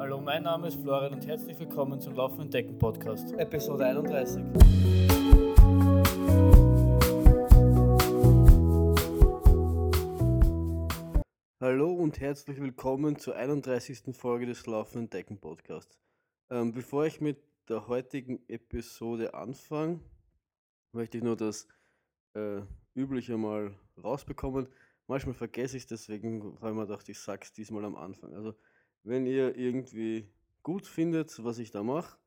Hallo, 0.00 0.20
mein 0.20 0.44
Name 0.44 0.68
ist 0.68 0.80
Florian 0.80 1.14
und 1.14 1.26
herzlich 1.26 1.58
willkommen 1.58 2.00
zum 2.00 2.14
Laufen 2.14 2.42
und 2.42 2.54
Decken 2.54 2.78
Podcast. 2.78 3.32
Episode 3.32 3.84
31. 3.86 4.44
Hallo 11.60 11.92
und 11.94 12.20
herzlich 12.20 12.60
willkommen 12.60 13.18
zur 13.18 13.34
31. 13.34 14.16
Folge 14.16 14.46
des 14.46 14.64
Laufen 14.66 14.98
und 14.98 15.12
Decken 15.12 15.40
Podcasts. 15.40 15.98
Ähm, 16.48 16.72
bevor 16.72 17.04
ich 17.04 17.20
mit 17.20 17.42
der 17.68 17.88
heutigen 17.88 18.38
Episode 18.46 19.34
anfange, 19.34 19.98
möchte 20.92 21.18
ich 21.18 21.24
nur 21.24 21.36
das 21.36 21.66
äh, 22.34 22.60
Übliche 22.94 23.36
mal 23.36 23.74
rausbekommen. 24.00 24.68
Manchmal 25.08 25.34
vergesse 25.34 25.76
ich 25.76 25.82
es, 25.82 25.88
deswegen 25.88 26.56
habe 26.60 26.70
ich 26.70 26.76
mir 26.76 26.86
gedacht, 26.86 27.08
ich 27.08 27.18
sage 27.18 27.40
es 27.42 27.52
diesmal 27.52 27.84
am 27.84 27.96
Anfang. 27.96 28.32
Also, 28.32 28.54
wenn 29.04 29.26
ihr 29.26 29.56
irgendwie 29.56 30.28
gut 30.62 30.86
findet, 30.86 31.42
was 31.44 31.58
ich 31.58 31.70
da 31.70 31.82
mache, 31.82 32.18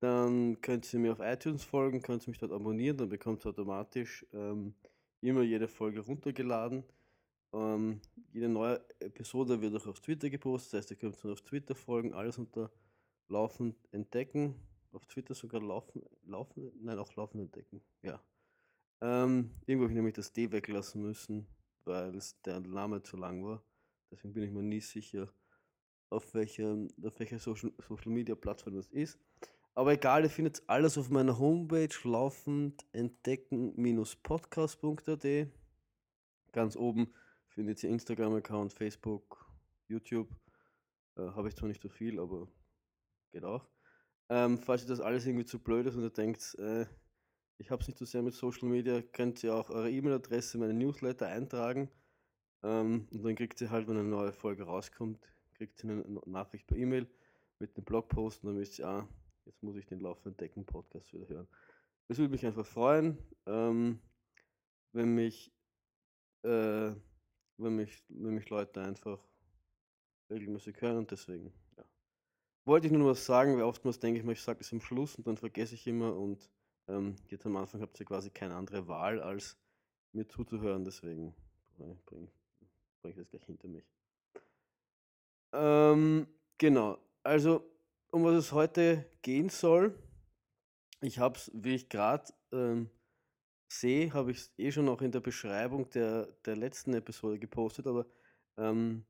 dann 0.00 0.60
könnt 0.60 0.92
ihr 0.92 0.98
mir 0.98 1.12
auf 1.12 1.20
iTunes 1.20 1.64
folgen, 1.64 2.02
könnt 2.02 2.26
ihr 2.26 2.30
mich 2.30 2.38
dort 2.38 2.52
abonnieren, 2.52 2.96
dann 2.96 3.08
bekommt 3.08 3.46
ihr 3.46 3.50
automatisch 3.50 4.26
ähm, 4.32 4.74
immer 5.20 5.42
jede 5.42 5.68
Folge 5.68 6.00
runtergeladen. 6.00 6.84
Ähm, 7.52 8.00
jede 8.32 8.48
neue 8.48 8.80
Episode 8.98 9.60
wird 9.60 9.76
auch 9.76 9.86
auf 9.86 10.00
Twitter 10.00 10.28
gepostet, 10.28 10.72
das 10.72 10.78
heißt, 10.78 10.90
ihr 10.90 10.96
könnt 10.96 11.24
mir 11.24 11.32
auf 11.32 11.42
Twitter 11.42 11.74
folgen, 11.74 12.14
alles 12.14 12.38
unter 12.38 12.70
Laufend 13.28 13.76
entdecken. 13.92 14.56
Auf 14.92 15.06
Twitter 15.06 15.34
sogar 15.34 15.62
laufen, 15.62 16.02
laufen, 16.26 16.70
nein, 16.82 16.98
auch 16.98 17.14
laufen 17.16 17.38
entdecken, 17.38 17.80
ja. 18.02 18.22
Ähm, 19.00 19.50
irgendwo 19.64 19.84
habe 19.84 19.92
ich 19.92 19.96
nämlich 19.96 20.14
das 20.14 20.32
D 20.32 20.52
weglassen 20.52 21.02
müssen, 21.02 21.46
weil 21.84 22.14
es 22.14 22.40
der 22.42 22.60
Name 22.60 23.02
zu 23.02 23.16
lang 23.16 23.44
war. 23.44 23.64
Deswegen 24.10 24.34
bin 24.34 24.42
ich 24.42 24.50
mir 24.50 24.62
nie 24.62 24.80
sicher, 24.80 25.32
auf 26.12 26.34
welcher, 26.34 26.76
auf 27.02 27.18
welcher 27.18 27.38
Social, 27.38 27.72
Social 27.88 28.12
Media 28.12 28.34
Plattform 28.34 28.76
das 28.76 28.88
ist. 28.88 29.18
Aber 29.74 29.92
egal, 29.92 30.24
ihr 30.24 30.30
findet 30.30 30.62
alles 30.66 30.98
auf 30.98 31.08
meiner 31.08 31.38
Homepage 31.38 31.88
laufend 32.04 32.84
entdecken-podcast.at. 32.92 35.48
Ganz 36.52 36.76
oben 36.76 37.14
findet 37.48 37.82
ihr 37.82 37.88
Instagram-Account, 37.90 38.74
Facebook, 38.74 39.50
YouTube. 39.88 40.28
Äh, 41.16 41.22
Habe 41.22 41.48
ich 41.48 41.56
zwar 41.56 41.68
nicht 41.68 41.82
so 41.82 41.88
viel, 41.88 42.20
aber 42.20 42.46
geht 43.32 43.44
auch. 43.44 43.66
Ähm, 44.28 44.58
falls 44.58 44.82
ihr 44.82 44.88
das 44.88 45.00
alles 45.00 45.26
irgendwie 45.26 45.46
zu 45.46 45.58
blöd 45.58 45.86
ist 45.86 45.96
und 45.96 46.02
ihr 46.02 46.10
denkt, 46.10 46.54
äh, 46.58 46.84
ich 47.58 47.70
habe 47.70 47.80
es 47.80 47.88
nicht 47.88 47.98
so 47.98 48.04
sehr 48.04 48.22
mit 48.22 48.34
Social 48.34 48.68
Media, 48.68 49.00
könnt 49.00 49.42
ihr 49.42 49.54
auch 49.54 49.70
eure 49.70 49.90
E-Mail-Adresse 49.90 50.58
in 50.58 50.60
meine 50.60 50.74
Newsletter 50.74 51.28
eintragen. 51.28 51.90
Ähm, 52.62 53.08
und 53.10 53.22
dann 53.22 53.36
kriegt 53.36 53.58
ihr 53.60 53.70
halt, 53.70 53.88
wenn 53.88 53.96
eine 53.96 54.08
neue 54.08 54.32
Folge 54.32 54.64
rauskommt, 54.64 55.18
kriegt 55.66 55.84
ihr 55.84 55.90
eine 55.90 56.20
Nachricht 56.26 56.66
per 56.66 56.76
E-Mail 56.76 57.06
mit 57.60 57.76
dem 57.76 57.84
Blogpost 57.84 58.42
und 58.42 58.50
dann 58.50 58.58
wisst 58.58 58.80
ihr, 58.80 58.88
ah, 58.88 59.08
jetzt 59.44 59.62
muss 59.62 59.76
ich 59.76 59.86
den 59.86 60.00
laufenden 60.00 60.36
Decken 60.36 60.64
Podcast 60.64 61.12
wieder 61.12 61.28
hören. 61.28 61.48
Es 62.08 62.18
würde 62.18 62.32
mich 62.32 62.44
einfach 62.44 62.66
freuen, 62.66 63.16
ähm, 63.46 64.00
wenn 64.92 65.14
mich, 65.14 65.52
äh, 66.42 66.92
wenn 67.58 67.76
mich, 67.76 68.04
wenn 68.08 68.34
mich 68.34 68.50
Leute 68.50 68.82
einfach 68.82 69.24
regelmäßig 70.30 70.80
hören 70.80 70.98
und 70.98 71.10
deswegen, 71.12 71.52
ja. 71.76 71.84
Wollte 72.64 72.88
ich 72.88 72.92
nur 72.92 73.10
was 73.10 73.24
sagen, 73.24 73.56
weil 73.56 73.62
oftmals 73.62 74.00
denke 74.00 74.18
ich 74.18 74.26
mir, 74.26 74.32
ich 74.32 74.42
sage 74.42 74.60
es 74.60 74.72
am 74.72 74.80
Schluss 74.80 75.14
und 75.14 75.26
dann 75.28 75.36
vergesse 75.36 75.74
ich 75.76 75.86
immer 75.86 76.16
und 76.16 76.50
ähm, 76.88 77.14
jetzt 77.28 77.46
am 77.46 77.56
Anfang 77.56 77.82
habt 77.82 77.98
ihr 78.00 78.06
quasi 78.06 78.30
keine 78.30 78.56
andere 78.56 78.88
Wahl, 78.88 79.20
als 79.20 79.56
mir 80.12 80.26
zuzuhören, 80.26 80.84
deswegen 80.84 81.34
bringe 81.76 81.94
bring, 82.04 82.28
bring 83.00 83.12
ich 83.12 83.18
das 83.18 83.30
gleich 83.30 83.44
hinter 83.44 83.68
mich. 83.68 83.84
Ähm, 85.52 86.26
genau, 86.58 86.98
also 87.22 87.62
um 88.10 88.24
was 88.24 88.34
es 88.34 88.52
heute 88.52 89.06
gehen 89.22 89.48
soll, 89.48 89.98
ich 91.00 91.18
habe 91.18 91.36
es, 91.36 91.50
wie 91.54 91.74
ich 91.74 91.88
gerade 91.88 92.32
ähm, 92.52 92.90
sehe, 93.68 94.12
habe 94.12 94.30
ich 94.30 94.38
es 94.38 94.52
eh 94.58 94.70
schon 94.70 94.84
noch 94.86 95.02
in 95.02 95.12
der 95.12 95.20
Beschreibung 95.20 95.88
der, 95.90 96.26
der 96.44 96.56
letzten 96.56 96.94
Episode 96.94 97.38
gepostet, 97.38 97.86
aber 97.86 98.06
ähm, 98.56 99.04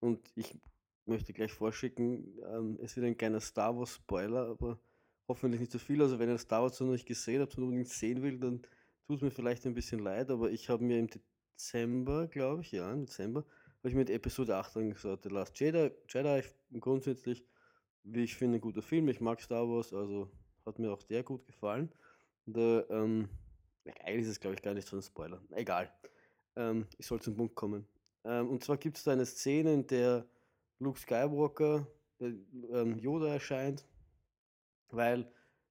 und 0.00 0.20
ich 0.34 0.58
möchte 1.06 1.32
gleich 1.32 1.52
vorschicken, 1.52 2.38
ähm, 2.46 2.78
es 2.82 2.96
wird 2.96 3.06
ein 3.06 3.16
kleiner 3.16 3.40
Star 3.40 3.76
Wars 3.76 3.94
Spoiler, 3.94 4.48
aber 4.48 4.78
hoffentlich 5.28 5.60
nicht 5.60 5.72
zu 5.72 5.78
so 5.78 5.84
viel. 5.84 6.02
Also 6.02 6.18
wenn 6.18 6.28
ihr 6.28 6.38
Star 6.38 6.62
Wars 6.62 6.78
noch 6.80 6.88
nicht 6.88 7.06
gesehen 7.06 7.40
habt 7.40 7.56
und 7.56 7.64
unbedingt 7.64 7.88
sehen 7.88 8.22
will, 8.22 8.38
dann 8.38 8.62
tut 9.06 9.16
es 9.16 9.22
mir 9.22 9.30
vielleicht 9.30 9.66
ein 9.66 9.74
bisschen 9.74 10.00
leid, 10.00 10.30
aber 10.30 10.50
ich 10.50 10.68
habe 10.68 10.84
mir 10.84 10.98
im 10.98 11.08
Dezember, 11.56 12.28
glaube 12.28 12.62
ich, 12.62 12.72
ja, 12.72 12.90
im 12.92 13.06
Dezember, 13.06 13.44
habe 13.82 13.88
ich 13.88 13.96
mit 13.96 14.10
Episode 14.10 14.54
8 14.56 14.76
angeschaut, 14.76 15.24
The 15.24 15.28
Last 15.28 15.58
Jedi, 15.58 15.90
Jedi 16.08 16.44
grundsätzlich, 16.78 17.44
wie 18.04 18.22
ich 18.22 18.36
finde, 18.36 18.58
ein 18.58 18.60
guter 18.60 18.80
Film. 18.80 19.08
Ich 19.08 19.20
mag 19.20 19.40
Star 19.40 19.68
Wars, 19.68 19.92
also 19.92 20.30
hat 20.64 20.78
mir 20.78 20.92
auch 20.92 21.02
der 21.02 21.24
gut 21.24 21.44
gefallen. 21.44 21.92
Und, 22.46 22.56
äh, 22.58 22.78
ähm, 22.82 23.28
eigentlich 24.04 24.22
ist 24.22 24.28
es, 24.28 24.40
glaube 24.40 24.54
ich, 24.54 24.62
gar 24.62 24.72
nicht 24.72 24.86
so 24.86 24.94
ein 24.94 25.02
Spoiler. 25.02 25.42
Egal. 25.50 25.92
Ähm, 26.54 26.86
ich 26.96 27.06
soll 27.06 27.20
zum 27.20 27.34
Punkt 27.34 27.56
kommen. 27.56 27.84
Ähm, 28.22 28.50
und 28.50 28.62
zwar 28.62 28.76
gibt 28.76 28.98
es 28.98 29.02
da 29.02 29.10
eine 29.10 29.26
Szene, 29.26 29.74
in 29.74 29.86
der 29.88 30.28
Luke 30.78 31.00
Skywalker, 31.00 31.84
äh, 32.20 32.34
ähm, 32.70 33.00
Yoda 33.00 33.32
erscheint, 33.32 33.84
weil 34.90 35.28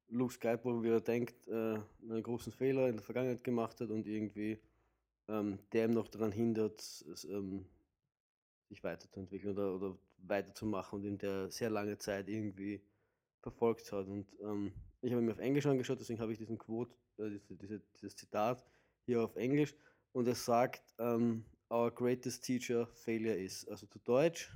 Luke 0.09 0.33
Skywalker 0.33 0.83
wieder 0.83 0.99
denkt, 0.99 1.47
äh, 1.47 1.79
einen 2.09 2.23
großen 2.23 2.51
Fehler 2.51 2.89
in 2.89 2.97
der 2.97 3.05
Vergangenheit 3.05 3.45
gemacht 3.45 3.79
hat 3.79 3.89
und 3.89 4.05
irgendwie 4.05 4.59
ähm, 5.29 5.59
der 5.71 5.85
ihm 5.85 5.93
noch 5.93 6.09
daran 6.09 6.33
hindert, 6.33 6.81
es, 6.81 7.23
ähm, 7.23 7.65
sich 8.71 8.83
weiterzuentwickeln 8.83 9.53
oder, 9.53 9.75
oder 9.75 9.97
weiterzumachen 10.17 10.99
und 10.99 11.05
in 11.05 11.17
der 11.17 11.51
sehr 11.51 11.69
lange 11.69 11.97
Zeit 11.97 12.29
irgendwie 12.29 12.81
verfolgt 13.41 13.91
hat. 13.91 14.07
Und 14.07 14.27
ähm, 14.41 14.71
ich 15.01 15.11
habe 15.11 15.21
mir 15.21 15.33
auf 15.33 15.39
Englisch 15.39 15.65
angeschaut, 15.65 15.99
deswegen 15.99 16.19
habe 16.19 16.31
ich 16.31 16.37
diesen 16.37 16.57
Quote, 16.57 16.95
äh, 17.17 17.29
diese, 17.29 17.55
diese, 17.55 17.81
dieses 17.95 18.15
Zitat 18.15 18.65
hier 19.05 19.21
auf 19.21 19.35
Englisch 19.35 19.75
und 20.13 20.27
es 20.27 20.45
sagt, 20.45 20.81
ähm, 20.99 21.45
Our 21.69 21.89
greatest 21.89 22.43
teacher 22.43 22.87
failure 22.87 23.35
is. 23.35 23.65
Also 23.69 23.87
zu 23.87 23.99
Deutsch, 23.99 24.51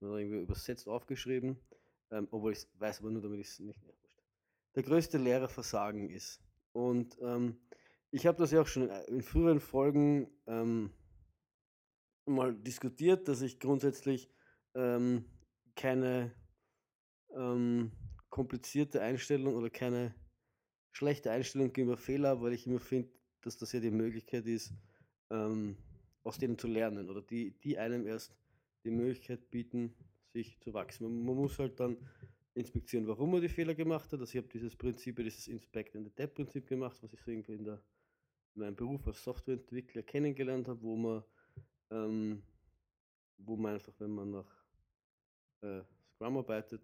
irgendwie 0.00 0.38
übersetzt 0.38 0.86
aufgeschrieben, 0.86 1.56
ähm, 2.12 2.28
obwohl 2.30 2.52
ich 2.52 2.64
weiß 2.78 3.00
aber 3.00 3.10
nur, 3.10 3.22
damit 3.22 3.40
ich 3.40 3.48
es 3.48 3.58
nicht 3.58 3.82
mehr 3.82 3.92
wusste. 3.92 4.22
Der 4.76 4.82
größte 4.84 5.18
Lehrer 5.18 5.48
Versagen 5.48 6.08
ist. 6.10 6.40
Und 6.72 7.18
ähm, 7.20 7.56
ich 8.12 8.24
habe 8.24 8.38
das 8.38 8.52
ja 8.52 8.60
auch 8.60 8.68
schon 8.68 8.88
in 9.08 9.20
früheren 9.20 9.58
Folgen 9.58 10.30
ähm, 10.46 10.92
mal 12.26 12.54
diskutiert, 12.54 13.28
dass 13.28 13.42
ich 13.42 13.58
grundsätzlich 13.60 14.30
ähm, 14.74 15.24
keine 15.74 16.32
ähm, 17.34 17.92
komplizierte 18.30 19.00
Einstellung 19.00 19.54
oder 19.54 19.70
keine 19.70 20.14
schlechte 20.92 21.30
Einstellung 21.30 21.72
gegenüber 21.72 21.96
Fehler 21.96 22.30
habe, 22.30 22.42
weil 22.42 22.52
ich 22.52 22.66
immer 22.66 22.80
finde, 22.80 23.10
dass 23.42 23.56
das 23.56 23.72
ja 23.72 23.80
die 23.80 23.90
Möglichkeit 23.90 24.46
ist, 24.46 24.72
ähm, 25.30 25.76
aus 26.22 26.38
denen 26.38 26.58
zu 26.58 26.66
lernen 26.66 27.08
oder 27.08 27.22
die, 27.22 27.58
die 27.60 27.78
einem 27.78 28.06
erst 28.06 28.36
die 28.84 28.90
Möglichkeit 28.90 29.50
bieten, 29.50 29.94
sich 30.32 30.58
zu 30.60 30.74
wachsen. 30.74 31.04
Man, 31.04 31.24
man 31.24 31.36
muss 31.36 31.58
halt 31.58 31.78
dann 31.80 31.96
inspizieren, 32.54 33.06
warum 33.06 33.32
man 33.32 33.40
die 33.42 33.48
Fehler 33.48 33.74
gemacht 33.74 34.10
hat. 34.12 34.20
Also 34.20 34.32
ich 34.32 34.38
habe 34.38 34.48
dieses 34.48 34.74
Prinzip, 34.74 35.16
dieses 35.16 35.46
Inspect 35.46 35.94
and 35.94 36.06
Adapt 36.06 36.34
Prinzip 36.34 36.66
gemacht, 36.66 37.02
was 37.02 37.12
ich 37.12 37.20
so 37.20 37.30
irgendwie 37.30 37.54
in, 37.54 37.64
der, 37.64 37.82
in 38.54 38.62
meinem 38.62 38.76
Beruf 38.76 39.06
als 39.06 39.22
Softwareentwickler 39.22 40.02
kennengelernt 40.02 40.68
habe, 40.68 40.82
wo 40.82 40.96
man, 40.96 41.22
ähm, 41.90 42.42
wo 43.38 43.56
man 43.56 43.74
einfach, 43.74 43.92
wenn 43.98 44.14
man 44.14 44.30
nach 44.30 44.64
äh, 45.62 45.82
Scrum 46.14 46.38
arbeitet, 46.38 46.82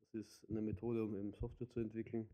das 0.00 0.14
ist 0.14 0.50
eine 0.50 0.62
Methode, 0.62 1.02
um 1.04 1.14
eben 1.14 1.32
Software 1.34 1.68
zu 1.68 1.80
entwickeln, 1.80 2.28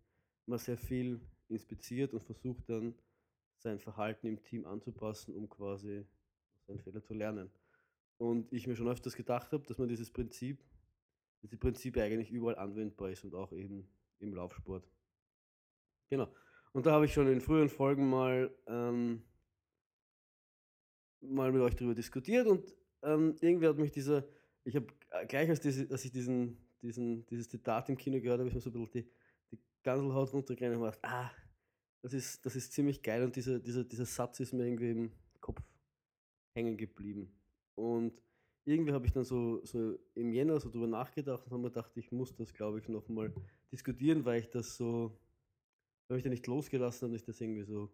man 0.47 0.59
sehr 0.59 0.79
viel 0.79 1.21
inspiziert 1.49 2.13
und 2.13 2.23
versucht 2.23 2.69
dann 2.69 2.95
sein 3.59 3.79
Verhalten 3.79 4.27
im 4.27 4.43
Team 4.43 4.67
anzupassen, 4.67 5.35
um 5.35 5.49
quasi 5.49 6.05
seinen 6.67 6.81
Fehler 6.81 7.03
zu 7.03 7.15
lernen. 7.15 7.51
Und 8.19 8.53
ich 8.53 8.67
mir 8.67 8.77
schon 8.77 8.89
öfters 8.89 9.17
gedacht 9.17 9.53
habe, 9.53 9.65
dass 9.67 9.79
man 9.79 9.89
dieses 9.89 10.11
Prinzip, 10.11 10.65
diese 11.43 11.57
Prinzip 11.57 11.97
eigentlich 11.97 12.31
überall 12.31 12.57
anwendbar 12.57 13.11
ist 13.11 13.25
und 13.25 13.35
auch 13.35 13.53
eben 13.53 13.89
im 14.19 14.35
Laufsport. 14.35 14.89
Genau. 16.09 16.29
Und 16.73 16.87
da 16.87 16.93
habe 16.93 17.05
ich 17.05 17.13
schon 17.13 17.29
in 17.29 17.41
früheren 17.41 17.69
Folgen 17.69 18.09
mal, 18.09 18.55
ähm, 18.67 19.23
mal 21.23 21.53
mit 21.53 21.63
euch 21.63 21.75
darüber 21.75 21.95
diskutiert 21.95 22.47
und 22.47 22.75
ähm, 23.03 23.37
irgendwie 23.41 23.67
hat 23.67 23.79
mich 23.79 23.91
dieser, 23.91 24.25
ich 24.65 24.77
habe 24.77 24.87
gleich 25.29 25.49
als, 25.49 25.61
diese, 25.61 25.91
als 25.91 26.05
ich 26.05 26.13
diesen, 26.13 26.57
diesen, 26.83 27.27
dieses 27.27 27.49
Zitat 27.49 27.89
im 27.89 27.97
Kino 27.97 28.21
gehört 28.21 28.41
habe, 28.41 28.49
ich 28.49 28.55
mir 28.55 28.61
so 28.61 28.71
ein 28.71 28.73
bisschen 28.73 29.05
die, 29.05 29.11
die 29.53 29.59
Ganselhaut 29.83 30.33
runtergegangen 30.33 30.79
und 30.79 30.85
gedacht, 30.85 31.05
ah, 31.05 31.31
das 32.03 32.13
ist, 32.13 32.45
das 32.45 32.57
ist 32.57 32.73
ziemlich 32.73 33.03
geil 33.03 33.23
und 33.23 33.37
dieser, 33.37 33.59
dieser, 33.59 33.85
dieser 33.85 34.07
Satz 34.07 34.41
ist 34.41 34.53
mir 34.53 34.67
irgendwie 34.67 34.91
im 34.91 35.13
Kopf 35.41 35.63
hängen 36.55 36.77
geblieben. 36.77 37.33
Und 37.75 38.21
irgendwie 38.65 38.93
habe 38.93 39.07
ich 39.07 39.13
dann 39.13 39.25
so, 39.25 39.65
so 39.65 39.99
im 40.15 40.33
Jänner 40.33 40.61
so 40.61 40.71
drüber 40.71 40.87
nachgedacht 40.87 41.45
und 41.45 41.53
habe 41.53 41.63
mir 41.63 41.71
gedacht, 41.71 41.97
ich 41.97 42.13
muss 42.13 42.35
das, 42.35 42.53
glaube 42.53 42.79
ich, 42.79 42.89
nochmal 42.89 43.33
diskutieren, 43.71 44.25
weil 44.25 44.41
ich 44.41 44.51
das 44.51 44.77
so, 44.77 45.19
weil 46.09 46.19
ich 46.19 46.25
da 46.25 46.31
nicht 46.31 46.47
losgelassen 46.47 47.03
habe 47.03 47.13
und 47.13 47.17
ich 47.17 47.25
das 47.25 47.41
irgendwie 47.41 47.65
so, 47.65 47.91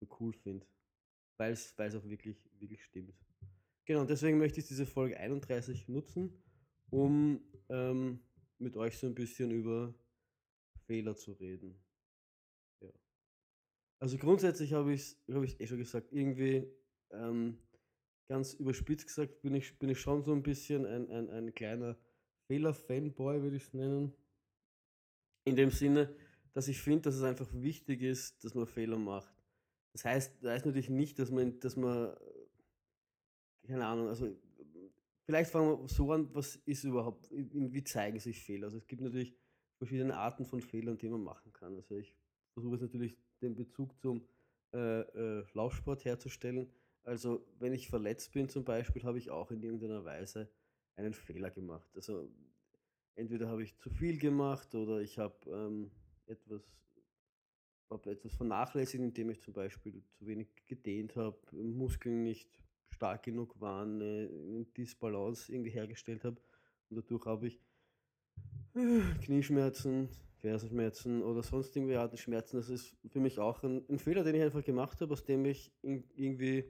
so 0.00 0.08
cool 0.20 0.32
finde. 0.32 0.66
Weil 1.36 1.52
es 1.52 1.74
auch 1.78 2.04
wirklich, 2.04 2.36
wirklich 2.58 2.84
stimmt. 2.84 3.14
Genau, 3.84 4.04
deswegen 4.04 4.38
möchte 4.38 4.60
ich 4.60 4.66
diese 4.66 4.86
Folge 4.86 5.18
31 5.18 5.88
nutzen, 5.88 6.42
um 6.90 7.40
ähm, 7.68 8.20
mit 8.58 8.76
euch 8.76 8.98
so 8.98 9.06
ein 9.06 9.14
bisschen 9.14 9.50
über 9.50 9.94
Fehler 10.86 11.16
zu 11.16 11.32
reden. 11.32 11.78
Ja. 12.80 12.90
Also 13.98 14.16
grundsätzlich 14.16 14.72
habe 14.72 14.94
ich 14.94 15.00
es 15.00 15.34
hab 15.34 15.44
eh 15.44 15.66
schon 15.66 15.78
gesagt, 15.78 16.12
irgendwie 16.12 16.72
ähm, 17.10 17.58
ganz 18.28 18.54
überspitzt 18.54 19.06
gesagt, 19.06 19.42
bin 19.42 19.54
ich, 19.54 19.78
bin 19.78 19.90
ich 19.90 20.00
schon 20.00 20.22
so 20.22 20.32
ein 20.32 20.42
bisschen 20.42 20.86
ein, 20.86 21.10
ein, 21.10 21.30
ein 21.30 21.54
kleiner 21.54 21.98
Fehler-Fanboy, 22.46 23.42
würde 23.42 23.56
ich 23.56 23.64
es 23.64 23.74
nennen. 23.74 24.12
In 25.44 25.56
dem 25.56 25.70
Sinne, 25.70 26.14
dass 26.54 26.68
ich 26.68 26.80
finde, 26.80 27.02
dass 27.02 27.16
es 27.16 27.22
einfach 27.22 27.52
wichtig 27.52 28.02
ist, 28.02 28.42
dass 28.44 28.54
man 28.54 28.66
Fehler 28.66 28.96
macht. 28.96 29.43
Das 29.94 30.04
heißt, 30.04 30.42
das 30.42 30.52
heißt 30.52 30.66
natürlich 30.66 30.90
nicht, 30.90 31.18
dass 31.18 31.30
man, 31.30 31.58
dass 31.60 31.76
man, 31.76 32.14
keine 33.66 33.86
Ahnung, 33.86 34.08
also 34.08 34.36
vielleicht 35.24 35.50
fangen 35.50 35.80
wir 35.80 35.88
so 35.88 36.12
an, 36.12 36.28
was 36.34 36.56
ist 36.56 36.84
überhaupt, 36.84 37.30
wie 37.30 37.84
zeigen 37.84 38.18
sich 38.18 38.42
Fehler? 38.42 38.66
Also 38.66 38.76
es 38.76 38.86
gibt 38.86 39.00
natürlich 39.00 39.36
verschiedene 39.78 40.16
Arten 40.16 40.44
von 40.44 40.60
Fehlern, 40.60 40.98
die 40.98 41.08
man 41.08 41.22
machen 41.22 41.52
kann. 41.52 41.76
Also 41.76 41.96
ich 41.96 42.16
versuche 42.52 42.74
es 42.74 42.82
natürlich 42.82 43.16
den 43.40 43.54
Bezug 43.54 43.96
zum 44.00 44.26
äh, 44.72 45.00
äh, 45.00 45.44
Laufsport 45.52 46.04
herzustellen. 46.04 46.68
Also 47.04 47.46
wenn 47.60 47.72
ich 47.72 47.88
verletzt 47.88 48.32
bin 48.32 48.48
zum 48.48 48.64
Beispiel, 48.64 49.04
habe 49.04 49.18
ich 49.18 49.30
auch 49.30 49.52
in 49.52 49.62
irgendeiner 49.62 50.04
Weise 50.04 50.50
einen 50.96 51.14
Fehler 51.14 51.50
gemacht. 51.50 51.88
Also 51.94 52.28
entweder 53.14 53.48
habe 53.48 53.62
ich 53.62 53.78
zu 53.78 53.90
viel 53.90 54.18
gemacht 54.18 54.74
oder 54.74 55.00
ich 55.00 55.18
habe 55.18 55.36
ähm, 55.48 55.92
etwas, 56.26 56.62
hab 57.90 58.06
etwas 58.06 58.34
vernachlässigt, 58.34 59.02
indem 59.02 59.30
ich 59.30 59.40
zum 59.40 59.54
Beispiel 59.54 60.02
zu 60.18 60.26
wenig 60.26 60.48
gedehnt 60.66 61.16
habe, 61.16 61.38
Muskeln 61.52 62.22
nicht 62.22 62.48
stark 62.90 63.24
genug 63.24 63.60
waren, 63.60 64.00
eine 64.00 64.64
Disbalance 64.76 65.52
irgendwie 65.52 65.70
hergestellt 65.70 66.24
habe 66.24 66.40
und 66.90 66.96
dadurch 66.96 67.24
habe 67.26 67.46
ich 67.48 67.60
äh, 68.74 69.00
Knieschmerzen, 69.24 70.08
Fersenschmerzen 70.38 71.22
oder 71.22 71.42
sonst 71.42 71.74
irgendwie 71.76 71.96
Arten 71.96 72.16
Schmerzen. 72.16 72.56
Das 72.56 72.68
ist 72.68 72.94
für 73.08 73.20
mich 73.20 73.38
auch 73.38 73.62
ein, 73.62 73.84
ein 73.88 73.98
Fehler, 73.98 74.24
den 74.24 74.34
ich 74.34 74.42
einfach 74.42 74.64
gemacht 74.64 75.00
habe, 75.00 75.12
aus 75.12 75.24
dem 75.24 75.44
ich 75.44 75.72
in, 75.82 76.04
irgendwie 76.14 76.64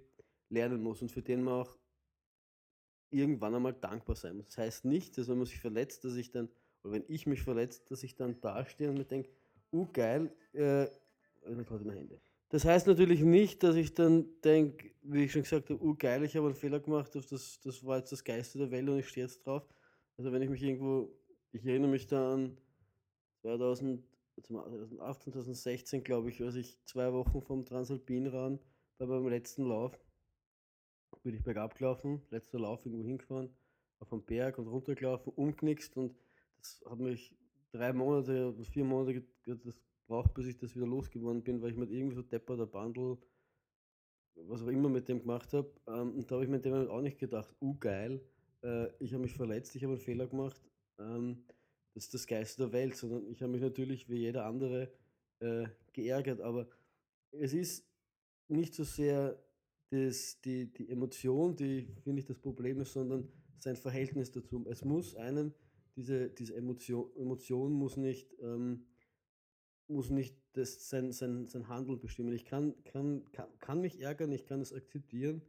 lernen 0.49 0.83
muss 0.83 1.03
und 1.03 1.11
für 1.11 1.23
den 1.23 1.43
man 1.43 1.55
auch 1.55 1.79
irgendwann 3.11 3.55
einmal 3.55 3.75
dankbar 3.75 4.17
sein 4.17 4.37
muss. 4.37 4.47
Das 4.47 4.59
heißt 4.59 4.85
nicht, 4.85 5.17
dass 5.19 5.29
wenn 5.29 5.39
man 5.39 5.47
sich 5.47 5.61
verletzt, 5.61 6.05
dass 6.05 6.17
ich 6.17 6.31
dann, 6.31 6.49
oder 6.83 6.95
wenn 6.95 7.05
ich 7.09 7.27
mich 7.27 7.43
verletze, 7.43 7.83
dass 7.89 8.03
ich 8.03 8.17
dann 8.17 8.41
dastehe 8.41 8.91
und 8.91 8.99
mir 8.99 9.05
denke, 9.05 9.31
uh 9.73 9.87
geil, 9.93 10.33
äh, 10.53 10.87
also 11.45 11.85
meine 11.85 11.99
Hände. 11.99 12.21
Das 12.51 12.65
heißt 12.65 12.87
natürlich 12.87 13.23
nicht, 13.23 13.63
dass 13.63 13.75
ich 13.77 13.95
dann 13.95 14.27
denke, 14.43 14.91
wie 15.03 15.25
ich 15.25 15.33
schon 15.33 15.43
gesagt 15.43 15.71
habe, 15.71 15.83
uh 15.83 15.95
geil, 15.97 16.23
ich 16.25 16.37
habe 16.37 16.47
einen 16.47 16.55
Fehler 16.55 16.81
gemacht, 16.81 17.15
das, 17.15 17.29
das 17.29 17.85
war 17.85 17.99
jetzt 17.99 18.13
das 18.13 18.23
Geiste 18.23 18.59
der 18.59 18.71
Welt 18.71 18.89
und 18.89 18.99
ich 18.99 19.09
stehe 19.09 19.27
jetzt 19.27 19.45
drauf. 19.45 19.67
Also 20.17 20.31
wenn 20.31 20.43
ich 20.43 20.51
mich 20.51 20.63
irgendwo, 20.63 21.11
ich 21.53 21.65
erinnere 21.67 21.91
mich 21.91 22.07
da 22.07 22.35
an 22.35 22.57
2018, 23.43 25.33
2016, 25.33 26.05
glaube 26.05 26.31
ich, 26.31 26.43
als 26.43 26.55
ich 26.55 26.79
zwei 26.85 27.13
Wochen 27.13 27.43
vom 27.43 27.65
Transalpinrad 27.65 28.61
bei 28.99 29.07
meinem 29.07 29.29
letzten 29.29 29.65
Lauf 29.65 29.99
bin 31.23 31.35
ich 31.35 31.43
bergab 31.43 31.75
gelaufen, 31.75 32.23
letzter 32.31 32.59
Lauf 32.59 32.85
irgendwo 32.85 33.05
hingefahren, 33.05 33.49
auf 33.99 34.13
einen 34.13 34.25
Berg 34.25 34.59
und 34.59 34.69
runtergelaufen, 34.69 35.33
umknickst 35.33 35.97
und 35.97 36.15
das 36.59 36.85
hat 36.89 36.99
mich 36.99 37.35
drei 37.73 37.93
Monate 37.93 38.55
vier 38.65 38.85
Monate 38.85 39.25
das 39.47 39.81
braucht, 40.07 40.35
bis 40.35 40.47
ich 40.47 40.57
das 40.57 40.75
wieder 40.75 40.87
losgeworden 40.87 41.43
bin, 41.43 41.61
weil 41.63 41.71
ich 41.71 41.77
mit 41.77 41.91
irgendwie 41.91 42.17
so 42.17 42.23
Depper 42.23 42.57
der 42.57 42.67
Bundle, 42.67 43.19
was 44.35 44.63
auch 44.63 44.69
immer 44.69 44.89
mit 44.89 45.09
dem 45.09 45.21
gemacht 45.21 45.53
habe. 45.53 45.71
Ähm, 45.87 46.17
und 46.17 46.31
da 46.31 46.37
habe 46.37 46.45
ich 46.45 46.51
mir 46.51 46.61
dem 46.61 46.89
auch 46.89 47.01
nicht 47.01 47.19
gedacht, 47.19 47.55
uh 47.61 47.77
geil, 47.79 48.21
äh, 48.63 48.89
ich 48.99 49.13
habe 49.13 49.23
mich 49.23 49.35
verletzt, 49.35 49.75
ich 49.77 49.83
habe 49.85 49.95
einen 49.95 50.03
Fehler 50.03 50.27
gemacht. 50.27 50.61
Ähm, 50.99 51.45
das 51.95 52.05
ist 52.05 52.15
das 52.15 52.27
Geist 52.27 52.59
der 52.59 52.73
Welt, 52.73 52.97
sondern 52.97 53.27
ich 53.29 53.41
habe 53.43 53.53
mich 53.53 53.63
natürlich 53.63 54.09
wie 54.09 54.17
jeder 54.17 54.47
andere 54.47 54.91
äh, 55.41 55.67
geärgert, 55.93 56.41
aber 56.41 56.69
es 57.31 57.53
ist 57.53 57.87
nicht 58.49 58.75
so 58.75 58.85
sehr 58.85 59.39
das, 59.91 60.41
die, 60.41 60.73
die 60.73 60.89
Emotion, 60.89 61.55
die 61.57 61.89
finde 62.03 62.21
ich 62.21 62.27
das 62.27 62.39
Problem 62.39 62.81
ist, 62.81 62.93
sondern 62.93 63.29
sein 63.59 63.77
Verhältnis 63.77 64.31
dazu. 64.33 64.67
Es 64.69 64.85
muss 64.85 65.15
einen, 65.15 65.55
diese, 65.97 66.31
diese 66.31 66.55
Emotion, 66.57 67.11
Emotion 67.17 67.73
muss 67.73 67.97
nicht, 67.97 68.35
ähm, 68.41 68.85
muss 69.89 70.11
nicht 70.11 70.37
das, 70.53 70.89
sein, 70.89 71.13
sein, 71.13 71.47
sein 71.49 71.69
Handeln 71.69 72.01
bestimmen. 72.01 72.33
Ich 72.33 72.45
kann, 72.45 72.75
kann, 72.85 73.25
kann, 73.33 73.49
kann 73.59 73.81
mich 73.81 74.01
ärgern, 74.01 74.33
ich 74.33 74.47
kann 74.47 74.61
es 74.61 74.73
akzeptieren, 74.73 75.43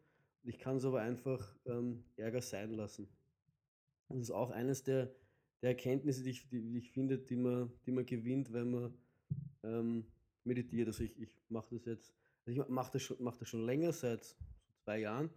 ich 0.44 0.60
kann 0.60 0.78
es 0.78 0.86
aber 0.86 1.02
einfach 1.02 1.56
ähm, 1.66 2.04
Ärger 2.16 2.42
sein 2.42 2.72
lassen. 2.74 3.08
Das 4.10 4.20
ist 4.20 4.32
auch 4.32 4.52
eines 4.52 4.84
der, 4.84 5.12
der 5.62 5.70
Erkenntnisse, 5.70 6.24
die 6.24 6.32
ich, 6.32 6.48
die, 6.50 6.78
ich 6.78 6.92
finde, 6.92 7.18
die 7.18 7.36
man, 7.36 7.72
die 7.86 7.92
man 7.92 8.06
gewinnt, 8.06 8.54
wenn 8.54 8.72
man 8.72 8.94
ähm, 9.64 10.06
meditiert. 10.44 10.88
Also 10.88 11.04
ich, 11.04 11.20
ich 11.20 11.30
mache 11.50 11.76
das 11.76 11.86
jetzt 11.86 12.14
also 12.46 12.62
ich 12.62 12.70
mache 12.70 12.92
das, 12.94 13.02
schon, 13.02 13.18
mach 13.20 13.38
das 13.38 13.50
schon 13.50 13.66
länger, 13.66 13.92
seit 13.92 14.36
zwei 14.84 15.00
Jahren. 15.00 15.30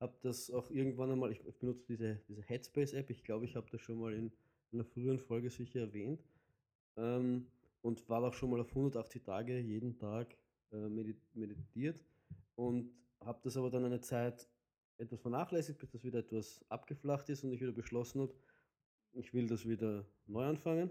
Habe 0.00 0.14
das 0.22 0.50
auch 0.50 0.70
irgendwann 0.70 1.12
einmal, 1.12 1.30
ich, 1.30 1.46
ich 1.46 1.56
benutze 1.56 1.84
diese, 1.88 2.20
diese 2.28 2.42
Headspace-App, 2.42 3.08
ich 3.10 3.22
glaube, 3.24 3.44
ich 3.44 3.54
habe 3.56 3.68
das 3.70 3.80
schon 3.80 3.98
mal 3.98 4.12
in 4.12 4.32
einer 4.72 4.84
früheren 4.84 5.18
Folge 5.18 5.48
sicher 5.48 5.80
erwähnt. 5.80 6.20
Ähm, 6.96 7.46
und 7.86 8.08
war 8.08 8.20
auch 8.24 8.34
schon 8.34 8.50
mal 8.50 8.60
auf 8.60 8.70
180 8.70 9.22
Tage 9.22 9.60
jeden 9.60 9.96
Tag 9.96 10.36
äh, 10.72 10.88
meditiert 11.34 12.04
und 12.56 12.90
habe 13.20 13.38
das 13.44 13.56
aber 13.56 13.70
dann 13.70 13.84
eine 13.84 14.00
Zeit 14.00 14.48
etwas 14.98 15.20
vernachlässigt, 15.20 15.78
bis 15.78 15.92
das 15.92 16.02
wieder 16.02 16.18
etwas 16.18 16.64
abgeflacht 16.68 17.28
ist 17.28 17.44
und 17.44 17.52
ich 17.52 17.60
wieder 17.60 17.70
beschlossen 17.70 18.22
habe, 18.22 18.34
ich 19.12 19.32
will 19.32 19.46
das 19.46 19.68
wieder 19.68 20.04
neu 20.26 20.44
anfangen 20.46 20.90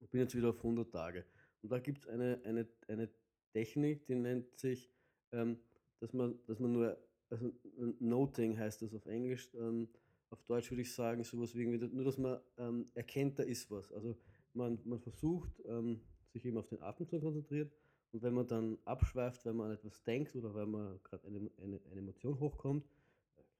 und 0.00 0.10
bin 0.10 0.20
jetzt 0.20 0.34
wieder 0.34 0.50
auf 0.50 0.58
100 0.58 0.92
Tage. 0.92 1.24
Und 1.62 1.72
da 1.72 1.78
gibt 1.78 2.00
es 2.00 2.08
eine, 2.08 2.38
eine, 2.44 2.68
eine 2.86 3.08
Technik, 3.54 4.04
die 4.04 4.14
nennt 4.14 4.58
sich, 4.58 4.92
ähm, 5.32 5.58
dass, 6.00 6.12
man, 6.12 6.38
dass 6.46 6.58
man 6.58 6.70
nur, 6.70 6.98
also 7.30 7.50
Noting 7.98 8.58
heißt 8.58 8.82
das 8.82 8.94
auf 8.94 9.06
Englisch, 9.06 9.48
ähm, 9.54 9.88
auf 10.28 10.42
Deutsch 10.42 10.70
würde 10.70 10.82
ich 10.82 10.92
sagen, 10.92 11.24
sowas 11.24 11.54
wie 11.54 11.62
irgendwie, 11.62 11.96
nur 11.96 12.04
dass 12.04 12.18
man 12.18 12.38
ähm, 12.58 12.90
erkennt, 12.92 13.38
da 13.38 13.42
ist 13.42 13.70
was. 13.70 13.90
Also 13.90 14.18
man, 14.58 14.78
man 14.84 15.00
versucht, 15.00 15.50
ähm, 15.66 16.00
sich 16.32 16.44
eben 16.44 16.58
auf 16.58 16.68
den 16.68 16.82
Atem 16.82 17.08
zu 17.08 17.18
konzentrieren 17.18 17.70
und 18.12 18.22
wenn 18.22 18.34
man 18.34 18.46
dann 18.46 18.78
abschweift, 18.84 19.44
wenn 19.44 19.56
man 19.56 19.68
an 19.68 19.76
etwas 19.76 20.02
denkt 20.04 20.34
oder 20.36 20.54
wenn 20.54 20.70
man 20.70 21.00
gerade 21.02 21.26
eine, 21.26 21.50
eine, 21.62 21.80
eine 21.90 22.00
Emotion 22.00 22.38
hochkommt, 22.38 22.84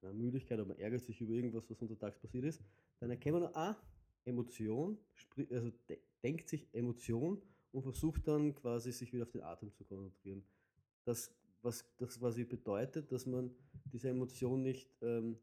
eine 0.02 0.12
Müdigkeit 0.12 0.58
oder 0.58 0.68
man 0.68 0.78
ärgert 0.78 1.02
sich 1.02 1.20
über 1.20 1.32
irgendwas, 1.32 1.68
was 1.68 1.80
untertags 1.82 2.18
passiert 2.18 2.44
ist, 2.44 2.62
dann 3.00 3.10
erkennt 3.10 3.40
man, 3.40 3.54
ah, 3.54 3.76
Emotion, 4.24 4.98
also 5.50 5.70
de 5.88 5.98
denkt 6.22 6.48
sich 6.48 6.66
Emotion 6.72 7.40
und 7.72 7.82
versucht 7.82 8.26
dann 8.26 8.54
quasi 8.54 8.90
sich 8.92 9.12
wieder 9.12 9.22
auf 9.22 9.30
den 9.30 9.42
Atem 9.42 9.72
zu 9.72 9.84
konzentrieren. 9.84 10.42
Das, 11.04 11.32
was 11.62 11.84
das 11.96 12.18
quasi 12.18 12.44
bedeutet, 12.44 13.12
dass 13.12 13.26
man 13.26 13.54
diese 13.92 14.08
Emotion 14.08 14.62
nicht, 14.62 14.90
ähm, 15.00 15.38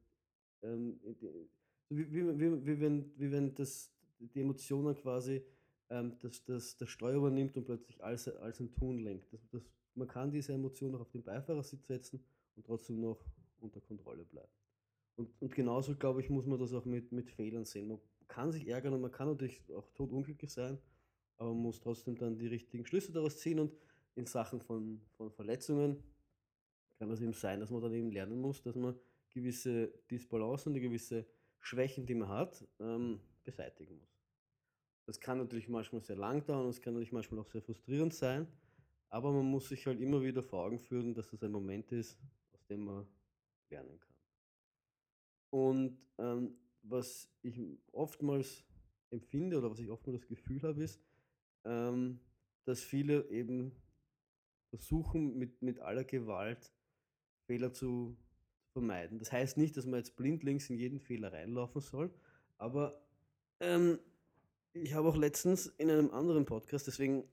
ähm, 0.63 1.00
wie, 1.89 2.12
wie, 2.12 2.39
wie, 2.39 2.65
wie, 2.65 2.79
wenn, 2.81 3.12
wie 3.17 3.31
wenn 3.31 3.55
das, 3.55 3.91
die 4.19 4.41
Emotionen 4.41 4.95
quasi 4.95 5.43
ähm, 5.89 6.17
das, 6.19 6.43
das, 6.45 6.77
das 6.77 6.89
Steuer 6.89 7.15
übernimmt 7.15 7.57
und 7.57 7.65
plötzlich 7.65 8.03
alles, 8.03 8.27
alles 8.27 8.60
ein 8.60 8.72
Tun 8.72 9.00
lenkt. 9.00 9.31
Das, 9.34 9.48
das, 9.50 9.63
man 9.93 10.07
kann 10.07 10.31
diese 10.31 10.53
Emotion 10.53 10.91
noch 10.91 11.01
auf 11.01 11.12
den 11.12 11.24
Beifahrersitz 11.24 11.88
setzen 11.88 12.24
und 12.55 12.65
trotzdem 12.65 13.00
noch 13.00 13.24
unter 13.60 13.81
Kontrolle 13.81 14.25
bleiben. 14.25 14.51
Und, 15.15 15.29
und 15.41 15.55
genauso, 15.55 15.95
glaube 15.95 16.22
ich, 16.22 16.29
muss 16.29 16.45
man 16.45 16.60
das 16.60 16.74
auch 16.74 16.86
mit, 16.86 17.12
mit 17.12 17.31
Fehlern 17.31 17.65
sehen. 17.65 17.88
Man 17.88 18.00
kann 18.27 18.51
sich 18.51 18.67
ärgern 18.67 18.93
und 18.93 19.01
man 19.01 19.12
kann 19.12 19.29
natürlich 19.29 19.62
auch 19.74 19.88
totunglücklich 19.93 20.51
sein, 20.51 20.77
aber 21.38 21.53
man 21.53 21.63
muss 21.63 21.79
trotzdem 21.79 22.17
dann 22.17 22.38
die 22.38 22.48
richtigen 22.48 22.86
Schlüsse 22.86 23.12
daraus 23.12 23.38
ziehen 23.38 23.60
und 23.60 23.74
in 24.15 24.25
Sachen 24.25 24.62
von, 24.62 25.01
von 25.17 25.31
Verletzungen 25.31 26.03
kann 26.98 27.12
es 27.12 27.22
eben 27.22 27.34
sein, 27.34 27.60
dass 27.60 27.72
man 27.72 27.81
dann 27.81 27.93
eben 27.93 28.12
lernen 28.12 28.39
muss, 28.39 28.62
dass 28.62 28.75
man 28.75 28.98
gewisse 29.29 29.88
Disbalancen, 30.10 30.74
die 30.74 30.79
gewisse 30.79 31.27
Schwächen, 31.60 32.05
die 32.05 32.15
man 32.15 32.29
hat, 32.29 32.65
ähm, 32.79 33.19
beseitigen 33.45 33.97
muss. 33.97 34.21
Das 35.05 35.19
kann 35.19 35.37
natürlich 35.37 35.69
manchmal 35.69 36.01
sehr 36.01 36.15
lang 36.15 36.45
dauern, 36.45 36.67
es 36.67 36.81
kann 36.81 36.93
natürlich 36.93 37.11
manchmal 37.11 37.41
auch 37.41 37.47
sehr 37.47 37.61
frustrierend 37.61 38.13
sein, 38.13 38.47
aber 39.09 39.31
man 39.31 39.45
muss 39.45 39.69
sich 39.69 39.85
halt 39.85 40.01
immer 40.01 40.21
wieder 40.21 40.43
vor 40.43 40.65
Augen 40.65 40.79
führen, 40.79 41.13
dass 41.13 41.29
das 41.29 41.43
ein 41.43 41.51
Moment 41.51 41.91
ist, 41.91 42.17
aus 42.53 42.65
dem 42.65 42.85
man 42.85 43.07
lernen 43.69 43.99
kann. 43.99 44.15
Und 45.51 45.97
ähm, 46.17 46.57
was 46.81 47.29
ich 47.41 47.61
oftmals 47.91 48.65
empfinde 49.11 49.57
oder 49.57 49.71
was 49.71 49.79
ich 49.79 49.89
oftmals 49.89 50.21
das 50.21 50.27
Gefühl 50.27 50.61
habe, 50.63 50.83
ist, 50.83 50.99
ähm, 51.63 52.19
dass 52.65 52.83
viele 52.83 53.29
eben 53.29 53.71
versuchen, 54.69 55.37
mit, 55.37 55.61
mit 55.61 55.79
aller 55.79 56.03
Gewalt 56.03 56.73
Fehler 57.45 57.71
zu 57.71 58.17
vermeiden. 58.73 59.19
Das 59.19 59.31
heißt 59.31 59.57
nicht, 59.57 59.77
dass 59.77 59.85
man 59.85 59.99
jetzt 59.99 60.15
blindlings 60.15 60.69
in 60.69 60.77
jeden 60.77 60.99
Fehler 60.99 61.31
reinlaufen 61.31 61.81
soll, 61.81 62.13
aber 62.57 63.04
ähm, 63.59 64.00
ich 64.74 64.93
habe 64.93 65.07
auch 65.07 65.15
letztens 65.15 65.67
in 65.77 65.89
einem 65.89 66.12
anderen 66.12 66.45
Podcast, 66.45 66.88
deswegen 66.88 67.24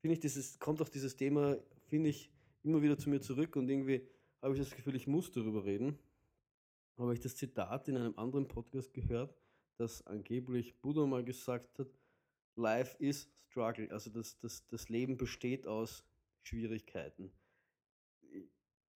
finde 0.00 0.14
ich, 0.14 0.20
dieses, 0.20 0.58
kommt 0.58 0.82
auch 0.82 0.88
dieses 0.88 1.16
Thema, 1.16 1.56
finde 1.88 2.10
ich, 2.10 2.30
immer 2.62 2.82
wieder 2.82 2.98
zu 2.98 3.08
mir 3.08 3.20
zurück 3.20 3.56
und 3.56 3.68
irgendwie 3.68 4.06
habe 4.42 4.54
ich 4.54 4.60
das 4.60 4.74
Gefühl, 4.74 4.96
ich 4.96 5.06
muss 5.06 5.30
darüber 5.30 5.64
reden. 5.64 5.98
Habe 6.98 7.14
ich 7.14 7.20
das 7.20 7.36
Zitat 7.36 7.88
in 7.88 7.96
einem 7.96 8.18
anderen 8.18 8.46
Podcast 8.46 8.92
gehört, 8.92 9.34
dass 9.78 10.06
angeblich 10.06 10.78
Buddha 10.80 11.06
mal 11.06 11.24
gesagt 11.24 11.78
hat, 11.78 11.88
Life 12.56 12.96
is 12.98 13.30
struggle, 13.48 13.90
also 13.90 14.10
das, 14.10 14.38
das, 14.38 14.66
das 14.68 14.88
Leben 14.88 15.16
besteht 15.16 15.66
aus 15.66 16.04
Schwierigkeiten. 16.42 17.32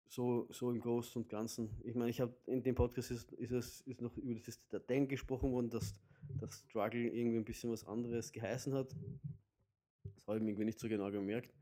So, 0.08 0.46
so 0.50 0.70
im 0.70 0.80
Großen 0.80 1.22
und 1.22 1.28
Ganzen. 1.28 1.70
Ich 1.84 1.94
meine, 1.94 2.10
ich 2.10 2.20
habe 2.20 2.34
in 2.46 2.62
dem 2.62 2.74
Podcast 2.74 3.10
ist, 3.10 3.32
ist, 3.32 3.50
es, 3.50 3.80
ist 3.82 4.00
noch 4.00 4.16
über 4.16 4.40
das 4.40 4.60
Denken 4.88 5.08
gesprochen 5.08 5.52
worden, 5.52 5.70
dass 5.70 5.94
das 6.40 6.64
Struggle 6.68 7.08
irgendwie 7.08 7.38
ein 7.38 7.44
bisschen 7.44 7.70
was 7.70 7.84
anderes 7.84 8.32
geheißen 8.32 8.74
hat. 8.74 8.94
Das 10.14 10.26
habe 10.26 10.38
ich 10.38 10.42
mir 10.42 10.50
irgendwie 10.50 10.66
nicht 10.66 10.80
so 10.80 10.88
genau 10.88 11.10
gemerkt. 11.10 11.52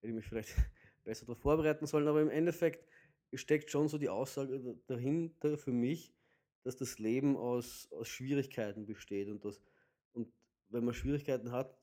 Hätte 0.00 0.08
ich 0.08 0.14
mich 0.14 0.26
vielleicht 0.26 0.54
besser 1.04 1.26
darauf 1.26 1.40
vorbereiten 1.40 1.86
sollen, 1.86 2.08
aber 2.08 2.22
im 2.22 2.30
Endeffekt 2.30 2.86
steckt 3.32 3.70
schon 3.70 3.88
so 3.88 3.98
die 3.98 4.08
Aussage 4.08 4.78
dahinter 4.86 5.58
für 5.58 5.72
mich, 5.72 6.14
dass 6.62 6.76
das 6.76 6.98
Leben 6.98 7.36
aus, 7.36 7.88
aus 7.92 8.08
Schwierigkeiten 8.08 8.86
besteht 8.86 9.28
und, 9.28 9.44
das, 9.44 9.60
und 10.12 10.32
wenn 10.68 10.84
man 10.84 10.94
Schwierigkeiten 10.94 11.52
hat, 11.52 11.76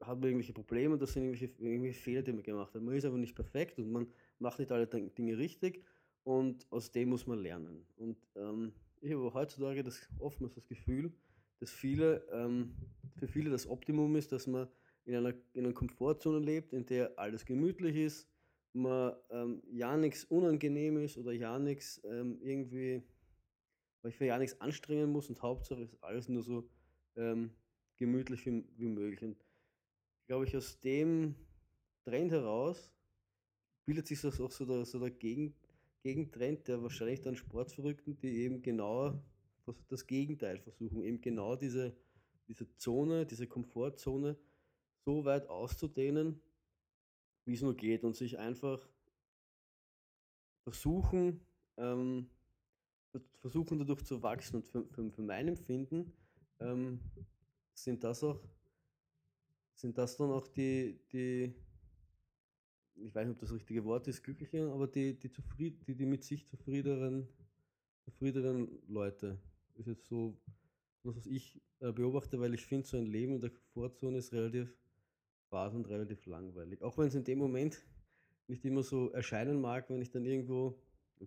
hat 0.00 0.18
man 0.18 0.24
irgendwelche 0.24 0.52
Probleme 0.52 0.94
und 0.94 1.02
das 1.02 1.12
sind 1.12 1.22
irgendwelche, 1.22 1.54
irgendwelche 1.62 2.00
Fehler, 2.00 2.22
die 2.22 2.32
man 2.32 2.42
gemacht 2.42 2.74
hat. 2.74 2.82
Man 2.82 2.94
ist 2.94 3.04
aber 3.04 3.16
nicht 3.16 3.34
perfekt 3.34 3.78
und 3.78 3.90
man 3.90 4.12
macht 4.38 4.58
nicht 4.58 4.72
alle 4.72 4.86
Dinge 4.86 5.38
richtig 5.38 5.84
und 6.24 6.66
aus 6.70 6.90
dem 6.90 7.10
muss 7.10 7.26
man 7.26 7.38
lernen. 7.38 7.86
Und 7.96 8.18
ähm, 8.34 8.72
ich 9.04 9.12
habe 9.12 9.34
heutzutage 9.34 9.82
das, 9.82 10.08
oftmals 10.18 10.54
das 10.54 10.66
Gefühl, 10.66 11.12
dass 11.60 11.70
viele, 11.70 12.26
ähm, 12.32 12.74
für 13.18 13.28
viele 13.28 13.50
das 13.50 13.68
Optimum 13.68 14.16
ist, 14.16 14.32
dass 14.32 14.46
man 14.46 14.66
in 15.04 15.14
einer, 15.14 15.34
in 15.52 15.66
einer 15.66 15.74
Komfortzone 15.74 16.38
lebt, 16.38 16.72
in 16.72 16.86
der 16.86 17.18
alles 17.18 17.44
gemütlich 17.44 17.96
ist, 17.96 18.26
man 18.72 19.14
ähm, 19.30 19.62
ja 19.70 19.96
nichts 19.96 20.24
unangenehm 20.24 20.96
ist 20.96 21.18
oder 21.18 21.32
ja 21.32 21.58
nichts 21.58 22.00
ähm, 22.04 22.38
irgendwie, 22.40 23.02
weil 24.02 24.10
ich 24.10 24.16
für 24.16 24.24
ja 24.24 24.38
nichts 24.38 24.60
anstrengen 24.60 25.12
muss 25.12 25.28
und 25.28 25.42
Hauptsache 25.42 25.82
ist 25.82 26.02
alles 26.02 26.28
nur 26.28 26.42
so 26.42 26.68
ähm, 27.16 27.50
gemütlich 27.96 28.46
wie, 28.46 28.64
wie 28.76 28.88
möglich. 28.88 29.22
Und 29.22 29.36
glaube 30.26 30.46
ich, 30.46 30.56
aus 30.56 30.80
dem 30.80 31.34
Trend 32.04 32.32
heraus 32.32 32.90
bildet 33.84 34.06
sich 34.06 34.22
das 34.22 34.40
auch 34.40 34.50
so 34.50 34.64
der, 34.64 34.86
so 34.86 34.98
der 34.98 35.10
Gegen, 35.10 35.54
Gegentrend 36.04 36.68
der 36.68 36.82
wahrscheinlich 36.82 37.22
dann 37.22 37.34
Sportverrückten, 37.34 38.18
die 38.18 38.42
eben 38.42 38.60
genau 38.60 39.24
das 39.88 40.06
Gegenteil 40.06 40.58
versuchen, 40.58 41.00
eben 41.00 41.22
genau 41.22 41.56
diese, 41.56 41.96
diese 42.46 42.68
Zone, 42.76 43.24
diese 43.24 43.46
Komfortzone 43.46 44.36
so 45.06 45.24
weit 45.24 45.48
auszudehnen, 45.48 46.42
wie 47.46 47.54
es 47.54 47.62
nur 47.62 47.74
geht 47.74 48.04
und 48.04 48.14
sich 48.14 48.38
einfach 48.38 48.86
versuchen, 50.64 51.40
ähm, 51.78 52.28
versuchen 53.40 53.78
dadurch 53.78 54.04
zu 54.04 54.22
wachsen. 54.22 54.56
Und 54.56 54.66
für, 54.66 54.86
für, 54.88 55.10
für 55.10 55.22
mein 55.22 55.48
Empfinden 55.48 56.12
ähm, 56.60 57.00
sind 57.72 58.04
das 58.04 58.22
auch, 58.22 58.42
sind 59.74 59.96
das 59.96 60.18
dann 60.18 60.30
auch 60.32 60.48
die, 60.48 61.00
die, 61.12 61.54
ich 62.96 63.14
weiß 63.14 63.26
nicht, 63.26 63.34
ob 63.34 63.40
das 63.40 63.52
richtige 63.52 63.84
Wort 63.84 64.08
ist, 64.08 64.22
glückliche, 64.22 64.70
aber 64.70 64.86
die, 64.86 65.18
die, 65.18 65.30
zufried, 65.30 65.86
die, 65.86 65.94
die 65.94 66.06
mit 66.06 66.24
sich 66.24 66.46
zufriedeneren, 66.46 67.28
zufriedeneren 68.04 68.68
Leute. 68.88 69.38
Ist 69.74 69.88
jetzt 69.88 70.06
so, 70.06 70.36
was 71.02 71.26
ich 71.26 71.60
äh, 71.80 71.92
beobachte, 71.92 72.40
weil 72.40 72.54
ich 72.54 72.64
finde, 72.64 72.86
so 72.86 72.96
ein 72.96 73.06
Leben 73.06 73.34
in 73.34 73.40
der 73.40 73.50
Komfortzone 73.50 74.18
ist 74.18 74.32
relativ 74.32 74.74
fad 75.50 75.74
und 75.74 75.88
relativ 75.88 76.24
langweilig. 76.26 76.82
Auch 76.82 76.96
wenn 76.98 77.08
es 77.08 77.14
in 77.14 77.24
dem 77.24 77.38
Moment 77.38 77.84
nicht 78.46 78.64
immer 78.64 78.82
so 78.82 79.10
erscheinen 79.10 79.60
mag, 79.60 79.90
wenn 79.90 80.02
ich 80.02 80.10
dann 80.10 80.24
irgendwo, 80.24 80.78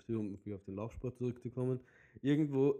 um 0.07 0.37
auf 0.53 0.63
den 0.63 0.75
Laufsport 0.75 1.17
zurückzukommen, 1.17 1.79
irgendwo, 2.21 2.77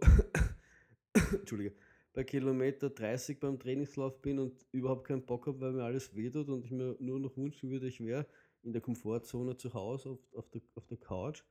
Entschuldige, 1.32 1.74
bei 2.12 2.24
Kilometer 2.24 2.90
30 2.90 3.38
beim 3.38 3.58
Trainingslauf 3.58 4.20
bin 4.20 4.38
und 4.38 4.66
überhaupt 4.72 5.06
keinen 5.06 5.24
Bock 5.24 5.46
habe, 5.46 5.60
weil 5.60 5.72
mir 5.72 5.84
alles 5.84 6.16
wehtut 6.16 6.48
und 6.48 6.64
ich 6.64 6.70
mir 6.70 6.96
nur 6.98 7.20
noch 7.20 7.36
wünschen 7.36 7.70
würde, 7.70 7.86
ich 7.86 8.00
wäre 8.00 8.26
in 8.62 8.72
der 8.72 8.82
Komfortzone 8.82 9.56
zu 9.56 9.74
Hause 9.74 10.10
auf, 10.10 10.34
auf, 10.34 10.50
der, 10.50 10.62
auf 10.74 10.86
der 10.86 10.98
Couch. 10.98 11.42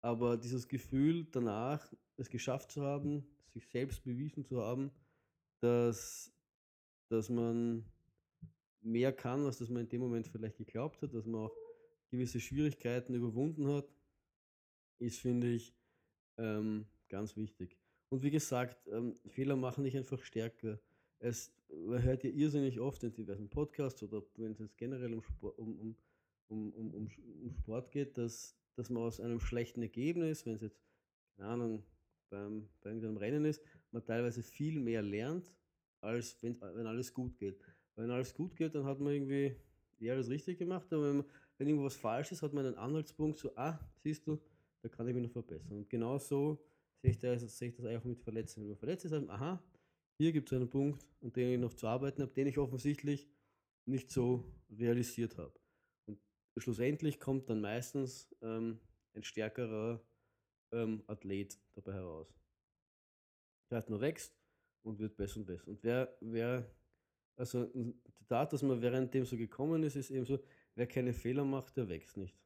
Aber 0.00 0.36
dieses 0.36 0.68
Gefühl 0.68 1.26
danach, 1.30 1.92
es 2.16 2.28
geschafft 2.28 2.70
zu 2.72 2.82
haben, 2.82 3.24
sich 3.52 3.68
selbst 3.68 4.02
bewiesen 4.04 4.44
zu 4.44 4.60
haben, 4.60 4.90
dass, 5.60 6.32
dass 7.08 7.28
man 7.28 7.84
mehr 8.80 9.12
kann, 9.12 9.44
als 9.44 9.58
dass 9.58 9.68
man 9.68 9.82
in 9.82 9.88
dem 9.88 10.00
Moment 10.00 10.26
vielleicht 10.26 10.56
geglaubt 10.56 11.02
hat, 11.02 11.14
dass 11.14 11.26
man 11.26 11.42
auch 11.42 11.56
gewisse 12.10 12.40
Schwierigkeiten 12.40 13.14
überwunden 13.14 13.68
hat, 13.68 13.88
ist, 14.98 15.20
finde 15.20 15.52
ich, 15.52 15.74
ähm, 16.36 16.86
ganz 17.08 17.36
wichtig. 17.36 17.78
Und 18.08 18.22
wie 18.22 18.30
gesagt, 18.30 18.86
ähm, 18.88 19.18
Fehler 19.26 19.56
machen 19.56 19.84
dich 19.84 19.96
einfach 19.96 20.22
stärker. 20.22 20.80
Es, 21.18 21.52
man 21.68 22.02
hört 22.02 22.24
ja 22.24 22.30
irrsinnig 22.30 22.80
oft 22.80 23.02
in 23.04 23.12
diversen 23.12 23.48
Podcasts 23.48 24.02
oder 24.02 24.22
wenn 24.36 24.52
es 24.52 24.58
jetzt 24.58 24.76
generell 24.76 25.14
um, 25.14 25.22
Sport, 25.22 25.58
um, 25.58 25.96
um, 26.52 26.72
um, 26.72 26.94
um, 26.94 27.10
um 27.42 27.54
Sport 27.54 27.90
geht, 27.90 28.18
dass, 28.18 28.56
dass 28.76 28.90
man 28.90 29.02
aus 29.02 29.20
einem 29.20 29.40
schlechten 29.40 29.82
Ergebnis, 29.82 30.46
wenn 30.46 30.54
es 30.54 30.62
jetzt, 30.62 30.80
keine 31.36 31.48
Ahnung, 31.48 31.82
beim, 32.28 32.68
bei 32.80 32.90
irgendeinem 32.90 33.16
Rennen 33.16 33.44
ist, 33.44 33.62
man 33.90 34.04
teilweise 34.04 34.42
viel 34.42 34.78
mehr 34.78 35.02
lernt, 35.02 35.54
als 36.00 36.42
wenn, 36.42 36.60
wenn 36.60 36.86
alles 36.86 37.12
gut 37.12 37.36
geht. 37.38 37.60
Wenn 37.96 38.10
alles 38.10 38.34
gut 38.34 38.56
geht, 38.56 38.74
dann 38.74 38.84
hat 38.84 39.00
man 39.00 39.12
irgendwie 39.12 39.54
eher 39.98 40.14
alles 40.14 40.30
richtig 40.30 40.58
gemacht, 40.58 40.92
aber 40.92 41.08
wenn, 41.08 41.16
man, 41.18 41.26
wenn 41.58 41.68
irgendwas 41.68 41.96
falsch 41.96 42.32
ist, 42.32 42.42
hat 42.42 42.52
man 42.52 42.66
einen 42.66 42.76
Anhaltspunkt, 42.76 43.38
so, 43.38 43.54
ah, 43.56 43.78
siehst 44.02 44.26
du, 44.26 44.40
da 44.82 44.88
kann 44.88 45.06
ich 45.08 45.14
mich 45.14 45.22
noch 45.22 45.32
verbessern. 45.32 45.78
Und 45.78 45.90
genau 45.90 46.18
so 46.18 46.64
sehe 47.00 47.12
ich 47.12 47.18
das, 47.18 47.58
sehe 47.58 47.68
ich 47.68 47.76
das 47.76 47.86
auch 47.86 48.04
mit 48.04 48.20
Verletzungen. 48.20 48.64
Wenn 48.64 48.70
man 48.70 48.78
verletzt 48.78 49.04
ist, 49.04 49.12
aha, 49.12 49.62
hier 50.18 50.32
gibt 50.32 50.50
es 50.50 50.56
einen 50.56 50.68
Punkt, 50.68 51.06
an 51.22 51.32
dem 51.32 51.54
ich 51.54 51.60
noch 51.60 51.74
zu 51.74 51.86
arbeiten 51.86 52.22
habe, 52.22 52.32
den 52.32 52.46
ich 52.46 52.58
offensichtlich 52.58 53.28
nicht 53.84 54.10
so 54.10 54.44
realisiert 54.70 55.36
habe. 55.38 55.61
Schlussendlich 56.56 57.18
kommt 57.18 57.48
dann 57.48 57.60
meistens 57.60 58.34
ähm, 58.42 58.78
ein 59.14 59.22
stärkerer 59.22 60.04
ähm, 60.72 61.02
Athlet 61.06 61.58
dabei 61.74 61.94
heraus. 61.94 62.34
Der 63.70 63.78
halt 63.78 63.90
nur 63.90 64.00
wächst 64.00 64.36
und 64.82 64.98
wird 64.98 65.16
besser 65.16 65.38
und 65.38 65.46
besser. 65.46 65.68
Und 65.68 65.82
wer, 65.82 66.16
wer 66.20 66.70
also 67.36 67.70
ein 67.74 68.00
Zitat, 68.12 68.52
das 68.52 68.62
mir 68.62 68.80
während 68.80 69.12
dem 69.14 69.24
so 69.24 69.36
gekommen 69.36 69.82
ist, 69.82 69.96
ist 69.96 70.10
eben 70.10 70.26
so, 70.26 70.38
wer 70.74 70.86
keine 70.86 71.12
Fehler 71.12 71.44
macht, 71.44 71.76
der 71.76 71.88
wächst 71.88 72.16
nicht. 72.16 72.38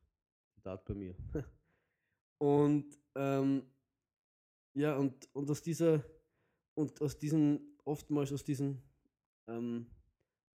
Zitat 0.55 0.85
bei 0.85 0.95
mir. 0.95 1.15
und 2.39 2.99
ähm, 3.15 3.63
ja, 4.75 4.97
und, 4.97 5.29
und 5.35 5.51
aus 5.51 5.63
dieser, 5.63 6.05
und 6.75 7.01
aus 7.01 7.19
diesen, 7.19 7.77
oftmals 7.85 8.33
aus 8.33 8.45
diesen 8.45 8.83
ähm, 9.49 9.87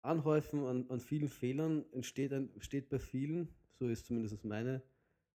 Anhäufen 0.02 0.64
an, 0.64 0.86
an 0.88 1.00
vielen 1.00 1.28
Fehlern 1.28 1.84
entsteht, 1.92 2.32
ein, 2.32 2.52
entsteht 2.54 2.88
bei 2.88 2.98
vielen, 2.98 3.48
so 3.78 3.88
ist 3.88 4.06
zumindest 4.06 4.44
meine 4.44 4.82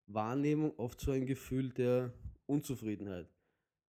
Wahrnehmung, 0.06 0.72
oft 0.78 1.00
so 1.00 1.10
ein 1.10 1.26
Gefühl 1.26 1.70
der 1.70 2.12
Unzufriedenheit. 2.46 3.28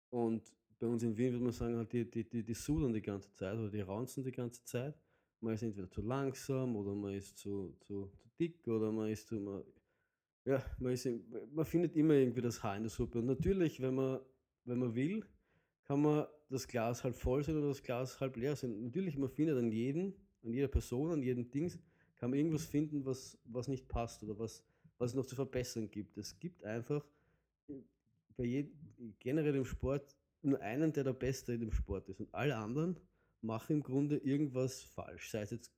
Und 0.09 0.53
bei 0.79 0.87
uns 0.87 1.03
in 1.03 1.17
Wien 1.17 1.31
würde 1.31 1.43
man 1.43 1.53
sagen, 1.53 1.77
halt 1.77 1.91
die, 1.93 2.09
die, 2.09 2.29
die, 2.29 2.43
die 2.43 2.53
sudern 2.53 2.93
die 2.93 3.01
ganze 3.01 3.33
Zeit 3.33 3.57
oder 3.57 3.69
die 3.69 3.81
raunzen 3.81 4.23
die 4.23 4.31
ganze 4.31 4.63
Zeit. 4.65 4.95
Man 5.39 5.53
ist 5.53 5.63
entweder 5.63 5.89
zu 5.89 6.01
langsam 6.01 6.75
oder 6.75 6.93
man 6.93 7.13
ist 7.13 7.37
zu, 7.37 7.75
zu, 7.79 8.11
zu 8.17 8.29
dick 8.39 8.67
oder 8.67 8.91
man 8.91 9.09
ist 9.09 9.27
zu. 9.27 9.35
Man, 9.35 9.63
ja, 10.45 10.63
man, 10.79 10.93
ist, 10.93 11.07
man 11.51 11.65
findet 11.65 11.95
immer 11.95 12.13
irgendwie 12.13 12.41
das 12.41 12.61
Haar 12.61 12.77
in 12.77 12.83
der 12.83 12.89
Suppe. 12.89 13.19
Und 13.19 13.25
natürlich, 13.25 13.81
wenn 13.81 13.95
man 13.95 14.19
wenn 14.65 14.79
man 14.79 14.95
will, 14.95 15.25
kann 15.85 16.01
man 16.01 16.25
das 16.49 16.67
Glas 16.67 17.03
halb 17.03 17.15
voll 17.15 17.43
sein 17.43 17.57
oder 17.57 17.69
das 17.69 17.83
Glas 17.83 18.19
halb 18.19 18.37
leer 18.37 18.55
sein. 18.55 18.83
Natürlich, 18.83 19.17
man 19.17 19.29
findet 19.29 19.57
an 19.57 19.71
jedem, 19.71 20.13
an 20.43 20.53
jeder 20.53 20.67
Person, 20.67 21.11
an 21.11 21.23
jedem 21.23 21.49
Dings, 21.49 21.77
kann 22.17 22.29
man 22.29 22.39
irgendwas 22.39 22.65
finden, 22.65 23.05
was, 23.05 23.37
was 23.45 23.67
nicht 23.67 23.87
passt 23.87 24.23
oder 24.23 24.37
was, 24.37 24.63
was 24.97 25.11
es 25.11 25.15
noch 25.15 25.25
zu 25.25 25.35
verbessern 25.35 25.89
gibt. 25.89 26.17
Es 26.17 26.37
gibt 26.39 26.63
einfach 26.63 27.05
bei 28.35 28.45
jedem, 28.45 28.71
generell 29.19 29.55
im 29.55 29.65
Sport 29.65 30.15
nur 30.41 30.59
einen, 30.61 30.91
der 30.91 31.03
der 31.03 31.13
Beste 31.13 31.53
in 31.53 31.61
dem 31.61 31.71
Sport 31.71 32.09
ist. 32.09 32.19
Und 32.19 32.33
alle 32.33 32.55
anderen 32.55 32.97
machen 33.41 33.77
im 33.77 33.83
Grunde 33.83 34.17
irgendwas 34.17 34.83
falsch. 34.83 35.31
Sei 35.31 35.41
es 35.41 35.51
jetzt 35.51 35.73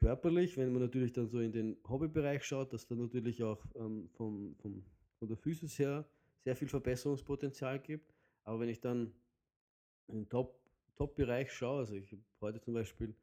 körperlich, 0.00 0.56
wenn 0.56 0.72
man 0.72 0.82
natürlich 0.82 1.12
dann 1.12 1.28
so 1.28 1.40
in 1.40 1.52
den 1.52 1.76
Hobbybereich 1.88 2.44
schaut, 2.44 2.72
dass 2.72 2.86
da 2.86 2.94
natürlich 2.94 3.42
auch 3.42 3.64
ähm, 3.74 4.08
vom, 4.10 4.54
vom, 4.56 4.84
von 5.18 5.28
der 5.28 5.36
Physis 5.36 5.78
her 5.78 6.08
sehr 6.44 6.56
viel 6.56 6.68
Verbesserungspotenzial 6.68 7.80
gibt. 7.80 8.14
Aber 8.44 8.60
wenn 8.60 8.68
ich 8.68 8.80
dann 8.80 9.12
im 10.08 10.28
Top, 10.28 10.60
Top-Bereich 10.96 11.52
schaue, 11.52 11.80
also 11.80 11.94
ich 11.94 12.16
heute 12.40 12.60
zum 12.60 12.74
Beispiel 12.74 13.14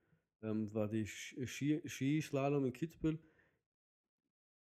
ähm, 0.44 0.74
war 0.74 0.88
die 0.88 1.06
Skislalom 1.06 2.66
in 2.66 2.74
Kitzbühel, 2.74 3.20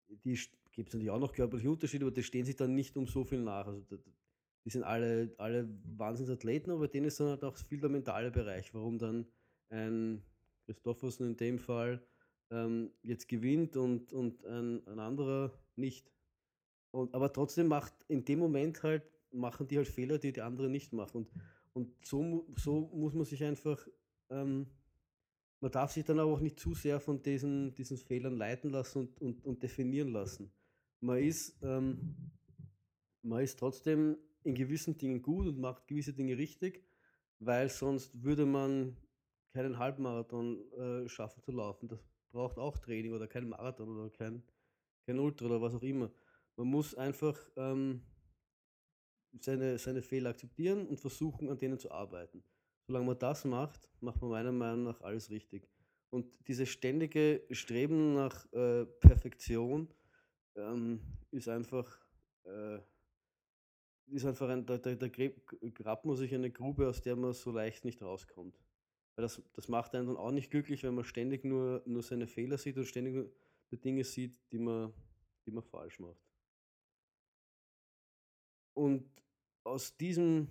die 0.08 0.38
gibt 0.72 0.88
es 0.88 0.94
natürlich 0.94 1.10
auch 1.10 1.20
noch 1.20 1.32
körperliche 1.32 1.70
Unterschiede, 1.70 2.04
aber 2.04 2.14
die 2.14 2.22
stehen 2.22 2.44
sich 2.44 2.56
dann 2.56 2.74
nicht 2.74 2.96
um 2.96 3.06
so 3.06 3.24
viel 3.24 3.40
nach. 3.40 3.66
Also 3.66 3.82
die 4.64 4.70
sind 4.70 4.82
alle, 4.82 5.34
alle 5.38 5.68
Wahnsinnsathleten, 5.96 6.72
aber 6.72 6.88
denen 6.88 7.06
ist 7.06 7.20
dann 7.20 7.28
halt 7.28 7.44
auch 7.44 7.56
viel 7.56 7.80
der 7.80 7.90
mentale 7.90 8.30
Bereich, 8.30 8.74
warum 8.74 8.98
dann 8.98 9.26
ein 9.70 10.22
Christoffersen 10.64 11.28
in 11.28 11.36
dem 11.36 11.58
Fall 11.58 12.04
ähm, 12.50 12.90
jetzt 13.02 13.28
gewinnt 13.28 13.76
und, 13.76 14.12
und 14.12 14.44
ein, 14.44 14.86
ein 14.86 14.98
anderer 14.98 15.52
nicht. 15.76 16.12
Und, 16.90 17.14
aber 17.14 17.32
trotzdem 17.32 17.68
macht 17.68 17.94
in 18.08 18.24
dem 18.24 18.38
Moment 18.38 18.82
halt, 18.82 19.02
machen 19.32 19.68
die 19.68 19.76
halt 19.76 19.88
Fehler, 19.88 20.18
die 20.18 20.32
die 20.32 20.42
anderen 20.42 20.72
nicht 20.72 20.92
machen. 20.92 21.26
Und, 21.26 21.30
Und 21.72 22.06
so, 22.06 22.46
so 22.56 22.88
muss 22.94 23.14
man 23.14 23.26
sich 23.26 23.44
einfach, 23.44 23.86
ähm, 24.30 24.66
man 25.60 25.70
darf 25.70 25.92
sich 25.92 26.04
dann 26.04 26.18
aber 26.18 26.32
auch 26.32 26.40
nicht 26.40 26.60
zu 26.60 26.74
sehr 26.74 27.00
von 27.00 27.22
diesen, 27.22 27.74
diesen 27.74 27.96
Fehlern 27.96 28.36
leiten 28.36 28.70
lassen 28.70 28.98
und, 28.98 29.20
und, 29.20 29.44
und 29.44 29.62
definieren 29.62 30.08
lassen. 30.08 30.52
Man 31.00 31.18
ist, 31.18 31.56
ähm, 31.62 32.16
man 33.22 33.42
ist 33.42 33.58
trotzdem 33.58 34.16
in 34.42 34.54
gewissen 34.54 34.96
Dingen 34.96 35.22
gut 35.22 35.46
und 35.46 35.58
macht 35.58 35.86
gewisse 35.88 36.12
Dinge 36.12 36.36
richtig, 36.38 36.84
weil 37.38 37.68
sonst 37.68 38.22
würde 38.22 38.46
man 38.46 38.96
keinen 39.52 39.78
Halbmarathon 39.78 40.70
äh, 40.72 41.08
schaffen 41.08 41.42
zu 41.42 41.52
laufen. 41.52 41.88
Das 41.88 42.00
braucht 42.30 42.58
auch 42.58 42.78
Training 42.78 43.12
oder 43.12 43.26
kein 43.26 43.48
Marathon 43.48 43.88
oder 43.88 44.10
kein, 44.10 44.42
kein 45.06 45.18
Ultra 45.18 45.46
oder 45.46 45.60
was 45.60 45.74
auch 45.74 45.82
immer. 45.82 46.10
Man 46.56 46.68
muss 46.68 46.94
einfach 46.94 47.38
ähm, 47.56 48.02
seine, 49.40 49.78
seine 49.78 50.02
Fehler 50.02 50.30
akzeptieren 50.30 50.86
und 50.86 51.00
versuchen, 51.00 51.48
an 51.50 51.58
denen 51.58 51.78
zu 51.78 51.90
arbeiten. 51.90 52.42
Solange 52.86 53.06
man 53.06 53.18
das 53.18 53.44
macht, 53.44 53.88
macht 54.00 54.20
man 54.20 54.30
meiner 54.30 54.52
Meinung 54.52 54.84
nach 54.84 55.00
alles 55.00 55.30
richtig. 55.30 55.68
Und 56.10 56.26
dieses 56.46 56.68
ständige 56.68 57.42
Streben 57.50 58.14
nach 58.14 58.50
äh, 58.52 58.86
Perfektion 58.86 59.88
ähm, 60.54 61.00
ist 61.32 61.48
einfach, 61.48 62.00
äh, 62.44 62.78
ist 64.06 64.24
einfach 64.24 64.48
ein, 64.48 64.64
da, 64.64 64.78
da, 64.78 64.94
da 64.94 65.08
grabt 65.08 66.04
man 66.04 66.16
sich 66.16 66.32
eine 66.32 66.50
Grube, 66.50 66.88
aus 66.88 67.02
der 67.02 67.16
man 67.16 67.32
so 67.32 67.50
leicht 67.50 67.84
nicht 67.84 68.02
rauskommt. 68.02 68.56
Weil 69.16 69.24
das, 69.24 69.42
das 69.54 69.68
macht 69.68 69.94
einen 69.94 70.06
dann 70.06 70.16
auch 70.16 70.30
nicht 70.30 70.50
glücklich, 70.50 70.82
wenn 70.84 70.94
man 70.94 71.04
ständig 71.04 71.44
nur, 71.44 71.82
nur 71.86 72.02
seine 72.02 72.26
Fehler 72.26 72.56
sieht 72.56 72.76
und 72.76 72.86
ständig 72.86 73.14
nur 73.14 73.80
Dinge 73.80 74.04
sieht, 74.04 74.38
die 74.52 74.58
man, 74.58 74.92
die 75.44 75.50
man 75.50 75.64
falsch 75.64 75.98
macht. 75.98 76.22
Und 78.74 79.10
aus 79.64 79.96
diesem 79.96 80.48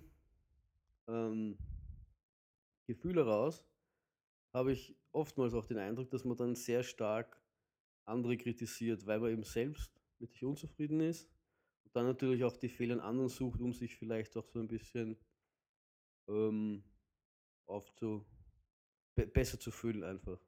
ähm, 1.06 1.56
Gefühl 2.86 3.16
heraus 3.16 3.64
habe 4.52 4.72
ich 4.72 4.96
oftmals 5.12 5.54
auch 5.54 5.66
den 5.66 5.78
Eindruck, 5.78 6.10
dass 6.10 6.24
man 6.24 6.36
dann 6.36 6.54
sehr 6.54 6.82
stark 6.82 7.40
andere 8.04 8.36
kritisiert, 8.36 9.06
weil 9.06 9.20
man 9.20 9.32
eben 9.32 9.44
selbst 9.44 10.00
mit 10.18 10.32
sich 10.32 10.44
unzufrieden 10.44 11.00
ist 11.00 11.28
und 11.84 11.94
dann 11.94 12.06
natürlich 12.06 12.44
auch 12.44 12.56
die 12.56 12.68
Fehler 12.68 12.94
in 12.94 13.00
anderen 13.00 13.28
sucht, 13.28 13.60
um 13.60 13.72
sich 13.72 13.96
vielleicht 13.96 14.36
auch 14.36 14.46
so 14.46 14.60
ein 14.60 14.68
bisschen 14.68 15.16
ähm, 16.28 16.82
aufzu 17.66 18.24
be 19.14 19.26
besser 19.26 19.58
zu 19.58 19.70
fühlen 19.70 20.04
einfach. 20.04 20.38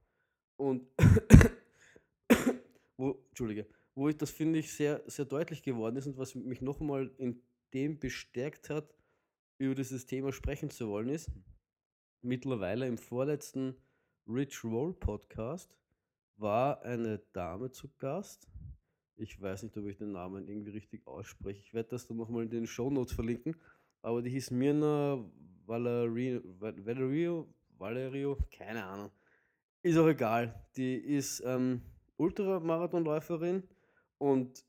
Und 0.57 0.89
wo, 2.97 3.25
Entschuldige, 3.29 3.67
wo 3.95 4.09
ich 4.09 4.17
das 4.17 4.31
finde 4.31 4.59
ich 4.59 4.73
sehr, 4.73 5.03
sehr 5.07 5.25
deutlich 5.25 5.63
geworden 5.63 5.97
ist 5.97 6.07
und 6.07 6.19
was 6.19 6.35
mich 6.35 6.61
nochmal 6.61 7.11
in 7.19 7.43
dem 7.73 7.99
bestärkt 7.99 8.71
hat, 8.71 8.95
über 9.59 9.75
dieses 9.75 10.07
Thema 10.07 10.33
sprechen 10.33 10.71
zu 10.71 10.89
wollen, 10.89 11.09
ist 11.09 11.31
mittlerweile 12.23 12.87
im 12.87 12.99
vorletzten 12.99 13.77
Rich 14.27 14.65
Roll 14.65 14.95
Podcast 14.95 15.77
war 16.37 16.83
eine 16.83 17.19
Dame 17.33 17.71
zu 17.71 17.89
Gast. 17.99 18.49
Ich 19.17 19.41
weiß 19.41 19.65
nicht, 19.65 19.77
ob 19.77 19.87
ich 19.87 19.97
den 19.97 20.13
Namen 20.13 20.47
irgendwie 20.47 20.71
richtig 20.71 21.07
ausspreche. 21.07 21.61
Ich 21.61 21.75
werde 21.75 21.91
das 21.91 22.07
dann 22.07 22.17
nochmal 22.17 22.45
in 22.45 22.51
den 22.51 22.67
Show 22.67 22.91
Notes 22.91 23.13
verlinken. 23.13 23.57
Aber 24.03 24.23
die 24.23 24.31
hieß 24.31 24.51
Mirna 24.53 25.25
Valerio, 25.67 26.41
Valerio, 26.59 27.53
Valerio, 27.77 28.39
keine 28.51 28.85
Ahnung. 28.85 29.11
Ist 29.83 29.99
auch 29.99 30.09
egal. 30.09 30.67
Die 30.77 30.95
ist 30.95 31.43
ähm, 31.45 31.83
Ultramarathonläuferin 32.17 33.63
und 34.19 34.65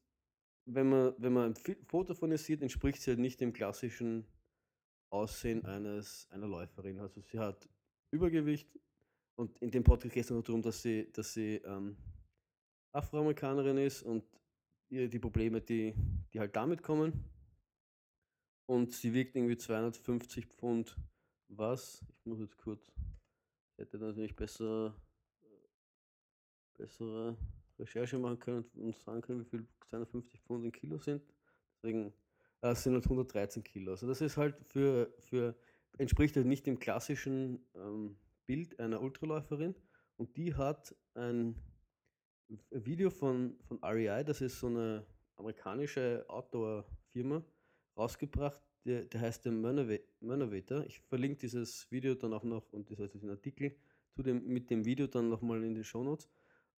wenn 0.66 0.90
man, 0.90 1.14
wenn 1.18 1.34
man 1.34 1.54
ein 1.54 1.76
Foto 1.88 2.14
von 2.14 2.32
ihr 2.32 2.38
sieht, 2.38 2.62
entspricht 2.62 3.02
sie 3.02 3.12
halt 3.12 3.20
nicht 3.20 3.42
dem 3.42 3.54
klassischen 3.54 4.26
Aussehen 5.10 5.66
eines, 5.66 6.28
einer 6.32 6.48
Läuferin. 6.48 7.00
Also 7.00 7.22
sie 7.22 7.40
hat 7.40 7.68
Übergewicht 8.12 8.68
und 9.36 9.58
in 9.60 9.72
dem 9.72 9.84
Podcast 9.84 10.14
geht 10.14 10.24
es 10.26 10.30
nur 10.30 10.44
darum, 10.44 10.62
dass 10.62 10.82
sie, 10.82 11.12
dass 11.12 11.34
sie 11.34 11.56
ähm, 11.58 11.98
Afroamerikanerin 12.92 13.78
ist 13.78 14.04
und 14.04 14.24
ihr 14.90 15.08
die 15.08 15.20
Probleme, 15.20 15.62
die, 15.62 15.96
die 16.34 16.40
halt 16.40 16.56
damit 16.56 16.82
kommen. 16.82 17.24
Und 18.66 18.94
sie 18.94 19.14
wiegt 19.14 19.36
irgendwie 19.36 19.58
250 19.58 20.46
Pfund 20.48 20.96
was. 21.48 22.06
Ich 22.20 22.26
muss 22.26 22.40
jetzt 22.40 22.58
kurz, 22.58 22.82
ich 23.72 23.78
hätte 23.78 23.98
natürlich 23.98 24.36
besser, 24.36 24.96
bessere 26.78 27.36
Recherche 27.80 28.20
machen 28.20 28.40
können 28.40 28.66
und 28.76 28.96
sagen 28.98 29.22
können, 29.22 29.40
wie 29.42 29.50
viel 29.50 29.68
250 29.88 30.42
Pfund 30.42 30.66
in 30.66 30.72
Kilo 30.72 31.00
sind. 31.00 31.24
Deswegen 31.76 32.14
äh, 32.62 32.76
sind 32.76 32.94
halt 32.94 33.06
113 33.06 33.64
Kilo. 33.64 33.92
Also 33.92 34.08
das 34.08 34.22
ist 34.22 34.38
halt 34.38 34.56
für, 34.66 35.14
für 35.20 35.56
entspricht 35.98 36.36
halt 36.36 36.48
nicht 36.48 36.66
dem 36.66 36.80
klassischen 36.80 37.66
ähm, 37.76 38.18
Bild 38.46 38.80
einer 38.80 39.02
Ultraläuferin. 39.02 39.76
Und 40.18 40.36
die 40.38 40.56
hat 40.56 40.96
ein 41.14 41.56
Video 42.72 43.10
von, 43.10 43.58
von 43.68 43.80
REI, 43.84 44.24
das 44.24 44.42
ist 44.42 44.60
so 44.60 44.68
eine 44.68 45.06
amerikanische 45.36 46.26
Outdoor-Firma, 46.28 47.44
rausgebracht. 47.96 48.62
Der, 48.86 49.04
der 49.06 49.22
heißt 49.22 49.46
der 49.46 49.52
Monovator. 49.52 50.86
Ich 50.86 51.02
verlinke 51.02 51.40
dieses 51.40 51.90
Video 51.92 52.16
dann 52.16 52.34
auch 52.34 52.44
noch 52.44 52.72
und 52.72 52.90
das 52.90 52.98
heißt 53.00 53.16
den 53.16 53.30
Artikel 53.30 53.76
zu 54.16 54.24
dem, 54.24 54.48
mit 54.48 54.70
dem 54.70 54.86
Video 54.86 55.06
dann 55.08 55.30
nochmal 55.30 55.64
in 55.64 55.76
den 55.76 55.84
Show 55.84 56.04
Notes. 56.04 56.30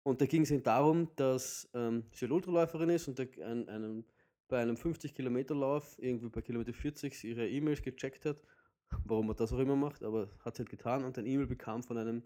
Und 0.03 0.19
da 0.19 0.25
ging 0.25 0.41
es 0.41 0.51
ihnen 0.51 0.63
darum, 0.63 1.09
dass 1.15 1.69
ähm, 1.73 2.05
sie 2.13 2.25
eine 2.25 2.33
Ultraläuferin 2.33 2.89
ist 2.89 3.07
und 3.07 3.19
ein, 3.19 3.69
einen, 3.69 4.05
bei 4.51 4.61
einem 4.61 4.75
50-Kilometer-Lauf, 4.75 5.97
irgendwie 5.99 6.27
bei 6.27 6.41
Kilometer 6.41 6.73
40, 6.73 7.23
ihre 7.23 7.47
E-Mails 7.49 7.81
gecheckt 7.81 8.25
hat, 8.25 8.37
warum 9.05 9.27
man 9.27 9.37
das 9.37 9.53
auch 9.53 9.59
immer 9.59 9.77
macht, 9.77 10.03
aber 10.03 10.29
hat 10.43 10.57
sie 10.57 10.63
halt 10.63 10.69
getan 10.69 11.05
und 11.05 11.17
ein 11.17 11.25
E-Mail 11.25 11.47
bekam 11.47 11.83
von 11.83 11.97
einem, 11.97 12.21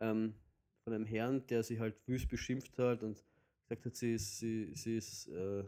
ähm, 0.00 0.34
von 0.82 0.92
einem 0.92 1.06
Herrn, 1.06 1.46
der 1.46 1.62
sie 1.62 1.78
halt 1.78 1.96
wüst 2.08 2.28
beschimpft 2.28 2.76
hat 2.76 3.04
und 3.04 3.24
gesagt 3.62 3.86
hat, 3.86 3.94
sie 3.94 4.14
ist, 4.14 4.40
sie, 4.40 4.74
sie 4.74 4.96
ist, 4.96 5.28
äh, 5.28 5.62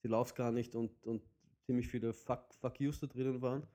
sie 0.00 0.06
läuft 0.06 0.36
gar 0.36 0.52
nicht 0.52 0.76
und, 0.76 1.04
und 1.04 1.24
ziemlich 1.66 1.88
viele 1.88 2.12
Fuck, 2.12 2.54
Fuck 2.54 2.78
Yous 2.78 3.00
da 3.00 3.08
drinnen 3.08 3.42
waren. 3.42 3.66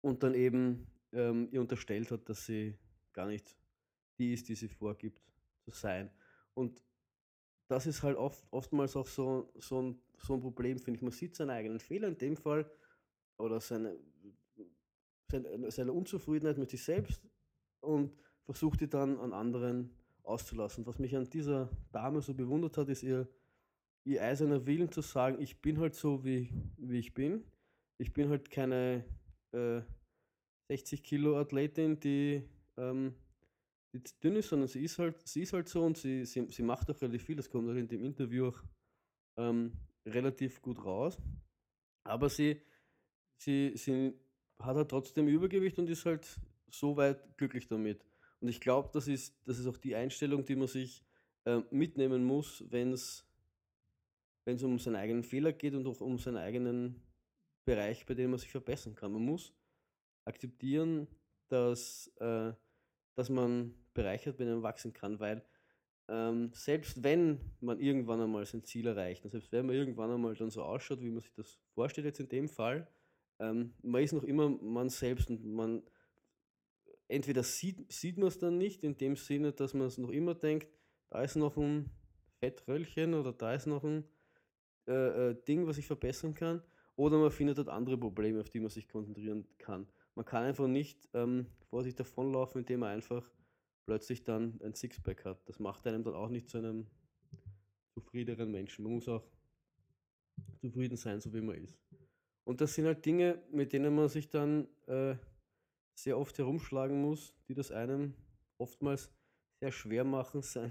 Und 0.00 0.24
dann 0.24 0.34
eben 0.34 0.88
ähm, 1.12 1.48
ihr 1.52 1.60
unterstellt 1.60 2.10
hat, 2.10 2.28
dass 2.28 2.46
sie 2.46 2.76
gar 3.12 3.28
nicht 3.28 3.56
die 4.18 4.32
ist, 4.32 4.48
die 4.48 4.56
sie 4.56 4.68
vorgibt 4.68 5.22
zu 5.60 5.70
sein. 5.70 6.10
Und 6.54 6.82
das 7.70 7.86
ist 7.86 8.02
halt 8.02 8.16
oft, 8.16 8.44
oftmals 8.50 8.96
auch 8.96 9.06
so, 9.06 9.48
so, 9.54 9.80
ein, 9.80 10.02
so 10.18 10.34
ein 10.34 10.40
Problem, 10.40 10.76
finde 10.80 10.98
ich. 10.98 11.02
Man 11.02 11.12
sieht 11.12 11.36
seinen 11.36 11.50
eigenen 11.50 11.78
Fehler 11.78 12.08
in 12.08 12.18
dem 12.18 12.36
Fall 12.36 12.68
oder 13.38 13.60
seine, 13.60 13.96
seine, 15.30 15.70
seine 15.70 15.92
Unzufriedenheit 15.92 16.58
mit 16.58 16.68
sich 16.68 16.82
selbst 16.82 17.22
und 17.78 18.12
versucht 18.44 18.80
die 18.80 18.88
dann 18.88 19.20
an 19.20 19.32
anderen 19.32 19.94
auszulassen. 20.24 20.84
Was 20.84 20.98
mich 20.98 21.14
an 21.14 21.30
dieser 21.30 21.70
Dame 21.92 22.20
so 22.20 22.34
bewundert 22.34 22.76
hat, 22.76 22.88
ist 22.88 23.04
ihr, 23.04 23.28
ihr 24.02 24.20
eiserner 24.20 24.66
Willen 24.66 24.90
zu 24.90 25.00
sagen, 25.00 25.40
ich 25.40 25.62
bin 25.62 25.78
halt 25.78 25.94
so, 25.94 26.24
wie, 26.24 26.52
wie 26.76 26.98
ich 26.98 27.14
bin. 27.14 27.44
Ich 27.98 28.12
bin 28.12 28.30
halt 28.30 28.50
keine 28.50 29.04
äh, 29.52 29.82
60 30.70 31.04
Kilo 31.04 31.38
Athletin, 31.38 32.00
die 32.00 32.42
ähm, 32.76 33.14
die 33.92 34.02
dünn 34.22 34.36
ist, 34.36 34.48
sondern 34.48 34.68
sie 34.68 34.84
ist 34.84 34.98
halt, 34.98 35.26
sie 35.26 35.42
ist 35.42 35.52
halt 35.52 35.68
so 35.68 35.84
und 35.84 35.96
sie, 35.96 36.24
sie, 36.24 36.46
sie 36.48 36.62
macht 36.62 36.90
auch 36.90 37.00
relativ 37.00 37.24
viel. 37.24 37.36
Das 37.36 37.50
kommt 37.50 37.68
auch 37.68 37.74
in 37.74 37.88
dem 37.88 38.04
Interview 38.04 38.48
auch 38.48 38.62
ähm, 39.36 39.72
relativ 40.06 40.62
gut 40.62 40.84
raus. 40.84 41.18
Aber 42.04 42.28
sie, 42.28 42.60
sie, 43.36 43.72
sie 43.76 44.14
hat 44.58 44.76
halt 44.76 44.88
trotzdem 44.88 45.28
Übergewicht 45.28 45.78
und 45.78 45.88
ist 45.88 46.06
halt 46.06 46.26
so 46.70 46.96
weit 46.96 47.36
glücklich 47.36 47.66
damit. 47.66 48.04
Und 48.40 48.48
ich 48.48 48.60
glaube, 48.60 48.90
das 48.92 49.08
ist, 49.08 49.36
das 49.46 49.58
ist 49.58 49.66
auch 49.66 49.76
die 49.76 49.94
Einstellung, 49.94 50.44
die 50.44 50.56
man 50.56 50.68
sich 50.68 51.04
äh, 51.44 51.60
mitnehmen 51.70 52.24
muss, 52.24 52.64
wenn 52.70 52.92
es 52.92 53.24
um 54.46 54.78
seinen 54.78 54.96
eigenen 54.96 55.24
Fehler 55.24 55.52
geht 55.52 55.74
und 55.74 55.86
auch 55.86 56.00
um 56.00 56.18
seinen 56.18 56.38
eigenen 56.38 57.02
Bereich, 57.64 58.06
bei 58.06 58.14
dem 58.14 58.30
man 58.30 58.38
sich 58.38 58.50
verbessern 58.50 58.94
kann. 58.94 59.12
Man 59.12 59.22
muss 59.22 59.52
akzeptieren, 60.24 61.06
dass 61.48 62.08
äh, 62.18 62.52
dass 63.20 63.28
man 63.28 63.74
bereichert 63.92 64.38
mit 64.38 64.48
einem 64.48 64.62
wachsen 64.62 64.94
kann, 64.94 65.20
weil 65.20 65.44
ähm, 66.08 66.50
selbst 66.54 67.02
wenn 67.02 67.38
man 67.60 67.78
irgendwann 67.78 68.22
einmal 68.22 68.46
sein 68.46 68.64
Ziel 68.64 68.86
erreicht, 68.86 69.24
und 69.24 69.30
selbst 69.30 69.52
wenn 69.52 69.66
man 69.66 69.76
irgendwann 69.76 70.10
einmal 70.10 70.34
dann 70.34 70.50
so 70.50 70.62
ausschaut, 70.62 71.02
wie 71.02 71.10
man 71.10 71.20
sich 71.20 71.34
das 71.34 71.58
vorstellt 71.74 72.06
jetzt 72.06 72.18
in 72.18 72.30
dem 72.30 72.48
Fall, 72.48 72.88
ähm, 73.38 73.74
man 73.82 74.02
ist 74.02 74.14
noch 74.14 74.24
immer 74.24 74.48
man 74.48 74.88
selbst 74.88 75.28
und 75.28 75.44
man 75.44 75.82
entweder 77.08 77.42
sieht, 77.42 77.92
sieht 77.92 78.16
man 78.16 78.28
es 78.28 78.38
dann 78.38 78.56
nicht 78.56 78.84
in 78.84 78.96
dem 78.96 79.16
Sinne, 79.16 79.52
dass 79.52 79.74
man 79.74 79.86
es 79.88 79.98
noch 79.98 80.10
immer 80.10 80.34
denkt, 80.34 80.68
da 81.10 81.22
ist 81.22 81.36
noch 81.36 81.58
ein 81.58 81.90
Fettröllchen 82.38 83.12
oder 83.12 83.34
da 83.34 83.52
ist 83.52 83.66
noch 83.66 83.84
ein 83.84 84.04
äh, 84.88 85.30
äh, 85.30 85.44
Ding, 85.46 85.66
was 85.66 85.76
ich 85.76 85.86
verbessern 85.86 86.32
kann, 86.32 86.62
oder 86.96 87.18
man 87.18 87.30
findet 87.30 87.58
dort 87.58 87.68
andere 87.68 87.98
Probleme, 87.98 88.40
auf 88.40 88.48
die 88.48 88.60
man 88.60 88.70
sich 88.70 88.88
konzentrieren 88.88 89.46
kann 89.58 89.86
man 90.14 90.24
kann 90.24 90.44
einfach 90.44 90.66
nicht 90.66 91.08
ähm, 91.14 91.46
vor 91.68 91.82
sich 91.82 91.94
davonlaufen, 91.94 92.60
indem 92.60 92.80
man 92.80 92.90
einfach 92.90 93.28
plötzlich 93.86 94.24
dann 94.24 94.60
ein 94.62 94.74
Sixpack 94.74 95.24
hat. 95.24 95.48
Das 95.48 95.58
macht 95.58 95.86
einem 95.86 96.04
dann 96.04 96.14
auch 96.14 96.28
nicht 96.28 96.48
zu 96.48 96.58
einem 96.58 96.86
zufriedeneren 97.94 98.50
Menschen. 98.50 98.84
Man 98.84 98.94
muss 98.94 99.08
auch 99.08 99.26
zufrieden 100.60 100.96
sein, 100.96 101.20
so 101.20 101.32
wie 101.32 101.40
man 101.40 101.56
ist. 101.56 101.78
Und 102.44 102.60
das 102.60 102.74
sind 102.74 102.86
halt 102.86 103.04
Dinge, 103.04 103.42
mit 103.50 103.72
denen 103.72 103.94
man 103.94 104.08
sich 104.08 104.28
dann 104.28 104.68
äh, 104.86 105.16
sehr 105.94 106.18
oft 106.18 106.36
herumschlagen 106.38 107.00
muss, 107.00 107.34
die 107.48 107.54
das 107.54 107.70
einem 107.70 108.14
oftmals 108.58 109.10
sehr 109.60 109.72
schwer 109.72 110.04
machen, 110.04 110.42
sein, 110.42 110.70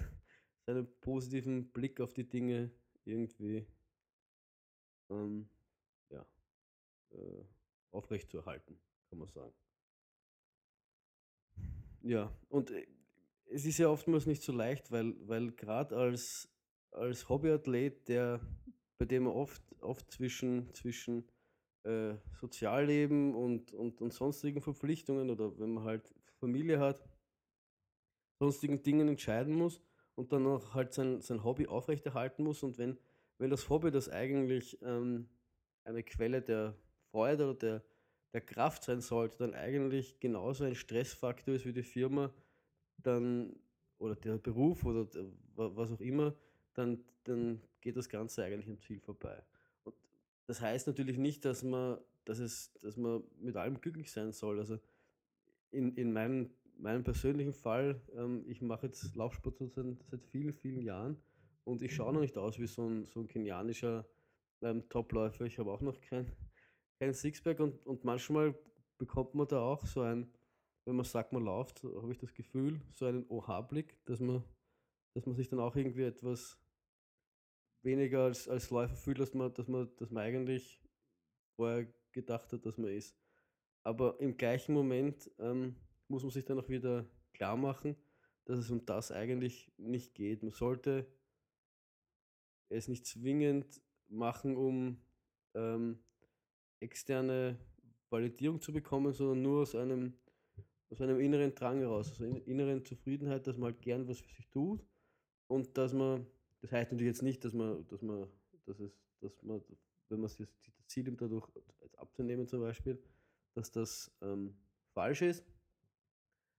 seinen 0.66 0.88
positiven 1.00 1.72
Blick 1.72 2.02
auf 2.02 2.14
die 2.14 2.28
Dinge 2.28 2.72
irgendwie 3.06 3.66
ähm, 5.10 5.50
ja, 6.10 6.26
äh, 7.12 7.44
aufrechtzuerhalten, 7.92 8.80
kann 9.10 9.20
man 9.20 9.28
sagen. 9.28 9.54
Ja, 12.02 12.34
und 12.50 12.72
äh, 12.72 12.88
es 13.52 13.66
ist 13.66 13.78
ja 13.78 13.90
oftmals 13.90 14.26
nicht 14.26 14.44
so 14.44 14.52
leicht, 14.52 14.92
weil, 14.92 15.16
weil 15.28 15.52
gerade 15.52 15.98
als, 15.98 16.50
als 16.92 17.28
Hobbyathlet, 17.28 18.08
der, 18.08 18.40
bei 18.98 19.06
dem 19.06 19.24
man 19.24 19.34
oft, 19.34 19.62
oft 19.82 20.10
zwischen, 20.12 20.74
zwischen 20.74 21.28
äh, 21.84 22.16
Sozialleben 22.40 23.36
und, 23.36 23.74
und, 23.74 24.02
und 24.02 24.14
sonstigen 24.14 24.62
Verpflichtungen 24.62 25.30
oder 25.30 25.58
wenn 25.60 25.72
man 25.74 25.84
halt 25.84 26.14
Familie 26.40 26.80
hat, 26.80 27.04
sonstigen 28.40 28.82
Dingen 28.84 29.08
entscheiden 29.10 29.56
muss 29.56 29.82
und 30.16 30.32
dann 30.32 30.46
auch 30.46 30.74
halt 30.74 30.94
sein, 30.94 31.22
sein 31.22 31.44
Hobby 31.44 31.68
aufrechterhalten 31.68 32.44
muss. 32.44 32.64
Und 32.64 32.78
wenn, 32.78 32.98
wenn 33.38 33.50
das 33.50 33.70
Hobby 33.70 33.92
das 33.92 34.10
eigentlich 34.10 34.82
ähm, 34.82 35.30
eine 35.84 36.04
Quelle 36.04 36.42
der 36.42 36.76
Freude 37.12 37.50
oder 37.50 37.56
der, 37.56 37.84
der 38.34 38.42
Kraft 38.42 38.84
sein 38.84 39.02
sollte, 39.02 39.38
dann 39.40 39.54
eigentlich 39.54 40.20
genauso 40.20 40.64
ein 40.64 40.76
Stressfaktor 40.76 41.56
ist 41.56 41.66
wie 41.66 41.74
die 41.74 41.84
Firma, 41.84 42.32
dann 42.98 43.56
oder 43.98 44.16
der 44.16 44.38
Beruf 44.38 44.86
oder 44.86 45.06
der, 45.06 45.26
was 45.56 45.92
auch 45.92 46.00
immer, 46.00 46.34
dann, 46.74 47.04
dann 47.26 47.62
geht 47.82 47.98
das 47.98 48.10
Ganze 48.10 48.44
eigentlich 48.44 48.70
am 48.70 48.80
Ziel 48.80 49.00
vorbei. 49.00 49.44
Und 49.84 49.96
das 50.48 50.62
heißt 50.62 50.88
natürlich 50.88 51.18
nicht, 51.18 51.44
dass 51.46 51.64
man, 51.64 52.00
dass 52.26 52.40
es, 52.40 52.74
dass 52.82 52.98
man 52.98 53.24
mit 53.40 53.56
allem 53.56 53.80
glücklich 53.82 54.12
sein 54.12 54.32
soll. 54.32 54.60
Also 54.60 54.80
in, 55.72 55.96
in 55.96 56.14
meinem, 56.14 56.50
meinem 56.78 57.04
persönlichen 57.04 57.54
Fall, 57.54 58.02
ähm, 58.16 58.46
ich 58.48 58.62
mache 58.62 58.88
jetzt 58.88 59.16
Laufsport 59.16 59.58
seit, 59.58 59.86
seit 60.10 60.24
vielen, 60.24 60.54
vielen 60.54 60.82
Jahren 60.82 61.18
und 61.66 61.82
ich 61.82 61.94
schaue 61.94 62.14
noch 62.14 62.22
nicht 62.22 62.38
aus 62.38 62.58
wie 62.58 62.68
so 62.68 62.88
ein, 62.88 63.06
so 63.08 63.20
ein 63.20 63.28
kenianischer 63.28 64.06
ähm, 64.62 64.88
Topläufer. 64.90 65.46
Ich 65.46 65.60
habe 65.60 65.72
auch 65.72 65.82
noch 65.82 66.00
kein, 66.00 66.32
kein 67.00 67.14
Sixpack 67.14 67.60
und, 67.60 67.86
und 67.86 68.04
manchmal 68.04 68.54
bekommt 68.98 69.34
man 69.34 69.48
da 69.48 69.62
auch 69.62 69.86
so 69.86 70.02
ein, 70.02 70.32
wenn 70.86 70.96
man 70.96 71.06
sagt, 71.06 71.32
man 71.32 71.44
läuft, 71.44 71.84
habe 71.84 72.12
ich 72.12 72.18
das 72.18 72.34
Gefühl, 72.34 72.82
so 72.94 73.06
einen 73.06 73.26
Oha-Blick, 73.30 74.04
dass 74.06 74.20
man, 74.20 74.44
dass 75.14 75.26
man 75.26 75.36
sich 75.36 75.48
dann 75.48 75.60
auch 75.60 75.76
irgendwie 75.76 76.04
etwas 76.04 76.60
weniger 77.84 78.26
als, 78.26 78.48
als 78.50 78.70
Läufer 78.70 78.96
fühlt, 78.96 79.20
dass 79.20 79.34
man, 79.34 79.54
dass, 79.54 79.68
man, 79.68 79.90
dass 79.98 80.12
man 80.12 80.24
eigentlich 80.24 80.82
vorher 81.56 81.88
gedacht 82.12 82.52
hat, 82.52 82.66
dass 82.66 82.78
man 82.78 82.92
ist. 82.92 83.18
Aber 83.84 84.20
im 84.20 84.36
gleichen 84.36 84.74
Moment 84.74 85.32
ähm, 85.40 85.76
muss 86.10 86.24
man 86.24 86.32
sich 86.32 86.44
dann 86.44 86.60
auch 86.60 86.68
wieder 86.68 87.10
klar 87.34 87.56
machen, 87.56 87.96
dass 88.46 88.60
es 88.60 88.70
um 88.70 88.86
das 88.86 89.12
eigentlich 89.12 89.72
nicht 89.78 90.16
geht. 90.16 90.44
Man 90.44 90.52
sollte 90.52 91.08
es 92.68 92.88
nicht 92.88 93.06
zwingend 93.06 93.82
machen, 94.10 94.58
um 94.58 95.02
ähm, 95.54 96.04
externe 96.80 97.58
Validierung 98.10 98.62
zu 98.62 98.74
bekommen, 98.74 99.14
sondern 99.14 99.42
nur 99.42 99.62
aus 99.62 99.76
einem, 99.76 100.14
aus 100.90 101.02
einem 101.02 101.20
inneren 101.20 101.54
Drang 101.54 101.80
heraus, 101.80 102.12
aus 102.12 102.22
einer 102.22 102.46
inneren 102.48 102.84
Zufriedenheit, 102.84 103.46
dass 103.48 103.58
man 103.58 103.74
halt 103.74 103.82
gern 103.82 104.08
was 104.08 104.20
für 104.20 104.34
sich 104.34 104.50
tut 104.50 104.86
und 105.48 105.78
dass 105.78 105.94
man, 105.94 106.26
das 106.62 106.72
heißt 106.72 106.92
natürlich 106.92 107.12
jetzt 107.12 107.24
nicht, 107.24 107.44
dass 107.46 107.54
man, 107.54 107.88
dass 107.88 108.02
man, 108.02 108.28
dass 108.66 108.80
es, 108.80 108.92
dass 109.20 109.42
man, 109.44 109.62
wenn 110.10 110.20
man 110.20 110.30
sich 110.30 110.48
das 110.66 110.88
Ziel 110.88 111.16
dadurch 111.16 111.48
abzunehmen 111.98 112.48
zum 112.48 112.62
Beispiel, 112.62 113.02
dass 113.54 113.72
das 113.72 114.12
ähm, 114.22 114.56
falsch 114.94 115.22
ist. 115.22 115.44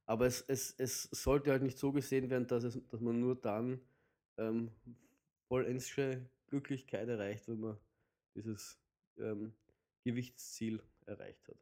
Aber 0.07 0.27
es, 0.27 0.43
es, 0.49 0.75
es 0.79 1.05
sollte 1.13 1.51
halt 1.51 1.63
nicht 1.63 1.79
so 1.79 1.93
gesehen 1.93 2.31
werden, 2.31 2.47
dass, 2.47 2.65
es, 2.65 2.85
dass 2.89 3.01
man 3.01 3.21
nur 3.21 3.37
dann 3.37 3.81
ähm, 4.39 4.71
vollendische 5.47 6.29
Glücklichkeit 6.49 7.09
erreicht, 7.09 7.47
wenn 7.49 7.61
man 7.61 7.79
dieses 8.35 8.79
ähm, 9.19 9.53
Gewichtsziel 10.03 10.83
erreicht 11.07 11.49
hat. 11.49 11.57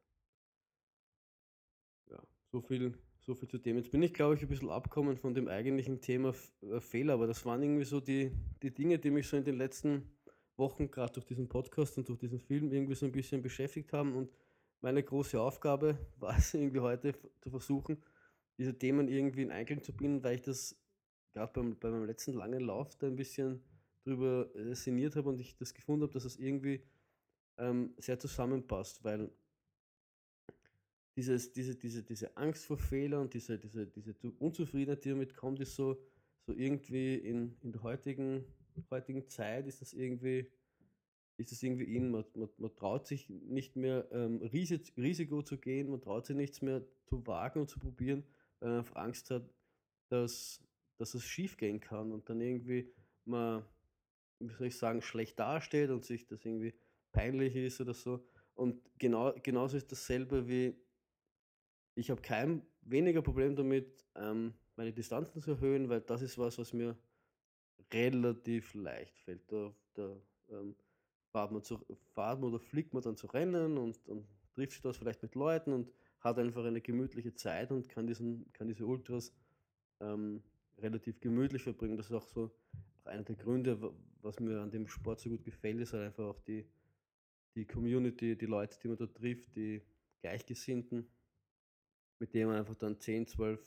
Ja, 2.09 2.21
so 2.51 2.61
viel, 2.61 2.97
so 3.19 3.35
viel 3.35 3.49
zu 3.49 3.57
dem. 3.57 3.77
Jetzt 3.77 3.91
bin 3.91 4.01
ich, 4.01 4.13
glaube 4.13 4.35
ich, 4.35 4.41
ein 4.41 4.47
bisschen 4.47 4.69
abkommen 4.69 5.17
von 5.17 5.33
dem 5.33 5.47
eigentlichen 5.47 6.01
Thema 6.01 6.33
äh, 6.61 6.79
Fehler, 6.79 7.13
aber 7.13 7.27
das 7.27 7.45
waren 7.45 7.61
irgendwie 7.61 7.85
so 7.85 7.99
die, 7.99 8.31
die 8.61 8.73
Dinge, 8.73 8.99
die 8.99 9.11
mich 9.11 9.27
so 9.27 9.37
in 9.37 9.43
den 9.43 9.57
letzten 9.57 10.09
Wochen, 10.57 10.91
gerade 10.91 11.13
durch 11.13 11.25
diesen 11.25 11.47
Podcast 11.47 11.97
und 11.97 12.07
durch 12.07 12.19
diesen 12.19 12.39
Film, 12.39 12.71
irgendwie 12.71 12.95
so 12.95 13.05
ein 13.05 13.11
bisschen 13.11 13.41
beschäftigt 13.41 13.93
haben. 13.93 14.15
Und 14.15 14.31
meine 14.81 15.03
große 15.03 15.39
Aufgabe 15.39 15.97
war 16.17 16.37
es 16.37 16.53
irgendwie 16.53 16.79
heute 16.79 17.13
zu 17.39 17.49
versuchen, 17.49 18.03
diese 18.57 18.77
Themen 18.77 19.07
irgendwie 19.07 19.43
in 19.43 19.51
Einklang 19.51 19.81
zu 19.83 19.95
binden, 19.95 20.23
weil 20.23 20.35
ich 20.35 20.41
das 20.41 20.75
gerade 21.33 21.53
beim, 21.53 21.79
bei 21.79 21.89
meinem 21.89 22.05
letzten 22.05 22.33
langen 22.33 22.61
Lauf 22.61 22.95
da 22.97 23.07
ein 23.07 23.15
bisschen 23.15 23.63
drüber 24.03 24.53
äh, 24.55 24.75
sinniert 24.75 25.15
habe 25.15 25.29
und 25.29 25.39
ich 25.39 25.55
das 25.55 25.73
gefunden 25.73 26.03
habe, 26.03 26.13
dass 26.13 26.25
es 26.25 26.33
das 26.33 26.41
irgendwie 26.41 26.83
ähm, 27.59 27.93
sehr 27.97 28.19
zusammenpasst, 28.19 29.03
weil 29.03 29.29
dieses, 31.15 31.51
diese, 31.51 31.75
diese, 31.75 32.03
diese 32.03 32.35
Angst 32.37 32.65
vor 32.65 32.77
Fehlern 32.77 33.21
und 33.21 33.33
diese, 33.33 33.59
diese, 33.59 33.87
diese 33.87 34.15
Unzufriedenheit, 34.39 35.03
die 35.03 35.09
damit 35.09 35.35
kommt, 35.35 35.59
ist 35.59 35.75
so, 35.75 36.01
so 36.45 36.53
irgendwie 36.53 37.15
in, 37.15 37.57
in 37.61 37.71
der 37.71 37.83
heutigen, 37.83 38.45
heutigen 38.89 39.27
Zeit 39.27 39.67
ist 39.67 39.81
das 39.81 39.93
irgendwie, 39.93 40.49
ist 41.37 41.51
das 41.51 41.61
irgendwie 41.61 41.95
in, 41.95 42.11
man, 42.11 42.23
man, 42.35 42.49
man 42.57 42.75
traut 42.75 43.05
sich 43.05 43.29
nicht 43.29 43.75
mehr 43.75 44.07
ähm, 44.11 44.37
Risiko 44.41 45.41
zu 45.41 45.57
gehen, 45.57 45.89
man 45.89 46.01
traut 46.01 46.25
sich 46.25 46.35
nichts 46.35 46.61
mehr 46.61 46.83
zu 47.05 47.25
wagen 47.27 47.61
und 47.61 47.69
zu 47.69 47.79
probieren, 47.79 48.23
weil 48.59 48.69
man 48.69 48.85
Angst 48.93 49.29
hat, 49.29 49.49
dass, 50.07 50.63
dass 50.97 51.13
es 51.13 51.25
schief 51.25 51.57
gehen 51.57 51.79
kann 51.79 52.11
und 52.13 52.29
dann 52.29 52.39
irgendwie 52.39 52.91
man, 53.25 53.63
wie 54.39 54.53
soll 54.53 54.67
ich 54.67 54.77
sagen, 54.77 55.01
schlecht 55.01 55.39
dasteht 55.39 55.89
und 55.89 56.03
sich 56.03 56.27
das 56.27 56.43
irgendwie 56.45 56.73
peinlich 57.11 57.55
ist 57.55 57.81
oder 57.81 57.93
so. 57.93 58.25
Und 58.53 58.81
genau, 58.97 59.33
genauso 59.41 59.77
ist 59.77 59.91
dasselbe 59.91 60.47
wie, 60.47 60.75
ich 61.95 62.09
habe 62.09 62.21
kein 62.21 62.61
weniger 62.81 63.21
Problem 63.21 63.55
damit, 63.55 64.05
ähm, 64.15 64.53
meine 64.75 64.93
Distanzen 64.93 65.41
zu 65.41 65.51
erhöhen, 65.51 65.89
weil 65.89 66.01
das 66.01 66.21
ist 66.21 66.37
was, 66.37 66.57
was 66.57 66.73
mir 66.73 66.97
relativ 67.93 68.73
leicht 68.73 69.17
fällt. 69.19 69.51
Da, 69.51 69.73
da 69.93 70.15
ähm, 70.49 70.75
fahrt, 71.31 71.51
man 71.51 71.63
zu, 71.63 71.79
fahrt 72.13 72.39
man 72.39 72.53
oder 72.53 72.59
fliegt 72.59 72.93
man 72.93 73.03
dann 73.03 73.17
zu 73.17 73.27
Rennen 73.27 73.77
und, 73.77 74.07
und 74.07 74.27
trifft 74.53 74.73
sich 74.73 74.81
das 74.81 74.97
vielleicht 74.97 75.21
mit 75.21 75.35
Leuten 75.35 75.73
und 75.73 75.91
hat 76.19 76.37
einfach 76.37 76.65
eine 76.65 76.81
gemütliche 76.81 77.33
Zeit 77.33 77.71
und 77.71 77.87
kann, 77.89 78.07
diesen, 78.07 78.51
kann 78.53 78.67
diese 78.67 78.85
Ultras 78.85 79.33
ähm, 80.01 80.43
relativ 80.77 81.19
gemütlich 81.19 81.63
verbringen. 81.63 81.97
Das 81.97 82.07
ist 82.07 82.13
auch 82.13 82.23
so 82.23 82.51
einer 83.05 83.23
der 83.23 83.35
Gründe, 83.35 83.93
was 84.21 84.39
mir 84.39 84.59
an 84.61 84.71
dem 84.71 84.87
Sport 84.87 85.19
so 85.19 85.29
gut 85.29 85.43
gefällt, 85.43 85.79
ist 85.79 85.93
halt 85.93 86.07
einfach 86.07 86.25
auch 86.25 86.39
die, 86.41 86.65
die 87.59 87.65
Community, 87.65 88.37
die 88.37 88.45
Leute, 88.45 88.79
die 88.81 88.87
man 88.87 88.97
dort 88.97 89.17
trifft, 89.17 89.53
die 89.53 89.81
Gleichgesinnten, 90.21 91.05
mit 92.19 92.33
denen 92.33 92.51
man 92.51 92.59
einfach 92.59 92.75
dann 92.75 92.97
10, 92.97 93.27
12 93.27 93.61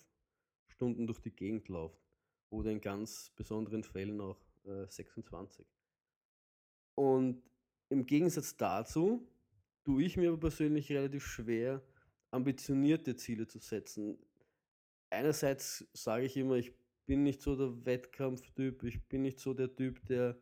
Stunden 0.66 1.06
durch 1.06 1.20
die 1.20 1.30
Gegend 1.30 1.68
läuft. 1.68 2.00
Oder 2.48 2.70
in 2.70 2.80
ganz 2.80 3.30
besonderen 3.36 3.84
Fällen 3.84 4.20
auch 4.20 4.40
äh, 4.64 4.86
26. 4.88 5.66
Und 6.94 7.42
im 7.90 8.06
Gegensatz 8.06 8.56
dazu 8.56 9.28
tue 9.84 10.04
ich 10.04 10.16
mir 10.16 10.30
aber 10.30 10.40
persönlich 10.40 10.90
relativ 10.90 11.26
schwer, 11.26 11.82
ambitionierte 12.30 13.16
Ziele 13.16 13.46
zu 13.46 13.58
setzen. 13.58 14.18
Einerseits 15.10 15.86
sage 15.92 16.24
ich 16.24 16.36
immer, 16.38 16.56
ich 16.56 16.72
bin 17.04 17.24
nicht 17.24 17.42
so 17.42 17.56
der 17.56 17.84
Wettkampftyp, 17.84 18.84
ich 18.84 19.06
bin 19.06 19.22
nicht 19.22 19.38
so 19.38 19.52
der 19.52 19.74
Typ, 19.74 20.02
der 20.06 20.38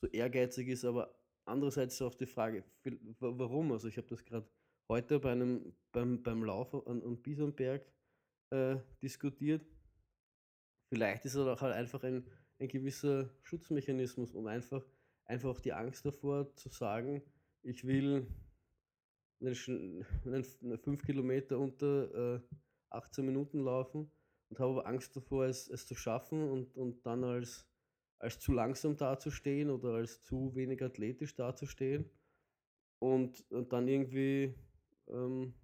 so 0.00 0.08
ehrgeizig 0.08 0.68
ist, 0.68 0.84
aber 0.84 1.19
andererseits 1.50 2.00
auch 2.02 2.14
die 2.14 2.26
Frage, 2.26 2.64
warum? 3.18 3.72
Also 3.72 3.88
ich 3.88 3.96
habe 3.96 4.08
das 4.08 4.24
gerade 4.24 4.48
heute 4.88 5.20
bei 5.20 5.32
einem, 5.32 5.74
beim, 5.92 6.22
beim 6.22 6.42
Lauf 6.42 6.74
an, 6.86 7.02
an 7.02 7.22
Bisonberg 7.22 7.86
äh, 8.50 8.76
diskutiert. 9.02 9.64
Vielleicht 10.92 11.24
ist 11.24 11.34
es 11.34 11.46
auch 11.46 11.60
halt 11.60 11.74
einfach 11.74 12.02
ein, 12.02 12.26
ein 12.58 12.68
gewisser 12.68 13.30
Schutzmechanismus, 13.42 14.34
um 14.34 14.46
einfach, 14.46 14.84
einfach 15.24 15.60
die 15.60 15.72
Angst 15.72 16.04
davor 16.04 16.54
zu 16.56 16.68
sagen, 16.68 17.22
ich 17.62 17.86
will 17.86 18.26
einen 19.40 19.54
5 20.78 21.02
Kilometer 21.04 21.58
unter 21.58 22.36
äh, 22.36 22.40
18 22.90 23.24
Minuten 23.24 23.60
laufen 23.60 24.10
und 24.48 24.58
habe 24.58 24.72
aber 24.72 24.86
Angst 24.86 25.16
davor, 25.16 25.46
es, 25.46 25.68
es 25.68 25.86
zu 25.86 25.94
schaffen 25.94 26.48
und, 26.48 26.76
und 26.76 27.06
dann 27.06 27.24
als 27.24 27.69
als 28.20 28.38
zu 28.38 28.52
langsam 28.52 28.96
dazustehen 28.96 29.70
oder 29.70 29.94
als 29.94 30.22
zu 30.22 30.54
wenig 30.54 30.82
athletisch 30.82 31.34
dazustehen 31.34 32.08
und, 32.98 33.50
und 33.50 33.72
dann 33.72 33.88
irgendwie 33.88 34.54
ähm, 35.08 35.54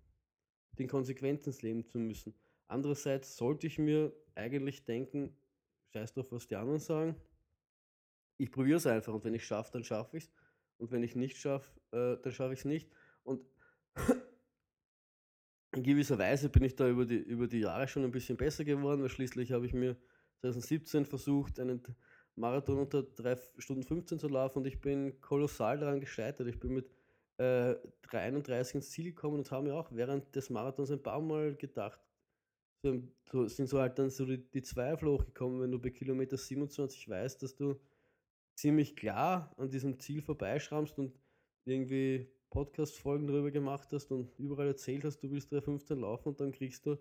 den 0.78 0.88
Konsequenzen 0.88 1.54
leben 1.60 1.84
zu 1.86 1.98
müssen. 1.98 2.34
Andererseits 2.66 3.36
sollte 3.36 3.66
ich 3.66 3.78
mir 3.78 4.12
eigentlich 4.34 4.84
denken, 4.84 5.36
scheiß 5.92 6.14
drauf, 6.14 6.32
was 6.32 6.48
die 6.48 6.56
anderen 6.56 6.80
sagen. 6.80 7.14
Ich 8.38 8.50
probiere 8.50 8.78
es 8.78 8.86
einfach 8.86 9.12
und 9.12 9.24
wenn 9.24 9.34
ich 9.34 9.46
schaffe, 9.46 9.72
dann 9.72 9.84
schaffe 9.84 10.16
ich 10.16 10.24
es. 10.24 10.30
Und 10.78 10.90
wenn 10.90 11.02
ich 11.02 11.14
nicht 11.14 11.36
schaffe, 11.36 11.78
äh, 11.92 12.20
dann 12.22 12.32
schaffe 12.32 12.54
ich 12.54 12.60
es 12.60 12.64
nicht. 12.64 12.90
Und 13.22 13.46
in 15.72 15.82
gewisser 15.82 16.18
Weise 16.18 16.48
bin 16.48 16.64
ich 16.64 16.74
da 16.74 16.88
über 16.88 17.04
die, 17.04 17.16
über 17.16 17.46
die 17.46 17.60
Jahre 17.60 17.86
schon 17.86 18.04
ein 18.04 18.10
bisschen 18.10 18.36
besser 18.36 18.64
geworden, 18.64 19.02
weil 19.02 19.10
schließlich 19.10 19.52
habe 19.52 19.66
ich 19.66 19.74
mir 19.74 19.96
2017 20.40 21.06
versucht, 21.06 21.60
einen 21.60 21.82
Marathon 22.36 22.78
unter 22.78 23.02
3 23.02 23.36
Stunden 23.58 23.82
15 23.82 24.18
zu 24.18 24.28
laufen 24.28 24.58
und 24.58 24.66
ich 24.66 24.80
bin 24.80 25.20
kolossal 25.20 25.78
daran 25.78 26.00
gescheitert. 26.00 26.46
Ich 26.48 26.60
bin 26.60 26.74
mit 26.74 26.90
äh, 27.38 27.74
3,31 28.04 28.76
ins 28.76 28.90
Ziel 28.90 29.06
gekommen 29.06 29.38
und 29.38 29.50
habe 29.50 29.68
mir 29.68 29.74
auch 29.74 29.90
während 29.90 30.34
des 30.34 30.50
Marathons 30.50 30.90
ein 30.90 31.02
paar 31.02 31.20
Mal 31.20 31.54
gedacht, 31.56 32.00
so, 32.82 33.48
sind 33.48 33.68
so 33.68 33.80
halt 33.80 33.98
dann 33.98 34.10
so 34.10 34.24
die, 34.26 34.38
die 34.50 34.62
Zweifel 34.62 35.08
hochgekommen, 35.08 35.60
wenn 35.60 35.72
du 35.72 35.78
bei 35.78 35.90
Kilometer 35.90 36.36
27 36.36 37.08
weißt, 37.08 37.42
dass 37.42 37.56
du 37.56 37.80
ziemlich 38.54 38.96
klar 38.96 39.52
an 39.56 39.70
diesem 39.70 39.98
Ziel 39.98 40.22
vorbeischrammst 40.22 40.98
und 40.98 41.18
irgendwie 41.64 42.30
Podcast-Folgen 42.50 43.26
darüber 43.26 43.50
gemacht 43.50 43.88
hast 43.92 44.12
und 44.12 44.38
überall 44.38 44.68
erzählt 44.68 45.04
hast, 45.04 45.20
du 45.20 45.30
willst 45.30 45.52
3,15 45.52 45.96
laufen 45.96 46.28
und 46.28 46.40
dann 46.40 46.52
kriegst 46.52 46.86
du 46.86 46.96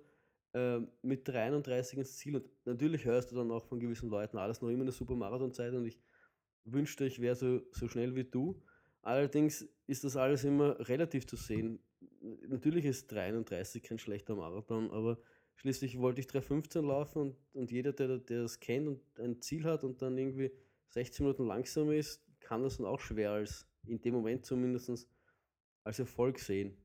äh, 0.55 0.79
mit 1.01 1.27
33 1.27 1.99
ins 1.99 2.17
Ziel. 2.17 2.37
Und 2.37 2.45
natürlich 2.65 3.03
hörst 3.03 3.31
du 3.31 3.35
dann 3.35 3.51
auch 3.51 3.65
von 3.65 3.79
gewissen 3.79 4.09
Leuten 4.09 4.37
alles 4.37 4.61
noch 4.61 4.69
immer 4.69 4.83
eine 4.83 4.93
super 4.93 5.15
Marathonzeit 5.15 5.73
und 5.73 5.85
ich 5.85 5.99
wünschte, 6.63 7.05
ich 7.05 7.19
wäre 7.19 7.35
so, 7.35 7.61
so 7.71 7.89
schnell 7.89 8.15
wie 8.15 8.23
du. 8.23 8.63
Allerdings 9.01 9.67
ist 9.85 10.05
das 10.05 10.15
alles 10.15 10.45
immer 10.45 10.79
relativ 10.87 11.27
zu 11.27 11.35
sehen. 11.35 11.79
Natürlich 12.47 12.85
ist 12.85 13.11
33 13.11 13.83
kein 13.83 13.99
schlechter 13.99 14.35
Marathon, 14.35 14.89
aber 14.91 15.19
schließlich 15.55 15.99
wollte 15.99 16.21
ich 16.21 16.27
3,15 16.27 16.81
laufen 16.87 17.21
und, 17.21 17.35
und 17.53 17.71
jeder, 17.71 17.91
der, 17.91 18.17
der 18.17 18.43
das 18.43 18.59
kennt 18.59 18.87
und 18.87 19.19
ein 19.19 19.41
Ziel 19.41 19.65
hat 19.65 19.83
und 19.83 20.01
dann 20.01 20.17
irgendwie 20.17 20.51
16 20.89 21.25
Minuten 21.25 21.45
langsam 21.45 21.91
ist, 21.91 22.23
kann 22.39 22.63
das 22.63 22.77
dann 22.77 22.85
auch 22.85 23.01
schwer 23.01 23.31
als, 23.31 23.67
in 23.85 23.99
dem 23.99 24.13
Moment 24.13 24.45
zumindest, 24.45 25.07
als 25.83 25.99
Erfolg 25.99 26.39
sehen. 26.39 26.77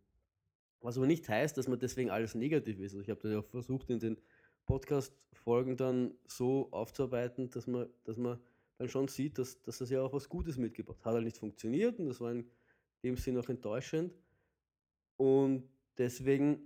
Was 0.80 0.96
aber 0.96 1.06
nicht 1.06 1.28
heißt, 1.28 1.56
dass 1.56 1.68
man 1.68 1.78
deswegen 1.78 2.10
alles 2.10 2.34
negativ 2.34 2.78
ist. 2.80 2.92
Also 2.92 3.02
ich 3.02 3.10
habe 3.10 3.20
das 3.20 3.32
ja 3.32 3.42
versucht, 3.42 3.90
in 3.90 4.00
den 4.00 4.16
Podcast-Folgen 4.66 5.76
dann 5.76 6.14
so 6.26 6.68
aufzuarbeiten, 6.70 7.50
dass 7.50 7.66
man, 7.66 7.88
dass 8.04 8.16
man 8.16 8.38
dann 8.78 8.88
schon 8.88 9.08
sieht, 9.08 9.38
dass, 9.38 9.60
dass 9.62 9.78
das 9.78 9.90
ja 9.90 10.00
auch 10.00 10.12
was 10.12 10.28
Gutes 10.28 10.56
mitgebracht 10.56 10.98
hat. 11.00 11.06
Hat 11.06 11.14
halt 11.14 11.24
nicht 11.24 11.36
funktioniert 11.36 11.98
und 11.98 12.06
das 12.06 12.20
war 12.20 12.32
in 12.32 12.50
dem 13.02 13.16
Sinn 13.16 13.36
auch 13.36 13.48
enttäuschend. 13.48 14.14
Und 15.16 15.68
deswegen 15.98 16.60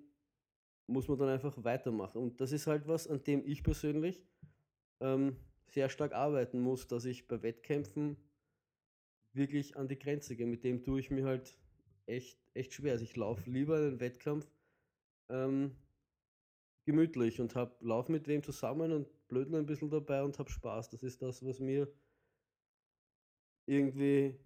muss 0.86 1.08
man 1.08 1.18
dann 1.18 1.28
einfach 1.28 1.64
weitermachen. 1.64 2.22
Und 2.22 2.40
das 2.40 2.52
ist 2.52 2.66
halt 2.66 2.86
was, 2.86 3.08
an 3.08 3.24
dem 3.24 3.44
ich 3.44 3.64
persönlich 3.64 4.24
ähm, 5.00 5.36
sehr 5.66 5.88
stark 5.88 6.12
arbeiten 6.12 6.60
muss, 6.60 6.86
dass 6.86 7.04
ich 7.04 7.26
bei 7.26 7.42
Wettkämpfen 7.42 8.16
wirklich 9.32 9.76
an 9.76 9.88
die 9.88 9.98
Grenze 9.98 10.36
gehe. 10.36 10.46
Mit 10.46 10.62
dem 10.62 10.84
tue 10.84 11.00
ich 11.00 11.10
mir 11.10 11.24
halt 11.24 11.58
echt, 12.06 12.38
echt 12.54 12.74
schwer. 12.74 12.92
Also 12.92 13.04
ich 13.04 13.16
laufe 13.16 13.48
lieber 13.50 13.76
einen 13.76 14.00
Wettkampf 14.00 14.46
ähm, 15.28 15.76
gemütlich 16.84 17.40
und 17.40 17.54
hab, 17.54 17.82
lauf 17.82 18.08
mit 18.08 18.28
wem 18.28 18.42
zusammen 18.42 18.92
und 18.92 19.28
blödel 19.28 19.56
ein 19.56 19.66
bisschen 19.66 19.90
dabei 19.90 20.22
und 20.22 20.38
habe 20.38 20.50
Spaß. 20.50 20.90
Das 20.90 21.02
ist 21.02 21.22
das, 21.22 21.44
was 21.44 21.60
mir 21.60 21.92
irgendwie 23.66 24.38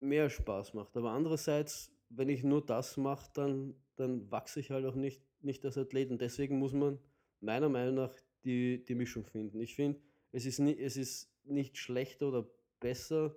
mehr 0.00 0.30
Spaß 0.30 0.74
macht. 0.74 0.96
Aber 0.96 1.10
andererseits, 1.10 1.92
wenn 2.08 2.28
ich 2.28 2.44
nur 2.44 2.64
das 2.64 2.96
mache, 2.96 3.30
dann, 3.34 3.74
dann 3.96 4.30
wachse 4.30 4.60
ich 4.60 4.70
halt 4.70 4.86
auch 4.86 4.94
nicht, 4.94 5.22
nicht 5.40 5.64
als 5.64 5.78
Athlet. 5.78 6.10
Und 6.10 6.20
deswegen 6.20 6.58
muss 6.58 6.72
man 6.72 6.98
meiner 7.40 7.68
Meinung 7.68 7.96
nach 7.96 8.14
die, 8.44 8.84
die 8.84 8.94
Mischung 8.94 9.24
finden. 9.24 9.60
Ich 9.60 9.74
finde, 9.74 10.00
es, 10.32 10.46
ist 10.46 10.60
es 10.60 10.96
ist 10.96 11.32
nicht 11.44 11.76
schlechter 11.76 12.28
oder 12.28 12.48
besser, 12.80 13.36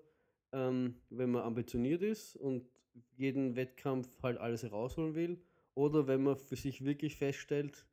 ähm, 0.52 1.02
wenn 1.10 1.32
man 1.32 1.44
ambitioniert 1.44 2.02
ist 2.02 2.36
und 2.36 2.70
jeden 3.18 3.56
Wettkampf 3.56 4.22
halt 4.22 4.38
alles 4.38 4.64
herausholen 4.64 5.16
will. 5.16 5.42
Oder 5.76 6.08
wenn 6.08 6.24
man 6.24 6.38
für 6.38 6.56
sich 6.56 6.84
wirklich 6.84 7.16
feststellt, 7.16 7.86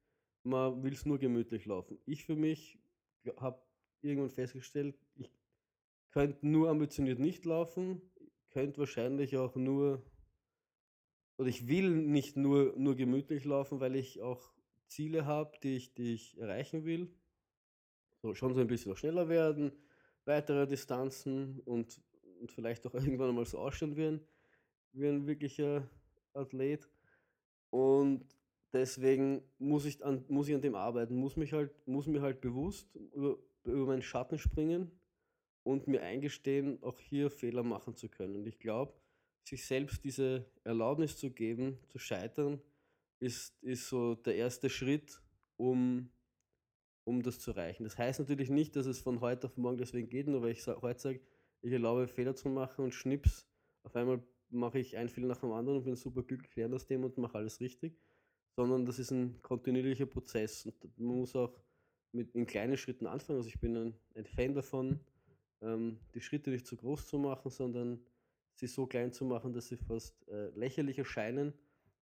man 0.43 0.83
will 0.83 0.93
es 0.93 1.07
nur 1.07 1.19
gemütlich 1.19 1.67
laufen. 1.67 1.99
Ich 2.07 2.25
für 2.25 2.37
mich 2.37 2.79
habe 3.39 3.61
irgendwann 4.03 4.31
festgestellt, 4.31 4.97
ich 5.17 5.31
könnte 6.11 6.47
nur 6.47 6.71
ambitioniert 6.71 7.19
nicht 7.19 7.45
laufen, 7.45 8.01
könnte 8.51 8.79
wahrscheinlich 8.79 9.37
auch 9.37 9.57
nur, 9.57 10.03
oder 11.37 11.49
ich 11.49 11.69
will 11.69 11.91
nicht 11.91 12.37
nur, 12.37 12.75
nur 12.77 12.97
gemütlich 12.97 13.45
laufen, 13.45 13.81
weil 13.81 13.97
ich 13.97 14.23
auch 14.23 14.53
Ziele 14.87 15.27
habe, 15.27 15.53
die 15.63 15.77
ich, 15.77 15.95
die 15.95 16.15
ich 16.15 16.39
erreichen 16.39 16.85
will. 16.85 17.13
So, 18.23 18.35
schon 18.35 18.55
so 18.55 18.61
ein 18.61 18.67
bisschen 18.67 18.97
schneller 18.97 19.29
werden, 19.29 19.73
weitere 20.25 20.67
Distanzen 20.67 21.61
und, 21.61 22.01
und 22.41 22.53
vielleicht 22.53 22.87
auch 22.87 22.95
irgendwann 22.95 23.31
einmal 23.31 23.45
so 23.45 23.59
ausschauen 23.59 23.97
ein, 23.97 24.27
wie 24.97 25.09
ein 25.09 25.27
wirklicher 25.27 25.89
Athlet. 26.33 26.89
Und 27.71 28.25
deswegen 28.73 29.43
muss 29.59 29.85
ich 29.85 30.05
an, 30.05 30.25
muss 30.29 30.49
ich 30.49 30.55
an 30.55 30.63
dem 30.63 30.75
arbeiten, 30.75 31.17
muss 31.17 31.37
mich 31.37 31.53
halt, 31.53 31.71
muss 31.87 32.07
mir 32.07 32.23
halt 32.23 32.41
bewusst 32.41 32.95
über, 33.15 33.39
über 33.65 33.87
meinen 33.87 34.03
Schatten 34.03 34.39
springen 34.39 34.91
und 35.63 35.89
mir 35.89 36.03
eingestehen, 36.03 36.83
auch 36.83 36.99
hier 36.99 37.31
Fehler 37.31 37.63
machen 37.63 37.95
zu 37.97 38.09
können. 38.09 38.37
Und 38.37 38.47
ich 38.47 38.59
glaube, 38.59 38.95
sich 39.45 39.67
selbst 39.67 40.05
diese 40.05 40.47
Erlaubnis 40.65 41.17
zu 41.17 41.31
geben, 41.31 41.79
zu 41.89 41.99
scheitern, 41.99 42.61
ist, 43.21 43.63
ist 43.63 43.89
so 43.89 44.15
der 44.15 44.37
erste 44.37 44.69
Schritt, 44.69 45.21
um, 45.57 46.11
um 47.05 47.23
das 47.23 47.41
zu 47.41 47.53
erreichen. 47.53 47.85
Das 47.85 47.97
heißt 47.97 48.21
natürlich 48.21 48.51
nicht, 48.51 48.77
dass 48.77 48.87
es 48.87 49.01
von 49.01 49.21
heute 49.21 49.47
auf 49.47 49.57
morgen 49.57 49.79
deswegen 49.79 50.09
geht, 50.09 50.27
nur 50.27 50.43
weil 50.43 50.53
ich 50.53 50.67
heute 50.67 51.01
sage, 51.01 51.21
ich 51.63 51.73
erlaube 51.73 52.07
Fehler 52.07 52.35
zu 52.35 52.49
machen 52.49 52.85
und 52.85 52.95
schnips, 52.95 53.47
auf 53.83 53.97
einmal 53.97 54.23
mache 54.51 54.79
ich 54.79 54.97
ein 54.97 55.09
Fehler 55.09 55.29
nach 55.29 55.41
dem 55.41 55.53
anderen 55.53 55.79
und 55.79 55.85
bin 55.85 55.97
super 55.97 56.23
glücklich 56.23 56.57
während 56.57 56.75
aus 56.75 56.87
dem 56.87 57.05
und 57.05 57.19
mache 57.19 57.39
alles 57.39 57.61
richtig, 57.61 57.99
sondern 58.55 58.87
das 58.87 58.99
ist 58.99 59.11
ein 59.11 59.41
kontinuierlicher 59.43 60.07
Prozess 60.07 60.67
und 60.67 60.99
man 60.99 61.19
muss 61.19 61.37
auch 61.37 61.59
mit 62.13 62.35
in 62.35 62.47
kleinen 62.47 62.77
Schritten 62.77 63.07
anfangen. 63.07 63.39
Also 63.39 63.49
ich 63.49 63.61
bin 63.61 63.77
ein, 63.77 63.95
ein 64.15 64.27
Fan 64.27 64.55
davon, 64.55 65.01
ähm, 65.61 65.99
die 66.15 66.21
Schritte 66.21 66.51
nicht 66.51 66.67
zu 66.67 66.77
groß 66.77 67.07
zu 67.07 67.19
machen, 67.19 67.51
sondern 67.51 68.01
sie 68.55 68.67
so 68.67 68.87
klein 68.87 69.13
zu 69.13 69.25
machen, 69.25 69.53
dass 69.53 69.69
sie 69.69 69.77
fast 69.77 70.27
äh, 70.29 70.49
lächerlich 70.51 70.99
erscheinen, 70.99 71.53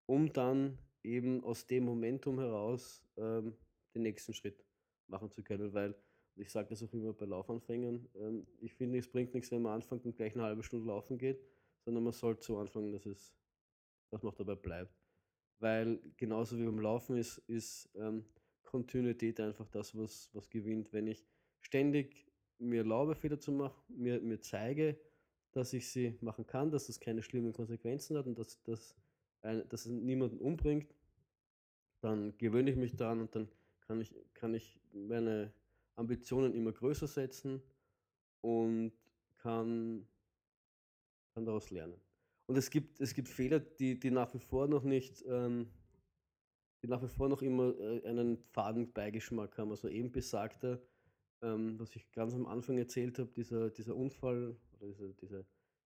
um 0.07 0.33
dann 0.33 0.79
eben 1.03 1.43
aus 1.45 1.67
dem 1.67 1.85
Momentum 1.85 2.39
heraus 2.39 3.03
ähm, 3.17 3.55
den 3.95 4.03
nächsten 4.03 4.33
Schritt 4.33 4.65
machen 5.09 5.31
zu 5.31 5.43
können. 5.43 5.73
Weil, 5.73 5.95
ich 6.37 6.51
sage 6.51 6.69
das 6.69 6.83
auch 6.83 6.93
immer 6.93 7.13
bei 7.13 7.27
Laufanfängern, 7.27 8.09
ähm, 8.17 8.47
ich 8.61 8.73
finde, 8.75 8.99
es 8.99 9.09
bringt 9.09 9.35
nichts, 9.35 9.51
wenn 9.51 9.63
man 9.63 9.75
anfängt 9.75 10.05
und 10.05 10.17
gleich 10.17 10.35
eine 10.35 10.45
halbe 10.45 10.63
Stunde 10.63 10.87
laufen 10.87 11.19
geht, 11.19 11.41
sondern 11.85 12.05
man 12.05 12.13
sollte 12.13 12.45
so 12.45 12.59
anfangen, 12.59 12.93
dass 12.93 13.07
es, 13.07 13.35
dass 14.11 14.23
man 14.23 14.33
auch 14.33 14.37
dabei 14.37 14.55
bleibt. 14.55 14.95
Weil 15.59 16.01
genauso 16.17 16.59
wie 16.59 16.65
beim 16.65 16.81
Laufen 16.81 17.17
ist, 17.17 17.39
ist 17.47 17.89
ähm, 17.95 18.25
Kontinuität 18.65 19.41
einfach 19.41 19.69
das, 19.69 19.97
was, 19.97 20.31
was 20.33 20.51
gewinnt. 20.51 20.93
Wenn 20.93 21.07
ich 21.07 21.25
ständig 21.61 22.27
mir 22.59 22.79
erlaube, 22.79 23.15
Fehler 23.15 23.39
zu 23.39 23.53
machen, 23.53 23.83
mir, 23.89 24.21
mir 24.21 24.41
zeige, 24.41 24.99
dass 25.53 25.73
ich 25.73 25.89
sie 25.89 26.17
machen 26.21 26.47
kann, 26.47 26.71
dass 26.71 26.89
das 26.89 26.99
keine 26.99 27.23
schlimmen 27.23 27.53
Konsequenzen 27.53 28.17
hat 28.17 28.27
und 28.27 28.39
dass, 28.39 28.63
dass, 28.65 28.97
ein, 29.43 29.69
dass 29.69 29.87
es 29.87 29.93
niemanden 29.93 30.39
umbringt, 30.39 30.95
dann 32.01 32.37
gewöhne 32.39 32.71
ich 32.71 32.77
mich 32.77 32.97
daran 32.97 33.21
und 33.21 33.35
dann 33.35 33.49
kann 33.87 34.01
ich, 34.01 34.15
kann 34.35 34.55
ich 34.55 34.81
meine 34.93 35.53
Ambitionen 35.95 36.55
immer 36.55 36.73
größer 36.73 37.07
setzen 37.07 37.63
und 38.41 38.93
kann, 39.39 40.07
kann 41.35 41.45
daraus 41.45 41.71
lernen. 41.71 42.01
Und 42.47 42.57
es 42.57 42.71
gibt, 42.71 43.01
es 43.01 43.15
gibt 43.15 43.29
Fehler, 43.29 43.61
die, 43.61 43.99
die 43.99 44.11
nach 44.11 44.33
wie 44.35 44.39
vor 44.39 44.69
noch 44.69 44.83
nicht, 44.85 45.25
ähm, 45.27 45.69
die 46.83 46.89
nach 46.89 47.03
wie 47.03 47.09
vor 47.09 47.29
noch 47.29 47.43
immer 47.43 47.79
äh, 47.79 48.07
einen 48.07 48.39
faden 48.53 48.93
Beigeschmack 48.93 49.57
haben. 49.59 49.71
Also 49.71 49.89
eben 49.89 50.13
besagter 50.13 50.81
ähm, 51.45 51.79
was 51.79 51.95
ich 51.95 52.11
ganz 52.13 52.35
am 52.35 52.47
Anfang 52.47 52.79
erzählt 52.79 53.19
habe, 53.19 53.31
dieser, 53.37 53.71
dieser 53.71 53.95
Unfall 53.95 54.57
oder 54.81 54.93
diese, 54.93 55.15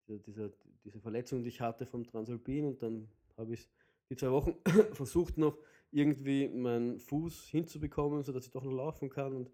diese, 0.09 0.20
diese, 0.20 0.52
diese, 0.85 1.00
Verletzung, 1.00 1.42
die 1.42 1.50
ich 1.50 1.61
hatte 1.61 1.87
vom 1.87 2.07
Transalpin 2.07 2.64
und 2.64 2.83
dann 2.83 3.09
habe 3.37 3.55
ich 3.55 3.68
die 4.09 4.16
zwei 4.16 4.31
Wochen 4.31 4.55
versucht 4.94 5.37
noch 5.38 5.59
irgendwie 5.90 6.48
meinen 6.48 6.98
Fuß 6.98 7.48
hinzubekommen, 7.48 8.22
sodass 8.22 8.46
ich 8.46 8.50
doch 8.50 8.64
noch 8.64 8.72
laufen 8.72 9.11
kann 9.11 9.35
und 9.35 9.50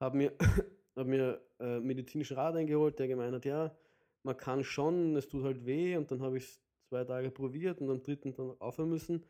habe 0.00 0.16
mir, 0.16 0.32
hab 0.96 1.06
mir 1.06 1.40
äh, 1.60 1.78
medizinischen 1.78 2.36
Rat 2.36 2.56
eingeholt, 2.56 2.98
der 2.98 3.08
gemeint 3.08 3.34
hat, 3.34 3.44
ja, 3.44 3.76
man 4.24 4.36
kann 4.36 4.64
schon, 4.64 5.14
es 5.16 5.28
tut 5.28 5.44
halt 5.44 5.64
weh 5.64 5.96
und 5.96 6.10
dann 6.10 6.22
habe 6.22 6.38
ich 6.38 6.44
es 6.44 6.60
zwei 6.88 7.04
Tage 7.04 7.30
probiert 7.30 7.80
und 7.80 7.90
am 7.90 8.02
dritten 8.02 8.34
dann 8.34 8.58
aufhören 8.60 8.90
müssen. 8.90 9.24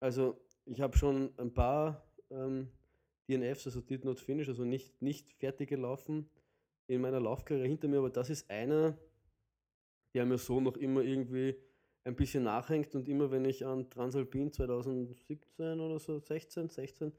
Also 0.00 0.40
ich 0.66 0.80
habe 0.80 0.96
schon 0.96 1.32
ein 1.38 1.52
paar 1.52 2.06
ähm, 2.30 2.68
DNFs, 3.28 3.66
also 3.66 3.80
Did 3.80 4.04
Not 4.04 4.20
Finish, 4.20 4.48
also 4.48 4.64
nicht, 4.64 5.00
nicht 5.02 5.32
fertig 5.32 5.70
gelaufen 5.70 6.28
in 6.86 7.00
meiner 7.00 7.20
Laufkarriere 7.20 7.66
hinter 7.66 7.88
mir, 7.88 7.98
aber 7.98 8.10
das 8.10 8.28
ist 8.30 8.50
einer, 8.50 8.98
der 10.14 10.26
mir 10.26 10.38
so 10.38 10.60
noch 10.60 10.76
immer 10.76 11.02
irgendwie 11.02 11.56
ein 12.04 12.14
bisschen 12.14 12.44
nachhängt 12.44 12.94
und 12.94 13.08
immer 13.08 13.30
wenn 13.30 13.46
ich 13.46 13.64
an 13.64 13.88
Transalpin 13.88 14.52
2017 14.52 15.80
oder 15.80 15.98
so, 15.98 16.18
16, 16.18 16.68
16 16.68 17.12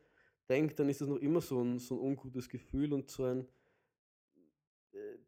denke, 0.47 0.75
dann 0.75 0.89
ist 0.89 1.01
das 1.01 1.07
noch 1.07 1.17
immer 1.17 1.41
so 1.41 1.61
ein, 1.61 1.79
so 1.79 1.95
ein 1.95 2.01
ungutes 2.01 2.47
Gefühl 2.49 2.93
und 2.93 3.09
so 3.09 3.23
ein, 3.23 3.47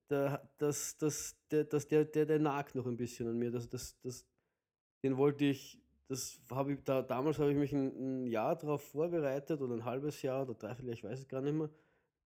der, 0.10 0.50
das, 0.58 0.98
das, 0.98 1.38
der, 1.52 1.63
das, 1.65 1.88
der, 1.88 2.06
der, 2.06 2.26
der 2.26 2.39
nagt 2.39 2.76
noch 2.76 2.86
ein 2.86 2.98
bisschen 2.98 3.28
an 3.28 3.38
mir. 3.38 3.52
Das, 3.52 3.70
das, 3.70 4.00
das, 4.02 4.26
den 5.04 5.17
wollte 5.17 5.46
ich, 5.46 5.82
das 6.08 6.41
habe 6.50 6.74
ich 6.74 6.84
da, 6.84 7.02
damals 7.02 7.39
habe 7.39 7.52
ich 7.52 7.58
mich 7.58 7.74
ein, 7.74 8.24
ein 8.24 8.28
Jahr 8.28 8.58
darauf 8.58 8.82
vorbereitet 8.82 9.62
oder 9.62 9.74
ein 9.74 9.86
halbes 9.86 10.22
Jahr 10.22 10.43
oder 10.43 10.54
dreiviertel, 10.54 10.93
ich 10.93 11.04
weiß 11.04 11.20
es 11.20 11.28
gar 11.28 11.41
nicht 11.41 11.54
mehr, 11.54 11.70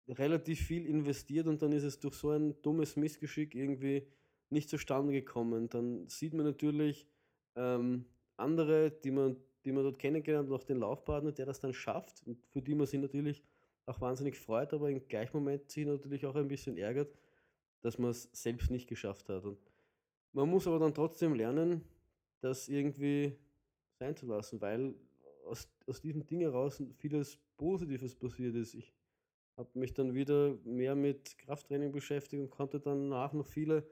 relativ 0.09 0.61
viel 0.61 0.87
investiert 0.87 1.47
und 1.47 1.63
dann 1.63 1.73
ist 1.73 1.85
es 1.85 2.01
durch 2.01 2.15
so 2.15 2.31
ein 2.31 2.61
dummes 2.63 2.97
Missgeschick 2.97 3.55
irgendwie 3.55 4.07
nicht 4.51 4.69
zustande 4.69 5.13
gekommen. 5.13 5.69
Dann 5.69 6.09
sieht 6.09 6.35
man 6.35 6.45
natürlich 6.45 7.07
ähm, 7.57 8.05
andere, 8.37 8.91
die 8.91 9.11
man, 9.11 9.37
die 9.65 9.73
man 9.73 9.85
dort 9.85 9.99
kennengelernt 9.99 10.51
hat, 10.51 10.61
auch 10.61 10.65
den 10.65 10.79
Laufpartner, 10.79 11.33
der 11.33 11.47
das 11.47 11.61
dann 11.61 11.73
schafft 11.73 12.27
und 12.27 12.45
für 12.49 12.63
die 12.63 12.75
man 12.75 12.87
sich 12.87 13.01
natürlich 13.01 13.43
auch 13.87 14.01
wahnsinnig 14.01 14.39
freut, 14.39 14.73
aber 14.73 14.91
im 14.91 15.07
gleichen 15.09 15.37
Moment 15.37 15.71
sich 15.71 15.87
natürlich 15.87 16.27
auch 16.27 16.37
ein 16.37 16.49
bisschen 16.49 16.77
ärgert, 16.77 17.13
dass 17.83 17.99
man 17.99 18.11
es 18.11 18.29
selbst 18.33 18.71
nicht 18.71 18.89
geschafft 18.89 19.29
hat. 19.29 19.45
Und 19.45 19.59
man 20.33 20.49
muss 20.49 20.67
aber 20.67 20.79
dann 20.79 20.95
trotzdem 20.95 21.35
lernen, 21.35 21.85
das 22.41 22.69
irgendwie 22.69 23.37
sein 23.99 24.17
zu 24.17 24.27
lassen, 24.27 24.61
weil 24.61 24.95
aus, 25.47 25.69
aus 25.87 26.01
diesem 26.01 26.27
Ding 26.27 26.41
heraus 26.41 26.83
vieles 26.97 27.39
Positives 27.57 28.15
passiert 28.15 28.55
ist. 28.55 28.75
Ich 28.75 28.95
habe 29.57 29.79
mich 29.79 29.93
dann 29.93 30.15
wieder 30.15 30.57
mehr 30.65 30.95
mit 30.95 31.37
Krafttraining 31.39 31.93
beschäftigt 31.93 32.43
und 32.43 32.51
konnte 32.51 32.81
danach 32.81 33.33
noch 33.33 33.47
viele 33.47 33.87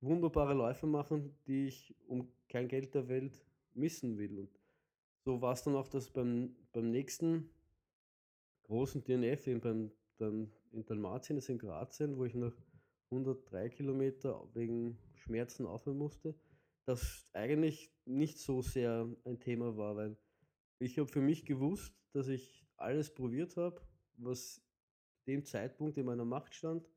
wunderbare 0.00 0.54
Läufe 0.54 0.86
machen, 0.86 1.34
die 1.46 1.66
ich 1.66 1.94
um 2.06 2.28
kein 2.48 2.68
Geld 2.68 2.94
der 2.94 3.08
Welt 3.08 3.44
missen 3.74 4.18
will. 4.18 4.38
Und 4.38 4.60
so 5.24 5.40
war 5.40 5.52
es 5.52 5.62
dann 5.62 5.74
auch, 5.74 5.88
dass 5.88 6.10
beim, 6.10 6.54
beim 6.72 6.90
nächsten 6.90 7.50
großen 8.64 9.02
DNF, 9.02 9.46
eben 9.46 9.60
beim, 9.60 9.90
beim 10.18 10.50
in 10.72 10.84
Dalmatien, 10.84 11.36
das 11.36 11.48
in 11.48 11.58
Kroatien, 11.58 12.16
wo 12.16 12.24
ich 12.24 12.34
nach 12.34 12.54
103 13.10 13.70
Kilometer 13.70 14.48
wegen 14.54 14.98
Schmerzen 15.14 15.66
aufhören 15.66 15.98
musste, 15.98 16.34
das 16.86 17.26
eigentlich 17.32 17.92
nicht 18.04 18.38
so 18.38 18.62
sehr 18.62 19.08
ein 19.24 19.40
Thema 19.40 19.76
war, 19.76 19.96
weil 19.96 20.16
ich 20.78 20.98
habe 20.98 21.08
für 21.08 21.20
mich 21.20 21.44
gewusst, 21.44 21.94
dass 22.12 22.28
ich 22.28 22.66
alles 22.76 23.12
probiert 23.12 23.56
habe, 23.56 23.80
was 24.16 24.62
dem 25.26 25.44
Zeitpunkt 25.44 25.98
in 25.98 26.06
meiner 26.06 26.24
Macht 26.24 26.54
stand, 26.54 26.88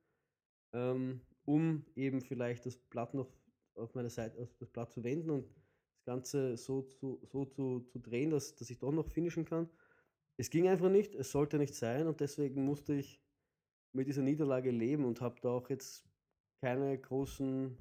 ähm, 0.74 1.22
um 1.46 1.86
eben 1.96 2.22
vielleicht 2.22 2.66
das 2.66 2.78
Blatt 2.78 3.14
noch 3.14 3.32
auf 3.76 3.94
meine 3.96 4.10
Seite, 4.10 4.42
auf 4.42 4.56
das 4.58 4.70
Blatt 4.70 4.92
zu 4.92 5.04
wenden 5.04 5.30
und 5.30 5.50
das 5.50 6.06
Ganze 6.06 6.58
so, 6.58 6.84
zu, 6.84 7.20
so 7.26 7.46
zu, 7.46 7.82
zu 7.82 8.00
drehen, 8.00 8.30
dass, 8.30 8.56
dass 8.56 8.70
ich 8.70 8.80
doch 8.80 8.92
noch 8.92 9.10
finishen 9.10 9.46
kann. 9.46 9.70
Es 10.38 10.50
ging 10.50 10.68
einfach 10.68 10.90
nicht, 10.90 11.16
es 11.16 11.32
sollte 11.32 11.58
nicht 11.58 11.76
sein 11.76 12.08
und 12.08 12.20
deswegen 12.20 12.64
musste 12.64 12.94
ich 12.94 13.22
mit 13.94 14.08
dieser 14.08 14.22
Niederlage 14.22 14.72
leben 14.72 15.06
und 15.06 15.22
habe 15.22 15.40
da 15.42 15.50
auch 15.50 15.70
jetzt 15.70 16.06
keine 16.62 16.98
großen 16.98 17.78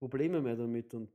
Probleme 0.00 0.40
mehr 0.40 0.56
damit 0.56 0.94
und 0.94 1.10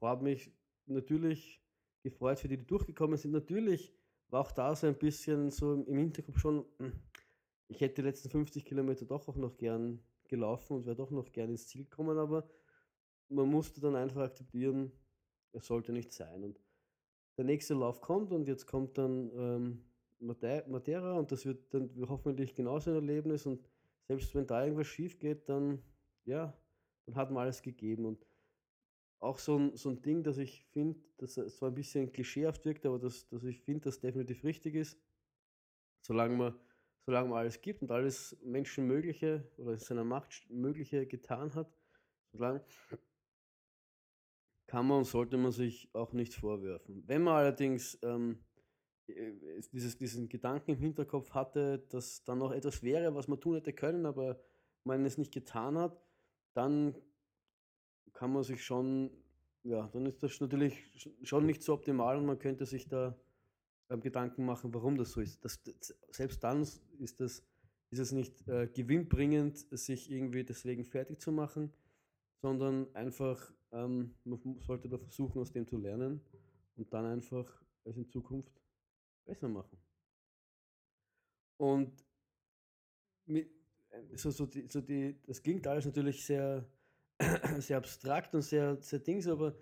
habe 0.00 0.24
mich 0.24 0.52
natürlich 0.86 1.62
gefreut 2.02 2.38
für 2.38 2.48
die, 2.48 2.58
die 2.58 2.66
durchgekommen 2.66 3.16
sind. 3.16 3.32
Natürlich 3.32 3.94
war 4.28 4.40
auch 4.40 4.52
da 4.52 4.74
so 4.74 4.86
ein 4.86 4.98
bisschen 4.98 5.50
so 5.50 5.74
im 5.74 5.98
Hinterkopf 5.98 6.38
schon, 6.38 6.64
hm, 6.78 6.92
ich 7.68 7.80
hätte 7.80 7.96
die 7.96 8.08
letzten 8.08 8.30
50 8.30 8.64
Kilometer 8.64 9.04
doch 9.04 9.26
auch 9.28 9.36
noch 9.36 9.56
gern 9.56 10.00
gelaufen 10.28 10.76
und 10.76 10.86
wäre 10.86 10.96
doch 10.96 11.10
noch 11.10 11.32
gern 11.32 11.50
ins 11.50 11.68
Ziel 11.68 11.84
gekommen, 11.84 12.18
aber 12.18 12.48
man 13.28 13.48
musste 13.48 13.80
dann 13.80 13.96
einfach 13.96 14.22
akzeptieren, 14.22 14.92
es 15.52 15.66
sollte 15.66 15.92
nicht 15.92 16.12
sein. 16.12 16.44
Und 16.44 16.60
der 17.38 17.44
nächste 17.44 17.74
Lauf 17.74 18.00
kommt 18.00 18.32
und 18.32 18.46
jetzt 18.46 18.66
kommt 18.66 18.98
dann 18.98 19.30
ähm, 19.34 19.84
Matera 20.18 21.18
und 21.18 21.30
das 21.30 21.44
wird 21.46 21.72
dann 21.74 21.90
hoffentlich 22.08 22.54
genauso 22.54 22.90
ein 22.90 22.96
Erlebnis 22.96 23.46
und 23.46 23.68
selbst 24.08 24.34
wenn 24.34 24.46
da 24.46 24.64
irgendwas 24.64 24.86
schief 24.86 25.18
geht, 25.18 25.48
dann 25.48 25.82
ja, 26.24 26.56
dann 27.06 27.14
hat 27.16 27.30
man 27.30 27.44
alles 27.44 27.62
gegeben 27.62 28.06
und 28.06 28.26
auch 29.20 29.38
so 29.38 29.58
ein, 29.58 29.76
so 29.76 29.90
ein 29.90 30.02
Ding, 30.02 30.22
dass 30.22 30.38
ich 30.38 30.64
finde, 30.66 31.00
dass 31.16 31.36
es 31.36 31.56
zwar 31.56 31.70
ein 31.70 31.74
bisschen 31.74 32.12
klischeehaft 32.12 32.64
wirkt, 32.64 32.84
aber 32.86 32.98
dass, 32.98 33.28
dass 33.28 33.44
ich 33.44 33.60
finde, 33.60 33.84
dass 33.84 34.00
definitiv 34.00 34.44
richtig 34.44 34.74
ist, 34.74 34.98
solange 36.02 36.36
man 36.36 36.60
solange 37.06 37.28
man 37.28 37.38
alles 37.38 37.60
gibt 37.60 37.82
und 37.82 37.90
alles 37.92 38.36
Menschenmögliche 38.42 39.48
oder 39.58 39.74
in 39.74 39.78
seiner 39.78 40.04
Macht 40.04 40.44
Mögliche 40.50 41.06
getan 41.06 41.54
hat, 41.54 41.72
solange 42.32 42.64
kann 44.66 44.86
man 44.88 44.98
und 44.98 45.04
sollte 45.04 45.36
man 45.36 45.52
sich 45.52 45.88
auch 45.94 46.12
nichts 46.12 46.34
vorwerfen. 46.34 47.04
Wenn 47.06 47.22
man 47.22 47.36
allerdings 47.36 47.96
ähm, 48.02 48.40
äh, 48.40 48.45
dieses, 49.72 49.96
diesen 49.96 50.28
Gedanken 50.28 50.72
im 50.72 50.78
Hinterkopf 50.78 51.30
hatte, 51.30 51.84
dass 51.90 52.24
dann 52.24 52.38
noch 52.38 52.52
etwas 52.52 52.82
wäre, 52.82 53.14
was 53.14 53.28
man 53.28 53.40
tun 53.40 53.54
hätte 53.54 53.72
können, 53.72 54.06
aber 54.06 54.40
man 54.84 55.04
es 55.04 55.18
nicht 55.18 55.32
getan 55.32 55.78
hat, 55.78 56.00
dann 56.54 56.94
kann 58.12 58.32
man 58.32 58.42
sich 58.42 58.64
schon, 58.64 59.10
ja, 59.62 59.88
dann 59.88 60.06
ist 60.06 60.22
das 60.22 60.40
natürlich 60.40 60.74
schon 61.22 61.46
nicht 61.46 61.62
so 61.62 61.74
optimal 61.74 62.16
und 62.16 62.26
man 62.26 62.38
könnte 62.38 62.66
sich 62.66 62.88
da 62.88 63.16
ähm, 63.90 64.00
Gedanken 64.00 64.44
machen, 64.44 64.72
warum 64.74 64.96
das 64.96 65.12
so 65.12 65.20
ist. 65.20 65.44
Das, 65.44 65.62
das, 65.62 65.94
selbst 66.10 66.42
dann 66.42 66.62
ist, 66.62 67.20
das, 67.20 67.42
ist 67.90 67.98
es 67.98 68.12
nicht 68.12 68.48
äh, 68.48 68.68
gewinnbringend, 68.68 69.58
sich 69.58 70.10
irgendwie 70.10 70.44
deswegen 70.44 70.84
fertig 70.84 71.20
zu 71.20 71.30
machen, 71.30 71.72
sondern 72.40 72.94
einfach, 72.94 73.52
ähm, 73.72 74.14
man 74.24 74.40
sollte 74.60 74.88
da 74.88 74.98
versuchen, 74.98 75.40
aus 75.40 75.52
dem 75.52 75.66
zu 75.66 75.76
lernen 75.76 76.20
und 76.76 76.92
dann 76.92 77.04
einfach 77.04 77.62
es 77.84 77.96
in 77.96 78.08
Zukunft 78.08 78.55
besser 79.26 79.48
machen. 79.48 79.78
Und 81.58 81.92
mit, 83.26 83.50
äh, 83.90 84.16
so, 84.16 84.30
so 84.30 84.46
die, 84.46 84.66
so 84.68 84.80
die, 84.80 85.20
das 85.26 85.42
klingt 85.42 85.66
alles 85.66 85.84
natürlich 85.84 86.24
sehr, 86.24 86.66
sehr 87.58 87.78
abstrakt 87.78 88.34
und 88.34 88.42
sehr, 88.42 88.80
sehr 88.80 89.00
Dings, 89.00 89.26
aber 89.26 89.56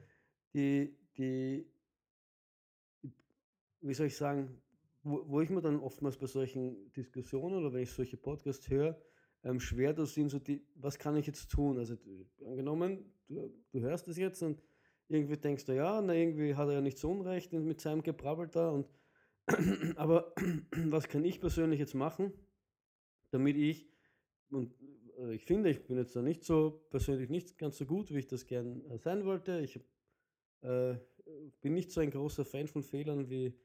die, 0.52 0.96
die, 1.16 1.66
wie 3.80 3.94
soll 3.94 4.06
ich 4.06 4.16
sagen, 4.16 4.60
wo, 5.02 5.24
wo 5.28 5.40
ich 5.40 5.50
mir 5.50 5.60
dann 5.60 5.80
oftmals 5.80 6.16
bei 6.16 6.26
solchen 6.26 6.92
Diskussionen 6.92 7.56
oder 7.56 7.72
wenn 7.72 7.82
ich 7.82 7.92
solche 7.92 8.16
Podcasts 8.16 8.68
höre, 8.68 9.00
ähm, 9.44 9.60
schwer 9.60 9.92
das 9.92 10.14
sind 10.14 10.30
so 10.30 10.38
die, 10.38 10.66
was 10.74 10.98
kann 10.98 11.16
ich 11.16 11.26
jetzt 11.26 11.50
tun? 11.50 11.78
Also 11.78 11.96
angenommen, 12.46 13.12
du, 13.28 13.52
du 13.70 13.80
hörst 13.80 14.08
das 14.08 14.16
jetzt 14.16 14.42
und 14.42 14.62
irgendwie 15.08 15.36
denkst 15.36 15.66
du, 15.66 15.76
ja, 15.76 16.00
na 16.00 16.14
irgendwie 16.14 16.54
hat 16.54 16.68
er 16.68 16.74
ja 16.74 16.80
nicht 16.80 16.98
so 16.98 17.10
Unrecht 17.10 17.52
mit 17.52 17.80
seinem 17.80 18.02
Gebrabbel 18.02 18.48
da 18.48 18.70
und 18.70 18.88
aber 19.96 20.34
was 20.86 21.08
kann 21.08 21.24
ich 21.24 21.40
persönlich 21.40 21.80
jetzt 21.80 21.94
machen, 21.94 22.32
damit 23.30 23.56
ich, 23.56 23.88
und 24.50 24.74
äh, 25.18 25.34
ich 25.34 25.44
finde, 25.44 25.70
ich 25.70 25.84
bin 25.84 25.96
jetzt 25.96 26.16
da 26.16 26.22
nicht 26.22 26.44
so 26.44 26.86
persönlich 26.90 27.30
nicht 27.30 27.58
ganz 27.58 27.76
so 27.78 27.86
gut, 27.86 28.10
wie 28.12 28.18
ich 28.18 28.26
das 28.26 28.46
gern 28.46 28.84
äh, 28.90 28.98
sein 28.98 29.24
wollte. 29.24 29.60
Ich 29.60 29.80
äh, 30.62 30.96
bin 31.60 31.74
nicht 31.74 31.90
so 31.90 32.00
ein 32.00 32.10
großer 32.10 32.44
Fan 32.44 32.66
von 32.66 32.82
Fehlern 32.82 33.28
wie 33.28 33.58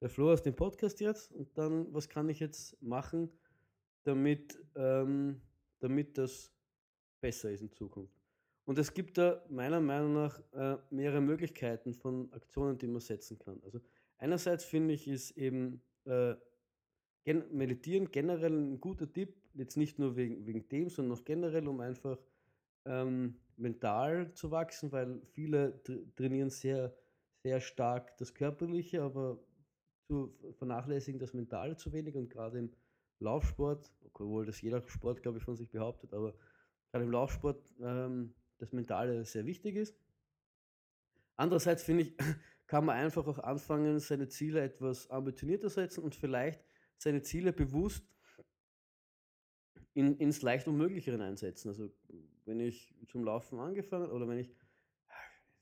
der 0.00 0.08
Flo 0.08 0.32
aus 0.32 0.42
dem 0.42 0.54
Podcast 0.54 1.00
jetzt 1.00 1.32
und 1.32 1.56
dann, 1.56 1.92
was 1.94 2.08
kann 2.08 2.28
ich 2.28 2.40
jetzt 2.40 2.80
machen, 2.82 3.30
damit, 4.02 4.58
ähm, 4.74 5.40
damit 5.78 6.18
das 6.18 6.52
besser 7.20 7.52
ist 7.52 7.62
in 7.62 7.70
Zukunft. 7.70 8.20
Und 8.64 8.78
es 8.78 8.92
gibt 8.92 9.18
da 9.18 9.44
meiner 9.48 9.80
Meinung 9.80 10.14
nach 10.14 10.40
äh, 10.52 10.76
mehrere 10.90 11.20
Möglichkeiten 11.20 11.94
von 11.94 12.32
Aktionen, 12.32 12.78
die 12.78 12.86
man 12.86 13.00
setzen 13.00 13.38
kann. 13.38 13.60
Also 13.64 13.80
einerseits 14.22 14.64
finde 14.64 14.94
ich, 14.94 15.08
ist 15.08 15.32
eben 15.32 15.82
äh, 16.04 16.34
gen 17.24 17.44
Meditieren 17.50 18.10
generell 18.10 18.52
ein 18.52 18.80
guter 18.80 19.12
Tipp, 19.12 19.34
jetzt 19.54 19.76
nicht 19.76 19.98
nur 19.98 20.16
wegen, 20.16 20.46
wegen 20.46 20.68
dem, 20.68 20.88
sondern 20.88 21.18
auch 21.18 21.24
generell, 21.24 21.66
um 21.66 21.80
einfach 21.80 22.18
ähm, 22.86 23.36
mental 23.56 24.32
zu 24.34 24.50
wachsen, 24.50 24.92
weil 24.92 25.20
viele 25.32 25.82
trainieren 26.16 26.50
sehr, 26.50 26.96
sehr 27.42 27.60
stark 27.60 28.16
das 28.16 28.32
Körperliche, 28.32 29.02
aber 29.02 29.38
zu 30.08 30.34
vernachlässigen 30.52 31.20
das 31.20 31.34
Mentale 31.34 31.76
zu 31.76 31.92
wenig 31.92 32.14
und 32.14 32.30
gerade 32.30 32.58
im 32.58 32.70
Laufsport, 33.18 33.92
obwohl 34.04 34.46
das 34.46 34.60
jeder 34.60 34.86
Sport, 34.88 35.22
glaube 35.22 35.38
ich, 35.38 35.44
von 35.44 35.56
sich 35.56 35.70
behauptet, 35.70 36.14
aber 36.14 36.34
gerade 36.90 37.04
im 37.04 37.10
Laufsport 37.10 37.60
ähm, 37.80 38.34
das 38.58 38.72
Mentale 38.72 39.24
sehr 39.24 39.46
wichtig 39.46 39.76
ist. 39.76 39.96
Andererseits 41.36 41.82
finde 41.82 42.02
ich, 42.04 42.14
kann 42.72 42.86
man 42.86 42.96
einfach 42.96 43.26
auch 43.26 43.38
anfangen, 43.40 44.00
seine 44.00 44.28
Ziele 44.28 44.62
etwas 44.62 45.10
ambitionierter 45.10 45.68
setzen 45.68 46.02
und 46.02 46.14
vielleicht 46.14 46.58
seine 46.96 47.20
Ziele 47.20 47.52
bewusst 47.52 48.02
in, 49.92 50.16
ins 50.16 50.40
leicht 50.40 50.66
Unmögliche 50.66 51.20
einsetzen. 51.20 51.68
Also 51.68 51.90
wenn 52.46 52.60
ich 52.60 52.94
zum 53.08 53.24
Laufen 53.24 53.58
angefangen 53.58 54.10
oder 54.10 54.26
wenn 54.26 54.38
ich, 54.38 54.56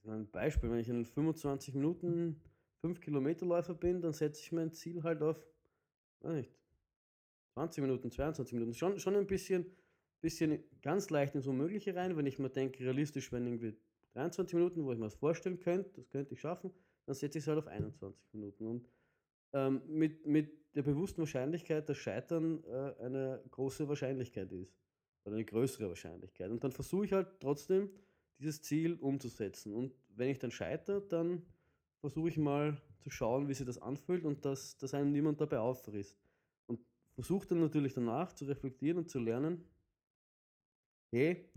ein 0.04 0.30
Beispiel, 0.30 0.70
wenn 0.70 0.78
ich 0.78 0.88
in 0.88 1.04
25 1.04 1.74
Minuten 1.74 2.40
5 2.80 3.00
Kilometer 3.00 3.44
Läufer 3.44 3.74
bin, 3.74 4.00
dann 4.00 4.12
setze 4.12 4.40
ich 4.42 4.52
mein 4.52 4.70
Ziel 4.70 5.02
halt 5.02 5.20
auf, 5.20 5.44
weiß 6.20 6.34
nicht, 6.34 6.54
20 7.54 7.82
Minuten, 7.82 8.12
22 8.12 8.54
Minuten. 8.54 8.72
Schon, 8.72 9.00
schon 9.00 9.16
ein 9.16 9.26
bisschen, 9.26 9.66
bisschen 10.20 10.62
ganz 10.80 11.10
leicht 11.10 11.34
ins 11.34 11.48
Unmögliche 11.48 11.92
rein, 11.92 12.16
wenn 12.16 12.26
ich 12.26 12.38
mir 12.38 12.50
denke, 12.50 12.84
realistisch, 12.84 13.32
wenn 13.32 13.48
irgendwie 13.48 13.76
23 14.12 14.54
Minuten, 14.54 14.84
wo 14.84 14.92
ich 14.92 14.98
mir 14.98 15.06
das 15.06 15.16
vorstellen 15.16 15.58
könnte, 15.58 15.90
das 15.96 16.08
könnte 16.08 16.34
ich 16.34 16.40
schaffen, 16.40 16.72
dann 17.06 17.14
setze 17.14 17.38
ich 17.38 17.44
es 17.44 17.48
halt 17.48 17.58
auf 17.58 17.66
21 17.66 18.32
Minuten. 18.32 18.66
Und 18.66 18.88
ähm, 19.52 19.82
mit, 19.86 20.26
mit 20.26 20.74
der 20.74 20.82
bewussten 20.82 21.18
Wahrscheinlichkeit, 21.18 21.88
dass 21.88 21.96
Scheitern 21.96 22.62
äh, 22.64 22.94
eine 23.00 23.42
große 23.50 23.88
Wahrscheinlichkeit 23.88 24.52
ist. 24.52 24.72
Oder 25.24 25.34
eine 25.34 25.44
größere 25.44 25.88
Wahrscheinlichkeit. 25.88 26.50
Und 26.50 26.64
dann 26.64 26.72
versuche 26.72 27.04
ich 27.04 27.12
halt 27.12 27.28
trotzdem, 27.40 27.90
dieses 28.38 28.62
Ziel 28.62 28.94
umzusetzen. 28.94 29.74
Und 29.74 29.92
wenn 30.08 30.30
ich 30.30 30.38
dann 30.38 30.50
scheitere, 30.50 31.02
dann 31.02 31.42
versuche 32.00 32.30
ich 32.30 32.38
mal 32.38 32.80
zu 33.00 33.10
schauen, 33.10 33.48
wie 33.48 33.54
sich 33.54 33.66
das 33.66 33.78
anfühlt 33.78 34.24
und 34.24 34.44
dass, 34.44 34.76
dass 34.78 34.94
einem 34.94 35.12
niemand 35.12 35.40
dabei 35.40 35.58
auffrisst. 35.58 36.18
Und 36.66 36.80
versuche 37.14 37.48
dann 37.48 37.60
natürlich 37.60 37.92
danach 37.92 38.32
zu 38.32 38.46
reflektieren 38.46 38.98
und 38.98 39.10
zu 39.10 39.18
lernen, 39.18 39.64
hey, 41.12 41.50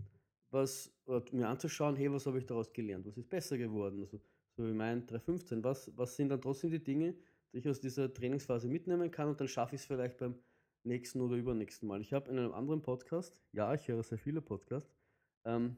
was, 0.50 0.92
mir 1.32 1.48
anzuschauen, 1.48 1.96
hey, 1.96 2.12
was 2.12 2.26
habe 2.26 2.38
ich 2.38 2.46
daraus 2.46 2.72
gelernt? 2.72 3.06
Was 3.06 3.16
ist 3.16 3.28
besser 3.28 3.56
geworden? 3.58 4.00
Also, 4.02 4.20
so 4.56 4.66
wie 4.66 4.72
mein 4.72 5.06
315, 5.06 5.62
was, 5.64 5.90
was 5.96 6.16
sind 6.16 6.28
dann 6.28 6.40
trotzdem 6.40 6.70
die 6.70 6.82
Dinge, 6.82 7.14
die 7.52 7.58
ich 7.58 7.68
aus 7.68 7.80
dieser 7.80 8.12
Trainingsphase 8.12 8.68
mitnehmen 8.68 9.10
kann 9.10 9.28
und 9.28 9.40
dann 9.40 9.48
schaffe 9.48 9.74
ich 9.74 9.80
es 9.80 9.86
vielleicht 9.86 10.18
beim 10.18 10.36
nächsten 10.84 11.20
oder 11.20 11.36
übernächsten 11.36 11.88
Mal. 11.88 12.00
Ich 12.00 12.12
habe 12.12 12.30
in 12.30 12.38
einem 12.38 12.52
anderen 12.52 12.82
Podcast, 12.82 13.40
ja, 13.52 13.74
ich 13.74 13.88
höre 13.88 14.02
sehr 14.02 14.18
viele 14.18 14.40
Podcasts, 14.40 14.94
ähm, 15.44 15.76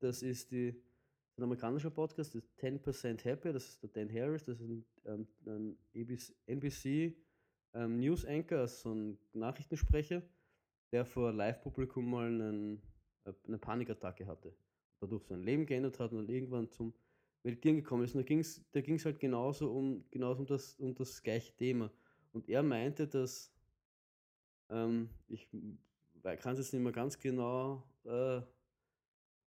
das 0.00 0.22
ist 0.22 0.50
die, 0.50 0.74
ein 1.36 1.44
amerikanischer 1.44 1.90
Podcast, 1.90 2.34
das 2.34 2.42
ist 2.44 2.58
10% 2.58 3.24
Happy, 3.24 3.52
das 3.52 3.68
ist 3.68 3.82
der 3.82 3.90
Dan 3.90 4.12
Harris, 4.12 4.44
das 4.44 4.60
ist 4.60 4.68
ein, 4.68 4.86
ähm, 5.04 5.28
ein 5.46 5.78
NBC 6.46 7.16
ähm, 7.74 8.00
News 8.00 8.24
Anchor, 8.24 8.58
also 8.58 8.90
so 8.90 8.94
ein 8.94 9.18
Nachrichtensprecher, 9.32 10.22
der 10.92 11.04
vor 11.04 11.32
Live-Publikum 11.32 12.10
mal 12.10 12.26
einen, 12.26 12.82
äh, 13.24 13.32
eine 13.46 13.58
Panikattacke 13.58 14.26
hatte. 14.26 14.54
Dadurch 15.00 15.24
sein 15.24 15.42
Leben 15.42 15.66
geändert 15.66 15.98
hat 16.00 16.12
und 16.12 16.28
irgendwann 16.28 16.68
zum 16.70 16.92
Meditieren 17.48 17.76
gekommen 17.76 18.04
ist. 18.04 18.14
Und 18.14 18.20
da 18.20 18.26
ging 18.26 18.40
es 18.40 18.64
da 18.72 18.80
ging's 18.80 19.04
halt 19.04 19.18
genauso 19.18 19.72
um, 19.72 20.04
genauso 20.10 20.40
um, 20.40 20.46
das, 20.46 20.74
um 20.78 20.94
das 20.94 21.22
gleiche 21.22 21.54
Thema. 21.56 21.90
Und 22.32 22.48
er 22.48 22.62
meinte, 22.62 23.06
dass 23.06 23.52
ähm, 24.70 25.08
ich 25.28 25.48
kann 26.22 26.52
es 26.52 26.58
jetzt 26.58 26.72
nicht 26.72 26.82
mehr 26.82 26.92
ganz 26.92 27.18
genau, 27.18 27.82
äh, 28.04 28.40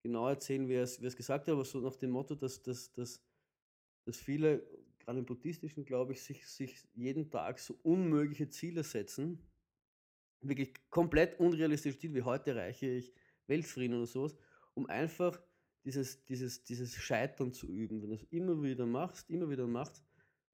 genau 0.03 0.27
erzählen, 0.27 0.67
wie 0.67 0.73
er 0.73 0.83
es 0.83 1.15
gesagt 1.15 1.47
hat, 1.47 1.53
aber 1.53 1.63
so 1.63 1.79
nach 1.79 1.95
dem 1.95 2.11
Motto, 2.11 2.35
dass, 2.35 2.61
dass, 2.61 2.91
dass, 2.91 3.23
dass 4.03 4.17
viele, 4.17 4.67
gerade 4.99 5.19
im 5.19 5.25
Buddhistischen, 5.25 5.85
glaube 5.85 6.13
ich, 6.13 6.21
sich, 6.21 6.47
sich 6.47 6.85
jeden 6.93 7.29
Tag 7.29 7.59
so 7.59 7.75
unmögliche 7.83 8.49
Ziele 8.49 8.83
setzen, 8.83 9.39
wirklich 10.41 10.73
komplett 10.89 11.39
unrealistische 11.39 11.97
Ziele, 11.97 12.15
wie 12.15 12.23
heute 12.23 12.51
erreiche 12.51 12.87
ich 12.87 13.13
Weltfrieden 13.47 13.97
oder 13.97 14.07
sowas, 14.07 14.35
um 14.73 14.87
einfach 14.87 15.39
dieses, 15.85 16.25
dieses, 16.25 16.63
dieses 16.63 16.95
Scheitern 16.95 17.53
zu 17.53 17.67
üben. 17.67 18.01
Wenn 18.01 18.09
du 18.09 18.15
es 18.15 18.23
immer 18.31 18.61
wieder 18.61 18.85
machst, 18.85 19.29
immer 19.29 19.49
wieder 19.49 19.67
machst, 19.67 20.03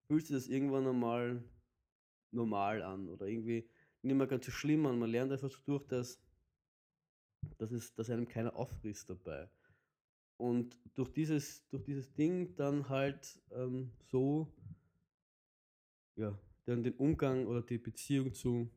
fühlst 0.08 0.30
du 0.30 0.34
das 0.34 0.48
irgendwann 0.48 0.86
einmal 0.86 1.44
normal 2.32 2.82
an 2.82 3.08
oder 3.08 3.28
irgendwie 3.28 3.68
nicht 4.02 4.16
mehr 4.16 4.28
ganz 4.28 4.46
so 4.46 4.52
schlimm 4.52 4.86
an. 4.86 5.00
Man 5.00 5.10
lernt 5.10 5.32
einfach 5.32 5.50
durch, 5.62 5.86
dass, 5.86 6.22
dass, 7.58 7.72
es, 7.72 7.94
dass 7.94 8.10
einem 8.10 8.28
keiner 8.28 8.56
auffrisst 8.56 9.10
dabei. 9.10 9.50
Und 10.38 10.78
durch 10.96 11.10
dieses, 11.14 11.68
durch 11.70 11.84
dieses 11.84 12.12
Ding 12.14 12.56
dann 12.56 12.90
halt 12.90 13.40
ähm, 13.52 13.92
so, 14.10 14.52
ja, 16.16 16.38
dann 16.66 16.84
den 16.84 16.96
Umgang 16.96 17.46
oder 17.46 17.62
die 17.62 17.78
Beziehung 17.78 18.34
zu, 18.34 18.70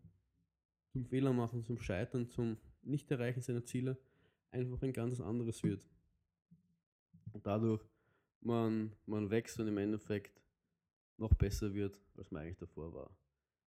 zum 0.93 1.05
Fehler 1.07 1.33
machen, 1.33 1.65
zum 1.65 1.79
Scheitern, 1.79 2.29
zum 2.29 2.59
Nicht-Erreichen 2.83 3.41
seiner 3.41 3.65
Ziele 3.65 3.99
einfach 4.51 4.83
ein 4.83 4.93
ganz 4.93 5.21
anderes 5.21 5.63
wird. 5.63 5.89
Und 7.35 7.47
dadurch 7.47 7.83
man, 8.41 8.93
man 9.07 9.29
wächst 9.29 9.59
und 9.59 9.69
im 9.69 9.79
Endeffekt 9.79 10.41
noch 11.17 11.35
besser 11.35 11.75
wird, 11.75 12.01
als 12.17 12.31
man 12.31 12.43
eigentlich 12.43 12.59
davor 12.59 12.95
war. 12.95 13.11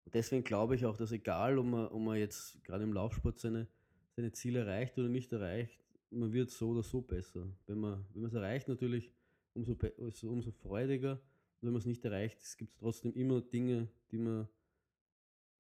Und 0.05 0.13
deswegen 0.13 0.43
glaube 0.43 0.76
ich 0.76 0.86
auch, 0.86 0.95
dass 0.95 1.11
egal, 1.11 1.57
ob 1.57 1.65
man, 1.65 1.88
ob 1.88 2.01
man 2.01 2.18
jetzt 2.18 2.63
gerade 2.63 2.84
im 2.86 2.93
Laufsport 2.93 3.39
seine, 3.39 3.68
seine 4.15 4.32
Ziele 4.32 4.59
erreicht 4.59 4.97
oder 4.97 5.09
nicht 5.09 5.34
erreicht, 5.34 5.80
man 6.09 6.32
wird 6.32 6.49
so 6.49 6.70
oder 6.70 6.84
so 6.84 7.01
besser. 7.01 7.45
Wenn 7.65 7.80
man 7.80 8.05
es 8.24 8.34
erreicht, 8.34 8.70
natürlich 8.70 9.11
umso, 9.53 9.76
also 9.99 10.30
umso 10.30 10.51
freudiger. 10.51 11.13
Und 11.13 11.68
wenn 11.68 11.74
man 11.74 11.80
es 11.80 11.86
nicht 11.86 12.05
erreicht, 12.05 12.39
es 12.41 12.55
gibt 12.55 12.78
trotzdem 12.78 13.13
immer 13.13 13.41
Dinge, 13.41 13.89
die 14.11 14.18
man, 14.18 14.47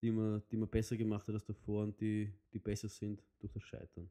die, 0.01 0.11
man, 0.11 0.41
die 0.49 0.57
man 0.57 0.69
besser 0.69 0.95
gemacht 0.95 1.27
hat 1.27 1.35
als 1.35 1.45
davor 1.45 1.83
und 1.83 1.99
die, 1.99 2.31
die 2.53 2.59
besser 2.59 2.87
sind 2.87 3.21
durch 3.39 3.51
das 3.51 3.63
Scheitern. 3.63 4.09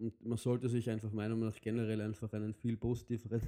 Und 0.00 0.24
man 0.24 0.38
sollte 0.38 0.68
sich 0.68 0.90
einfach 0.90 1.12
meiner 1.12 1.36
Meinung 1.36 1.50
nach 1.50 1.60
generell 1.60 2.00
einfach 2.00 2.32
einen 2.32 2.54
viel 2.54 2.76
positiveren 2.76 3.42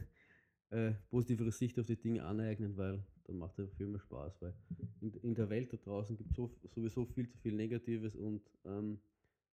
äh, 0.73 0.93
positivere 1.11 1.53
Sicht 1.53 1.79
auf 1.79 1.87
die 1.87 1.97
Dinge 1.97 2.25
aneignen, 2.25 2.77
weil 2.79 3.05
dann 3.25 3.37
macht 3.37 3.59
es 3.59 3.73
viel 3.75 3.87
mehr 3.87 4.01
Spaß, 4.01 4.41
weil 4.41 4.55
in, 5.01 5.13
in 5.23 5.35
der 5.35 5.51
Welt 5.51 5.73
da 5.73 5.77
draußen 5.77 6.17
gibt 6.17 6.31
es 6.31 6.37
so, 6.37 6.51
sowieso 6.75 7.05
viel 7.05 7.29
zu 7.29 7.37
viel 7.39 7.55
Negatives 7.55 8.17
und 8.17 8.43
ähm, 8.65 8.99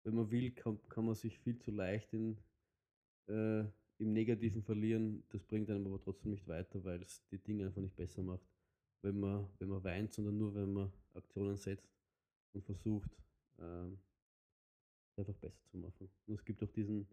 wenn 0.03 0.17
man 0.17 0.31
will, 0.31 0.51
kann, 0.51 0.79
kann 0.89 1.07
man 1.07 1.15
sich 1.15 1.39
viel 1.39 1.59
zu 1.61 1.71
leicht 1.71 2.13
in, 2.13 2.37
äh, 3.29 3.61
im 3.99 4.13
Negativen 4.13 4.63
verlieren. 4.63 5.23
Das 5.31 5.45
bringt 5.45 5.71
einem 5.71 5.87
aber 5.87 6.01
trotzdem 6.01 6.33
nicht 6.33 6.47
weiter, 6.49 6.85
weil 6.85 7.01
es 7.01 7.23
die 7.31 7.39
Dinge 7.39 7.67
einfach 7.67 7.81
nicht 7.81 7.97
besser 7.97 8.23
macht, 8.23 8.45
wenn 9.03 9.19
man, 9.19 9.47
wenn 9.61 9.69
man 9.69 9.85
weint, 9.85 10.13
sondern 10.13 10.37
nur, 10.37 10.55
wenn 10.55 10.73
man 10.73 10.93
Aktionen 11.15 11.57
setzt 11.57 11.89
und 12.53 12.65
versucht, 12.65 13.17
ähm, 13.61 13.99
einfach 15.19 15.37
besser 15.37 15.65
zu 15.71 15.79
machen. 15.79 16.11
Und 16.27 16.35
es 16.35 16.45
gibt 16.45 16.63
auch 16.63 16.71
diesen, 16.71 17.07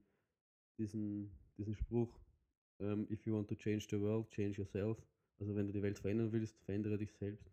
diesen, 0.78 1.32
diesen 1.58 1.76
Spruch, 1.76 2.20
um, 2.80 2.88
ähm, 2.88 3.08
if 3.12 3.26
you 3.26 3.36
want 3.36 3.48
to 3.48 3.56
change 3.56 3.88
the 3.90 4.00
world, 4.00 4.30
change 4.32 4.58
yourself. 4.58 4.98
Also 5.40 5.56
wenn 5.56 5.68
du 5.68 5.74
die 5.74 5.82
Welt 5.82 6.00
verändern 6.00 6.32
willst, 6.32 6.58
verändere 6.64 6.98
dich 6.98 7.14
selbst. 7.14 7.52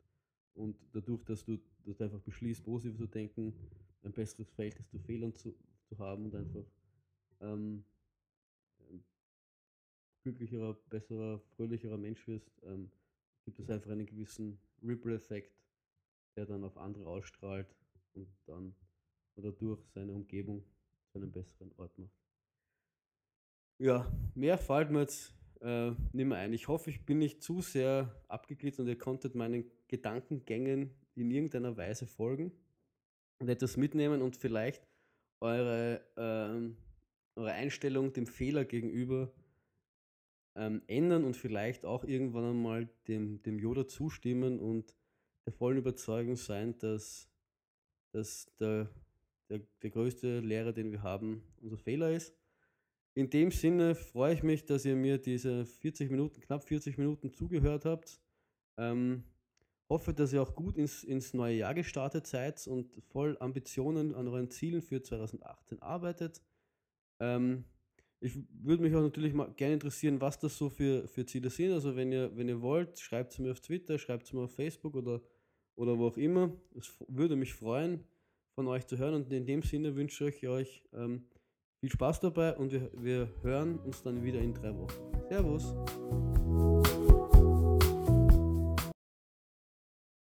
Und 0.54 0.76
dadurch, 0.92 1.24
dass 1.24 1.44
du, 1.44 1.58
dass 1.84 1.96
du 1.96 2.04
einfach 2.04 2.20
beschließt, 2.20 2.64
positiv 2.64 2.98
zu 2.98 3.06
denken, 3.06 3.54
ein 4.02 4.12
besseres 4.12 4.50
Verhältnis 4.50 4.88
zu 4.88 4.98
Fehlern 4.98 5.34
zu, 5.34 5.54
zu 5.88 5.98
haben 5.98 6.26
und 6.26 6.34
einfach 6.34 6.64
ähm, 7.40 7.84
glücklicherer, 10.22 10.74
besserer, 10.90 11.40
fröhlicherer 11.56 11.96
Mensch 11.96 12.26
wirst, 12.26 12.50
ähm, 12.64 12.90
gibt 13.44 13.60
es 13.60 13.70
einfach 13.70 13.90
einen 13.90 14.06
gewissen 14.06 14.58
Ripple-Effekt, 14.82 15.56
der 16.36 16.46
dann 16.46 16.64
auf 16.64 16.76
andere 16.76 17.06
ausstrahlt 17.06 17.74
und 18.14 18.28
dann 18.46 18.74
oder 19.38 19.52
durch 19.52 19.80
seine 19.94 20.12
Umgebung 20.12 20.64
zu 21.10 21.18
einem 21.18 21.30
besseren 21.30 21.72
Ort 21.76 21.96
macht. 21.98 22.12
Ja, 23.78 24.10
mehr 24.34 24.58
fällt 24.58 24.90
mir 24.90 25.00
jetzt 25.00 25.32
äh, 25.60 25.90
nicht 26.12 26.26
mehr 26.26 26.38
ein. 26.38 26.52
Ich 26.52 26.68
hoffe, 26.68 26.90
ich 26.90 27.06
bin 27.06 27.18
nicht 27.18 27.42
zu 27.42 27.60
sehr 27.60 28.22
abgeglitten 28.28 28.82
und 28.82 28.88
ihr 28.88 28.98
konntet 28.98 29.34
meinen 29.34 29.70
Gedankengängen 29.86 30.90
in 31.14 31.30
irgendeiner 31.30 31.76
Weise 31.76 32.06
folgen 32.06 32.52
und 33.38 33.48
etwas 33.48 33.76
mitnehmen 33.76 34.20
und 34.22 34.36
vielleicht 34.36 34.86
eure, 35.40 36.04
ähm, 36.16 36.76
eure 37.36 37.52
Einstellung 37.52 38.12
dem 38.12 38.26
Fehler 38.26 38.64
gegenüber 38.64 39.32
ähm, 40.56 40.82
ändern 40.88 41.24
und 41.24 41.36
vielleicht 41.36 41.84
auch 41.84 42.04
irgendwann 42.04 42.50
einmal 42.50 42.88
dem, 43.06 43.42
dem 43.42 43.58
Yoda 43.58 43.86
zustimmen 43.86 44.58
und 44.58 44.94
der 45.46 45.52
vollen 45.52 45.78
Überzeugung 45.78 46.36
sein, 46.36 46.76
dass, 46.78 47.30
dass 48.12 48.52
der, 48.56 48.90
der, 49.48 49.60
der 49.82 49.90
größte 49.90 50.40
Lehrer, 50.40 50.72
den 50.72 50.92
wir 50.92 51.02
haben, 51.02 51.42
unser 51.60 51.78
Fehler 51.78 52.10
ist 52.12 52.34
in 53.18 53.30
dem 53.30 53.50
Sinne 53.50 53.96
freue 53.96 54.34
ich 54.34 54.44
mich, 54.44 54.64
dass 54.64 54.84
ihr 54.84 54.94
mir 54.94 55.18
diese 55.18 55.66
40 55.66 56.08
Minuten, 56.08 56.40
knapp 56.40 56.62
40 56.62 56.98
Minuten 56.98 57.32
zugehört 57.32 57.84
habt. 57.84 58.20
Ähm, 58.76 59.24
hoffe, 59.88 60.14
dass 60.14 60.32
ihr 60.32 60.40
auch 60.40 60.54
gut 60.54 60.76
ins, 60.76 61.02
ins 61.02 61.34
neue 61.34 61.56
Jahr 61.56 61.74
gestartet 61.74 62.28
seid 62.28 62.64
und 62.68 62.92
voll 63.10 63.36
Ambitionen 63.40 64.14
an 64.14 64.28
euren 64.28 64.50
Zielen 64.50 64.82
für 64.82 65.02
2018 65.02 65.82
arbeitet. 65.82 66.40
Ähm, 67.18 67.64
ich 68.20 68.38
würde 68.50 68.84
mich 68.84 68.94
auch 68.94 69.02
natürlich 69.02 69.34
mal 69.34 69.52
gerne 69.52 69.74
interessieren, 69.74 70.20
was 70.20 70.38
das 70.38 70.56
so 70.56 70.68
für, 70.68 71.08
für 71.08 71.26
Ziele 71.26 71.50
sind. 71.50 71.72
Also 71.72 71.96
wenn 71.96 72.12
ihr, 72.12 72.36
wenn 72.36 72.48
ihr 72.48 72.62
wollt, 72.62 73.00
schreibt 73.00 73.32
es 73.32 73.40
mir 73.40 73.50
auf 73.50 73.58
Twitter, 73.58 73.98
schreibt 73.98 74.26
es 74.26 74.32
mir 74.32 74.42
auf 74.42 74.54
Facebook 74.54 74.94
oder, 74.94 75.20
oder 75.74 75.98
wo 75.98 76.06
auch 76.06 76.18
immer. 76.18 76.52
Es 76.76 76.94
würde 77.08 77.34
mich 77.34 77.52
freuen, 77.52 78.04
von 78.58 78.66
euch 78.66 78.88
zu 78.88 78.98
hören. 78.98 79.14
Und 79.14 79.32
in 79.32 79.46
dem 79.46 79.62
Sinne 79.62 79.94
wünsche 79.94 80.28
ich 80.28 80.48
euch 80.48 80.82
ähm, 80.92 81.22
viel 81.80 81.92
Spaß 81.92 82.18
dabei 82.18 82.56
und 82.56 82.72
wir, 82.72 82.90
wir 82.92 83.28
hören 83.42 83.78
uns 83.78 84.02
dann 84.02 84.24
wieder 84.24 84.40
in 84.40 84.52
drei 84.52 84.74
Wochen. 84.76 85.12
Servus! 85.28 86.27